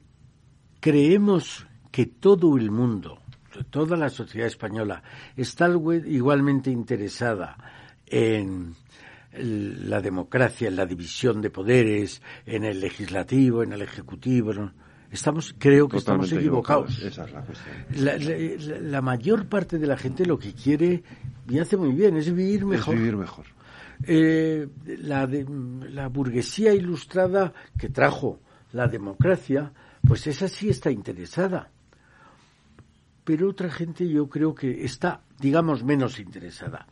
creemos 0.80 1.68
que 1.91 2.05
todo 2.05 2.55
el 2.57 2.72
mundo, 2.72 3.20
toda 3.70 3.97
la 3.97 4.07
sociedad 4.07 4.47
española, 4.47 5.03
está 5.36 5.68
igualmente 5.68 6.72
interesada 6.72 7.57
en 8.07 8.76
la 9.34 9.99
democracia, 9.99 10.70
en 10.70 10.78
la 10.78 10.86
división 10.86 11.41
de 11.41 11.49
poderes, 11.49 12.22
en 12.45 12.64
el 12.64 12.80
legislativo, 12.80 13.62
en 13.62 13.74
el 13.74 13.82
ejecutivo, 13.82 14.53
estamos, 15.12 15.53
creo 15.60 15.89
que 15.89 15.97
estamos 15.97 16.32
equivocados. 16.32 16.97
Esa 16.99 17.26
es 17.26 17.34
la, 17.34 17.41
cuestión. 17.41 18.91
La, 18.91 19.01
mayor 19.01 19.47
parte 19.47 19.78
de 19.78 19.86
la 19.86 19.97
gente 19.97 20.26
lo 20.26 20.39
que 20.39 20.53
quiere 20.53 21.03
y 21.50 21.60
hace 21.60 21.78
muy 21.78 21.91
bien, 21.91 22.16
es 22.18 22.34
vivir 22.34 22.66
mejor. 22.66 22.95
vivir 22.95 23.18
mejor. 23.18 23.45
Eh, 24.04 24.68
la, 25.02 25.28
de, 25.28 25.45
la 25.91 26.08
burguesía 26.08 26.74
ilustrada 26.74 27.54
que 27.78 27.89
trajo 27.89 28.39
la 28.72 28.88
democracia, 28.88 29.74
pues 30.08 30.28
esa 30.28 30.47
sí 30.47 30.70
está 30.70 30.91
interesada. 30.91 31.70
Pero 33.24 33.50
otra 33.50 33.70
gente 33.70 34.08
yo 34.08 34.30
creo 34.30 34.56
que 34.56 34.86
está, 34.86 35.22
digamos, 35.39 35.84
menos 35.84 36.20
interesada. 36.20 36.88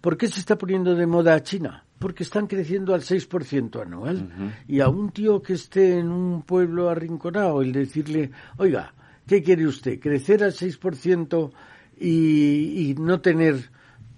¿Por 0.00 0.16
qué 0.16 0.28
se 0.28 0.40
está 0.40 0.56
poniendo 0.56 0.94
de 0.94 1.06
moda 1.06 1.34
a 1.34 1.42
China? 1.42 1.84
Porque 1.98 2.22
están 2.22 2.46
creciendo 2.46 2.94
al 2.94 3.02
6% 3.02 3.82
anual. 3.82 4.54
Y 4.66 4.80
a 4.80 4.88
un 4.88 5.10
tío 5.10 5.42
que 5.42 5.52
esté 5.52 5.98
en 5.98 6.10
un 6.10 6.42
pueblo 6.42 6.88
arrinconado, 6.88 7.60
el 7.60 7.72
decirle, 7.72 8.30
oiga, 8.56 8.94
¿qué 9.26 9.42
quiere 9.42 9.66
usted? 9.66 10.00
¿Crecer 10.00 10.42
al 10.42 10.52
6% 10.52 11.50
y, 11.98 12.90
y 12.90 12.94
no 12.94 13.20
tener 13.20 13.70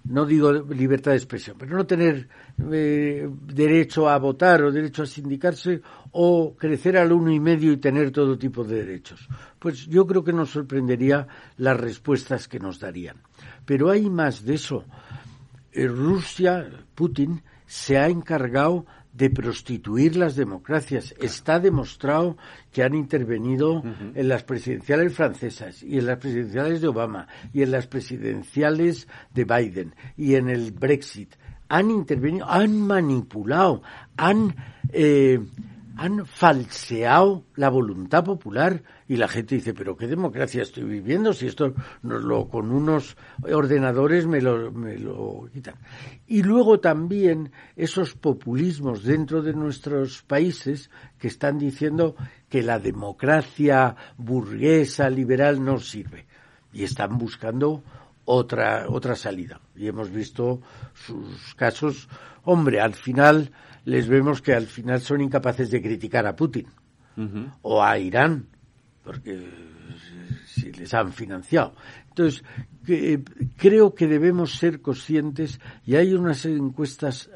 no 0.05 0.26
digo 0.26 0.53
libertad 0.53 1.12
de 1.12 1.18
expresión, 1.18 1.57
pero 1.59 1.76
no 1.76 1.86
tener 1.86 2.28
eh, 2.72 3.28
derecho 3.46 4.09
a 4.09 4.18
votar 4.18 4.62
o 4.62 4.72
derecho 4.72 5.03
a 5.03 5.07
sindicarse 5.07 5.80
o 6.11 6.57
crecer 6.57 6.96
al 6.96 7.12
uno 7.12 7.30
y 7.30 7.38
medio 7.38 7.72
y 7.72 7.76
tener 7.76 8.11
todo 8.11 8.36
tipo 8.36 8.64
de 8.64 8.84
derechos. 8.84 9.28
Pues 9.59 9.86
yo 9.86 10.07
creo 10.07 10.24
que 10.24 10.32
nos 10.32 10.50
sorprendería 10.50 11.26
las 11.57 11.78
respuestas 11.78 12.48
que 12.48 12.59
nos 12.59 12.80
darían. 12.80 13.22
Pero 13.64 13.90
hay 13.90 14.11
más 14.11 14.44
de 14.44 14.55
eso. 14.55 14.84
Eh, 15.72 15.86
Rusia, 15.86 16.68
Putin, 16.94 17.42
se 17.66 17.96
ha 17.96 18.09
encargado 18.09 18.86
de 19.12 19.30
prostituir 19.30 20.16
las 20.16 20.36
democracias. 20.36 21.14
Está 21.20 21.60
demostrado 21.60 22.36
que 22.72 22.82
han 22.82 22.94
intervenido 22.94 23.82
en 24.14 24.28
las 24.28 24.44
presidenciales 24.44 25.14
francesas 25.14 25.82
y 25.82 25.98
en 25.98 26.06
las 26.06 26.18
presidenciales 26.18 26.80
de 26.80 26.88
Obama 26.88 27.28
y 27.52 27.62
en 27.62 27.70
las 27.70 27.86
presidenciales 27.86 29.08
de 29.34 29.44
Biden 29.44 29.94
y 30.16 30.34
en 30.34 30.48
el 30.48 30.72
Brexit. 30.72 31.34
Han 31.68 31.90
intervenido, 31.90 32.48
han 32.48 32.76
manipulado, 32.80 33.82
han 34.16 34.54
eh, 34.92 35.40
han 35.97 36.26
falseado 36.26 37.45
la 37.57 37.68
voluntad 37.68 38.24
popular 38.24 38.82
y 39.09 39.16
la 39.16 39.28
gente 39.28 39.57
dice, 39.57 39.74
pero 39.74 39.97
qué 39.97 40.07
democracia 40.07 40.62
estoy 40.62 40.84
viviendo 40.84 41.32
si 41.32 41.47
esto 41.47 41.74
nos 42.03 42.22
lo, 42.22 42.49
con 42.49 42.70
unos 42.70 43.16
ordenadores 43.43 44.26
me 44.26 44.40
lo, 44.40 44.72
me 44.72 44.99
lo 44.99 45.49
quitan. 45.53 45.74
Y 46.26 46.43
luego 46.43 46.80
también 46.80 47.53
esos 47.76 48.14
populismos 48.14 49.03
dentro 49.03 49.43
de 49.43 49.53
nuestros 49.53 50.22
países 50.22 50.90
que 51.18 51.28
están 51.28 51.59
diciendo 51.59 52.16
que 52.49 52.62
la 52.62 52.78
democracia 52.78 53.97
burguesa, 54.16 55.11
liberal 55.11 55.64
no 55.64 55.78
sirve 55.78 56.26
y 56.72 56.84
están 56.84 57.18
buscando 57.18 57.82
otra, 58.24 58.86
otra 58.88 59.14
salida. 59.14 59.61
Y 59.74 59.88
hemos 59.88 60.11
visto 60.11 60.61
sus 60.95 61.55
casos. 61.55 62.09
Hombre, 62.45 62.80
al 62.80 62.95
final 62.95 63.53
les 63.85 64.09
vemos 64.09 64.41
que 64.41 64.55
al 64.55 64.66
final 64.66 65.01
son 65.01 65.20
incapaces 65.20 65.70
de 65.70 65.83
criticar 65.83 66.26
a 66.26 66.37
Putin 66.37 66.66
o 67.62 67.83
a 67.83 67.99
Irán, 67.99 68.47
porque 69.03 69.47
si 70.47 70.72
les 70.72 70.95
han 70.95 71.12
financiado. 71.12 71.74
Entonces, 72.09 72.43
creo 73.57 73.95
que 73.95 74.07
debemos 74.07 74.57
ser 74.57 74.80
conscientes, 74.80 75.61
y 75.85 75.97
hay 75.97 76.14
unas 76.14 76.45
encuestas 76.47 77.30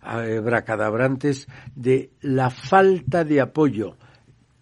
abracadabrantes 0.00 1.46
de 1.74 2.10
la 2.20 2.50
falta 2.50 3.24
de 3.24 3.40
apoyo, 3.40 3.96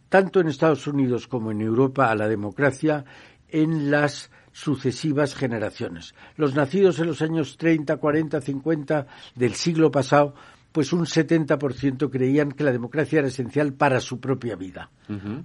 tanto 0.08 0.40
en 0.40 0.48
Estados 0.48 0.86
Unidos 0.86 1.28
como 1.28 1.50
en 1.50 1.60
Europa, 1.60 2.10
a 2.10 2.14
la 2.14 2.28
democracia 2.28 3.04
en 3.48 3.90
las 3.90 4.30
sucesivas 4.52 5.34
generaciones. 5.34 6.14
Los 6.36 6.54
nacidos 6.54 6.98
en 6.98 7.06
los 7.06 7.22
años 7.22 7.56
30, 7.56 7.96
40, 7.96 8.40
50 8.40 9.06
del 9.34 9.54
siglo 9.54 9.90
pasado, 9.90 10.34
pues 10.72 10.92
un 10.92 11.04
70% 11.04 12.10
creían 12.10 12.52
que 12.52 12.64
la 12.64 12.72
democracia 12.72 13.20
era 13.20 13.28
esencial 13.28 13.72
para 13.72 14.00
su 14.00 14.20
propia 14.20 14.56
vida. 14.56 14.90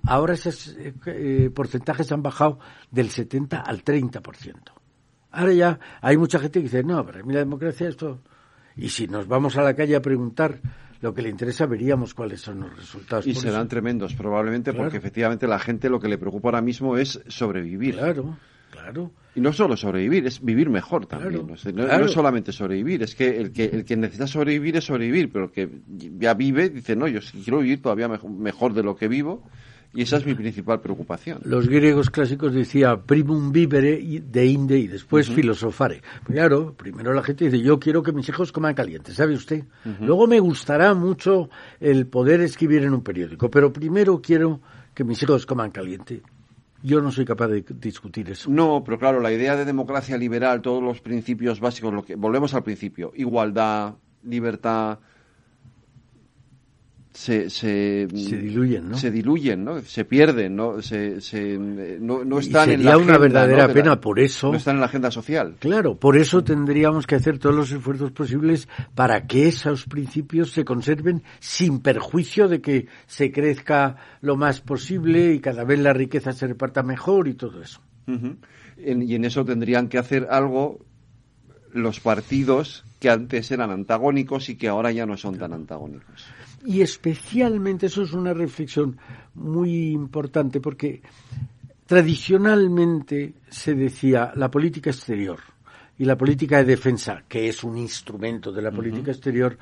Ahora 0.04 0.34
esos 0.34 0.76
eh, 1.06 1.50
porcentajes 1.54 2.12
han 2.12 2.22
bajado 2.22 2.60
del 2.92 3.10
70 3.10 3.60
al 3.62 3.84
30%. 3.84 4.22
Ahora 5.32 5.54
ya 5.54 5.80
hay 6.02 6.18
mucha 6.18 6.40
gente 6.40 6.60
que 6.60 6.64
dice, 6.64 6.84
no, 6.84 7.06
para 7.06 7.24
mí 7.24 7.34
la 7.34 7.40
democracia 7.40 7.90
esto... 7.90 8.22
Y 8.78 8.90
si 8.90 9.08
nos 9.08 9.26
vamos 9.26 9.56
a 9.58 9.62
la 9.62 9.74
calle 9.74 9.96
a 9.96 10.02
preguntar 10.02 10.60
lo 11.00 11.14
que 11.14 11.22
le 11.22 11.30
interesa, 11.30 11.66
veríamos 11.66 12.14
cuáles 12.14 12.42
son 12.42 12.60
los 12.60 12.76
resultados. 12.76 13.26
Y 13.26 13.34
serán 13.34 13.70
tremendos, 13.70 14.14
probablemente, 14.16 14.74
porque 14.74 14.98
efectivamente 14.98 15.48
la 15.48 15.60
gente 15.60 15.90
lo 15.90 16.00
que 16.00 16.10
le 16.10 16.18
preocupa 16.18 16.50
ahora 16.50 16.62
mismo 16.62 16.98
es 16.98 17.22
sobrevivir. 17.28 17.96
Claro. 17.96 18.38
Claro. 18.76 19.12
Y 19.36 19.42
no 19.42 19.52
solo 19.52 19.76
sobrevivir, 19.76 20.26
es 20.28 20.42
vivir 20.42 20.70
mejor 20.70 21.06
también. 21.08 21.46
¿no? 21.46 21.56
es 21.56 22.12
solamente 22.12 22.52
sobrevivir, 22.52 23.04
es 23.04 23.16
que 23.16 23.38
el, 23.38 23.52
que 23.52 23.66
el 23.66 23.84
que 23.84 23.98
necesita 23.98 24.28
sobrevivir 24.28 24.78
es 24.78 24.86
sobrevivir, 24.86 25.30
pero 25.32 25.46
el 25.46 25.52
que 25.52 25.70
ya 26.18 26.34
vive 26.34 26.70
dice, 26.70 26.96
no, 26.96 27.08
yo 27.08 27.20
quiero 27.44 27.60
vivir 27.60 27.82
todavía 27.82 28.08
mejor, 28.08 28.74
de 28.74 28.84
lo 28.84 28.96
que 28.96 29.08
vivo. 29.08 29.44
Y 29.94 30.02
esa 30.02 30.18
es 30.18 30.26
mi 30.26 30.36
principal 30.36 30.82
preocupación. 30.82 31.40
Los 31.46 31.70
griegos 31.70 32.10
clásicos 32.10 32.54
decían 32.54 33.04
primum 33.04 33.54
vivere 33.54 33.98
de 34.22 34.46
inde 34.46 34.78
y 34.78 34.88
después 34.88 35.30
filosofare. 35.30 36.02
Pues 36.26 36.36
claro, 36.36 36.74
primero 36.74 37.14
la 37.14 37.24
gente 37.24 37.46
dice, 37.46 37.62
yo 37.62 37.80
quiero 37.80 38.04
que 38.04 38.12
mis 38.12 38.28
hijos 38.28 38.52
coman 38.52 38.74
caliente, 38.74 39.14
¿sabe 39.14 39.36
usted? 39.36 39.64
Luego 40.02 40.28
me 40.28 40.40
gustará 40.42 40.94
mucho 40.94 41.50
el 41.80 42.08
poder 42.08 42.42
escribir 42.42 42.84
en 42.84 42.94
un 42.94 43.04
periódico, 43.04 43.50
pero 43.50 43.72
primero 43.72 44.22
quiero 44.22 44.60
que 44.94 45.06
mis 45.06 45.22
hijos 45.24 45.46
coman 45.46 45.72
caliente. 45.72 46.22
Yo 46.84 47.02
no 47.02 47.12
soy 47.12 47.26
capaz 47.26 47.48
de 47.48 47.66
discutir 47.80 48.30
eso. 48.30 48.50
No, 48.50 48.84
pero 48.84 49.00
claro, 49.00 49.20
la 49.20 49.32
idea 49.32 49.56
de 49.56 49.66
democracia 49.66 50.18
liberal, 50.18 50.62
todos 50.62 50.84
los 50.84 51.02
principios 51.02 51.60
básicos, 51.60 51.94
lo 51.94 52.04
que, 52.04 52.16
volvemos 52.16 52.54
al 52.54 52.64
principio, 52.64 53.12
igualdad, 53.16 53.96
libertad, 54.24 55.00
se, 57.16 57.50
se, 57.50 58.08
diluyen, 58.08 58.90
¿no? 58.90 58.98
Se 58.98 59.10
diluyen, 59.10 59.64
¿no? 59.64 59.80
Se 59.80 60.04
pierden, 60.04 60.56
¿no? 60.56 60.82
Se, 60.82 61.22
se 61.22 61.58
no, 61.58 62.26
no, 62.26 62.40
están 62.40 62.70
en 62.72 62.84
la 62.84 62.98
una 62.98 63.18
verdadera 63.18 63.70
pena 63.72 64.02
por 64.02 64.20
eso. 64.20 64.52
No 64.52 64.58
están 64.58 64.76
en 64.76 64.82
la 64.82 64.88
agenda 64.88 65.10
social. 65.12 65.56
Claro, 65.60 65.98
por 65.98 66.18
eso 66.18 66.44
tendríamos 66.44 67.08
que 67.08 67.16
hacer 67.16 67.40
todos 67.40 67.56
los 67.56 67.72
esfuerzos 67.72 68.12
posibles 68.12 68.68
para 68.96 69.28
que 69.28 69.48
esos 69.48 69.86
principios 69.86 70.52
se 70.52 70.66
conserven 70.66 71.24
sin 71.40 71.80
perjuicio 71.80 72.50
de 72.50 72.60
que 72.60 72.88
se 73.08 73.32
crezca 73.32 73.96
lo 74.20 74.36
más 74.36 74.60
posible 74.60 75.34
y 75.34 75.40
cada 75.40 75.64
vez 75.64 75.80
la 75.80 75.94
riqueza 75.94 76.34
se 76.34 76.48
reparta 76.48 76.84
mejor 76.84 77.30
y 77.30 77.36
todo 77.36 77.62
eso. 77.62 77.82
y 78.78 79.16
en 79.16 79.24
eso 79.24 79.46
tendrían 79.46 79.88
que 79.88 79.98
hacer 79.98 80.28
algo 80.30 80.80
los 81.72 82.02
partidos 82.02 82.84
que 83.00 83.10
antes 83.10 83.52
eran 83.52 83.72
antagónicos 83.72 84.50
y 84.50 84.56
que 84.58 84.68
ahora 84.68 84.92
ya 84.92 85.06
no 85.06 85.16
son 85.16 85.38
tan 85.38 85.54
antagónicos 85.54 86.26
y 86.66 86.82
especialmente 86.82 87.86
eso 87.86 88.04
es 88.04 88.14
una 88.14 88.34
reflexión 88.34 88.98
muy 89.36 89.92
importante 89.92 90.60
porque 90.60 91.02
tradicionalmente 91.86 93.34
se 93.50 93.76
decía 93.76 94.32
la 94.36 94.50
política 94.50 94.90
exterior 94.90 95.40
y 95.98 96.06
la 96.06 96.18
política 96.18 96.58
de 96.58 96.66
defensa, 96.66 97.24
que 97.28 97.48
es 97.48 97.64
un 97.64 97.78
instrumento 97.78 98.52
de 98.52 98.62
la 98.62 98.72
política 98.72 99.12
exterior, 99.12 99.58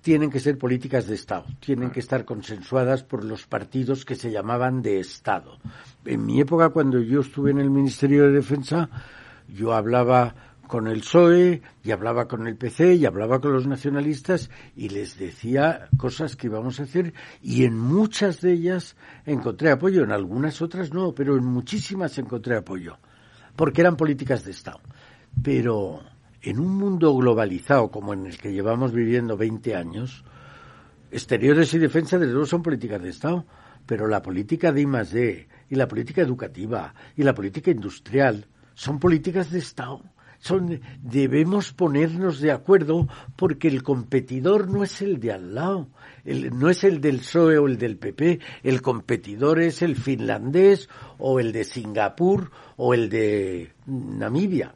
tienen 0.00 0.30
que 0.30 0.40
ser 0.40 0.58
políticas 0.58 1.06
de 1.06 1.14
Estado, 1.14 1.46
tienen 1.60 1.90
que 1.90 2.00
estar 2.00 2.24
consensuadas 2.24 3.04
por 3.04 3.24
los 3.24 3.46
partidos 3.46 4.04
que 4.04 4.16
se 4.16 4.30
llamaban 4.30 4.82
de 4.82 5.00
Estado. 5.00 5.58
En 6.04 6.26
mi 6.26 6.40
época, 6.40 6.70
cuando 6.70 7.00
yo 7.00 7.20
estuve 7.20 7.52
en 7.52 7.60
el 7.60 7.70
Ministerio 7.70 8.24
de 8.24 8.32
Defensa, 8.32 8.90
yo 9.48 9.72
hablaba 9.72 10.51
con 10.72 10.88
el 10.88 11.00
PSOE 11.00 11.60
y 11.84 11.90
hablaba 11.90 12.26
con 12.26 12.46
el 12.46 12.56
PC 12.56 12.94
y 12.94 13.04
hablaba 13.04 13.42
con 13.42 13.52
los 13.52 13.66
nacionalistas 13.66 14.48
y 14.74 14.88
les 14.88 15.18
decía 15.18 15.90
cosas 15.98 16.34
que 16.34 16.46
íbamos 16.46 16.80
a 16.80 16.84
hacer 16.84 17.12
y 17.42 17.66
en 17.66 17.78
muchas 17.78 18.40
de 18.40 18.54
ellas 18.54 18.96
encontré 19.26 19.70
apoyo, 19.70 20.02
en 20.02 20.12
algunas 20.12 20.62
otras 20.62 20.90
no, 20.94 21.14
pero 21.14 21.36
en 21.36 21.44
muchísimas 21.44 22.16
encontré 22.16 22.56
apoyo, 22.56 22.96
porque 23.54 23.82
eran 23.82 23.98
políticas 23.98 24.46
de 24.46 24.52
Estado. 24.52 24.80
Pero 25.42 26.00
en 26.40 26.58
un 26.58 26.74
mundo 26.74 27.14
globalizado 27.18 27.90
como 27.90 28.14
en 28.14 28.24
el 28.24 28.38
que 28.38 28.54
llevamos 28.54 28.92
viviendo 28.92 29.36
20 29.36 29.76
años, 29.76 30.24
exteriores 31.10 31.74
y 31.74 31.80
defensa 31.80 32.18
desde 32.18 32.32
luego 32.32 32.46
son 32.46 32.62
políticas 32.62 33.02
de 33.02 33.10
Estado, 33.10 33.44
pero 33.84 34.08
la 34.08 34.22
política 34.22 34.72
de 34.72 34.80
I+D 34.80 35.48
y 35.68 35.74
la 35.74 35.86
política 35.86 36.22
educativa 36.22 36.94
y 37.14 37.24
la 37.24 37.34
política 37.34 37.70
industrial 37.70 38.46
son 38.72 38.98
políticas 38.98 39.50
de 39.50 39.58
Estado 39.58 40.02
son, 40.42 40.80
debemos 41.00 41.72
ponernos 41.72 42.40
de 42.40 42.50
acuerdo 42.50 43.06
porque 43.36 43.68
el 43.68 43.84
competidor 43.84 44.68
no 44.68 44.82
es 44.82 45.00
el 45.00 45.20
de 45.20 45.30
al 45.30 45.54
lado, 45.54 45.88
no 46.24 46.68
es 46.68 46.82
el 46.82 47.00
del 47.00 47.18
PSOE 47.18 47.58
o 47.58 47.68
el 47.68 47.78
del 47.78 47.96
PP, 47.96 48.40
el 48.64 48.82
competidor 48.82 49.60
es 49.60 49.82
el 49.82 49.94
finlandés 49.94 50.88
o 51.18 51.38
el 51.38 51.52
de 51.52 51.62
Singapur 51.62 52.50
o 52.76 52.92
el 52.92 53.08
de 53.08 53.72
Namibia. 53.86 54.74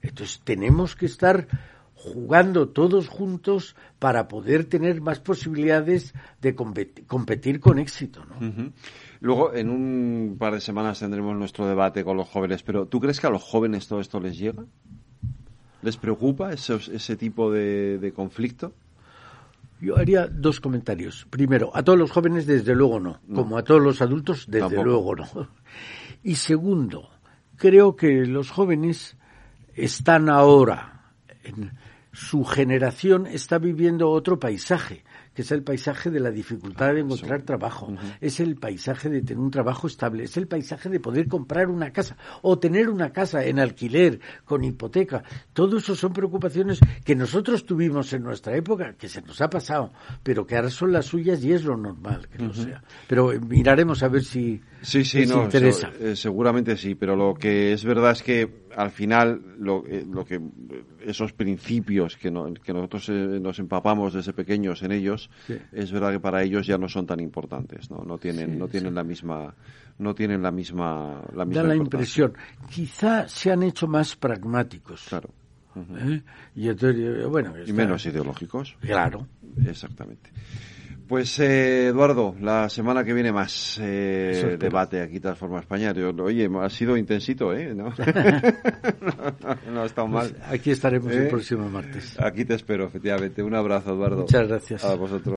Entonces 0.00 0.40
tenemos 0.42 0.96
que 0.96 1.04
estar 1.04 1.48
jugando 1.94 2.70
todos 2.70 3.08
juntos 3.08 3.76
para 3.98 4.26
poder 4.26 4.64
tener 4.64 5.02
más 5.02 5.20
posibilidades 5.20 6.14
de 6.40 6.54
competir, 6.54 7.60
con 7.60 7.78
éxito. 7.78 8.24
¿no? 8.24 8.72
Luego, 9.24 9.54
en 9.54 9.70
un 9.70 10.36
par 10.38 10.52
de 10.52 10.60
semanas 10.60 10.98
tendremos 10.98 11.34
nuestro 11.34 11.66
debate 11.66 12.04
con 12.04 12.14
los 12.14 12.28
jóvenes, 12.28 12.62
pero 12.62 12.84
¿tú 12.84 13.00
crees 13.00 13.20
que 13.20 13.26
a 13.26 13.30
los 13.30 13.42
jóvenes 13.42 13.88
todo 13.88 14.00
esto 14.00 14.20
les 14.20 14.36
llega? 14.36 14.66
¿Les 15.80 15.96
preocupa 15.96 16.52
ese 16.52 17.16
tipo 17.16 17.50
de, 17.50 18.12
conflicto? 18.14 18.74
Yo 19.80 19.96
haría 19.96 20.26
dos 20.26 20.60
comentarios. 20.60 21.26
Primero, 21.30 21.70
a 21.74 21.82
todos 21.82 21.98
los 21.98 22.10
jóvenes 22.10 22.44
desde 22.44 22.74
luego 22.74 23.00
no, 23.00 23.18
como 23.34 23.56
a 23.56 23.64
todos 23.64 23.80
los 23.80 24.02
adultos 24.02 24.44
desde 24.46 24.84
luego 24.84 25.16
no. 25.16 25.26
Y 26.22 26.34
segundo, 26.34 27.08
creo 27.56 27.96
que 27.96 28.26
los 28.26 28.50
jóvenes 28.50 29.16
están 29.74 30.28
ahora, 30.28 31.14
en, 31.44 31.72
su 32.12 32.44
generación 32.44 33.26
está 33.26 33.56
viviendo 33.56 34.10
otro 34.10 34.38
paisaje 34.38 35.02
que 35.34 35.42
es 35.42 35.50
el 35.50 35.62
paisaje 35.62 36.10
de 36.10 36.20
la 36.20 36.30
dificultad 36.30 36.94
de 36.94 37.00
encontrar 37.00 37.42
trabajo, 37.42 37.92
es 38.20 38.40
el 38.40 38.56
paisaje 38.56 39.08
de 39.10 39.22
tener 39.22 39.42
un 39.42 39.50
trabajo 39.50 39.86
estable, 39.86 40.24
es 40.24 40.36
el 40.36 40.46
paisaje 40.46 40.88
de 40.88 41.00
poder 41.00 41.28
comprar 41.28 41.68
una 41.68 41.90
casa 41.92 42.16
o 42.42 42.58
tener 42.58 42.88
una 42.88 43.10
casa 43.10 43.44
en 43.44 43.58
alquiler 43.58 44.20
con 44.44 44.64
hipoteca. 44.64 45.22
Todo 45.52 45.78
eso 45.78 45.94
son 45.94 46.12
preocupaciones 46.12 46.78
que 47.04 47.16
nosotros 47.16 47.66
tuvimos 47.66 48.12
en 48.12 48.22
nuestra 48.22 48.56
época, 48.56 48.94
que 48.94 49.08
se 49.08 49.22
nos 49.22 49.40
ha 49.40 49.50
pasado, 49.50 49.92
pero 50.22 50.46
que 50.46 50.56
ahora 50.56 50.70
son 50.70 50.92
las 50.92 51.06
suyas 51.06 51.42
y 51.44 51.52
es 51.52 51.64
lo 51.64 51.76
normal 51.76 52.28
que 52.28 52.38
lo 52.38 52.54
sea. 52.54 52.82
Pero 53.08 53.32
miraremos 53.40 54.02
a 54.02 54.08
ver 54.08 54.22
si, 54.22 54.60
sí, 54.84 55.04
sí, 55.04 55.22
interesa. 55.22 55.90
Eh, 55.98 56.14
seguramente 56.14 56.76
sí, 56.76 56.94
pero 56.94 57.16
lo 57.16 57.34
que 57.34 57.72
es 57.72 57.84
verdad 57.84 58.12
es 58.12 58.22
que 58.22 58.64
al 58.76 58.90
final 58.90 59.40
lo, 59.58 59.84
eh, 59.86 60.04
lo 60.08 60.24
que 60.24 60.40
esos 61.00 61.32
principios 61.32 62.16
que, 62.16 62.32
que 62.62 62.72
nosotros 62.72 63.08
eh, 63.08 63.12
nos 63.40 63.58
empapamos 63.58 64.12
desde 64.12 64.32
pequeños 64.32 64.82
en 64.82 64.92
ellos 64.92 65.30
es 65.72 65.92
verdad 65.92 66.12
que 66.12 66.20
para 66.20 66.42
ellos 66.42 66.66
ya 66.66 66.78
no 66.78 66.88
son 66.88 67.06
tan 67.06 67.20
importantes 67.20 67.90
no 67.90 68.02
no 68.04 68.18
tienen 68.18 68.58
no 68.58 68.68
tienen 68.68 68.94
la 68.94 69.04
misma 69.04 69.54
no 69.98 70.14
tienen 70.14 70.42
la 70.42 70.50
misma 70.50 71.22
la 71.34 71.44
misma 71.44 71.62
da 71.62 71.68
la 71.68 71.76
impresión. 71.76 72.34
Quizá 72.70 73.28
se 73.28 73.52
han 73.52 73.62
hecho 73.62 73.86
más 73.86 74.16
pragmáticos. 74.16 75.06
Claro. 75.08 75.30
¿Eh? 75.76 76.22
y, 76.54 76.70
bueno, 77.26 77.54
y 77.66 77.72
menos 77.72 78.06
ideológicos. 78.06 78.76
Claro. 78.80 79.26
Exactamente 79.66 80.30
Pues 81.08 81.38
eh, 81.38 81.88
Eduardo, 81.88 82.34
la 82.40 82.68
semana 82.70 83.04
que 83.04 83.12
viene 83.12 83.30
más 83.30 83.78
eh, 83.80 84.56
debate 84.58 85.02
aquí 85.02 85.20
Transforma 85.20 85.60
España. 85.60 85.92
oye, 86.22 86.48
ha 86.62 86.70
sido 86.70 86.96
intensito, 86.96 87.52
¿eh? 87.52 87.74
No, 87.74 87.84
no, 89.72 89.82
ha 89.82 89.86
estado 89.86 90.08
mal. 90.08 90.30
Pues 90.30 90.42
aquí 90.48 90.70
estaremos 90.70 91.12
el 91.12 91.28
próximo 91.28 91.68
martes. 91.68 92.18
Aquí 92.18 92.44
te 92.46 92.54
espero, 92.54 92.86
efectivamente. 92.86 93.42
Un 93.42 93.54
abrazo, 93.54 93.92
Eduardo. 93.92 94.22
Muchas 94.22 94.48
gracias. 94.48 94.84
A 94.84 94.94
vosotros. 94.94 95.32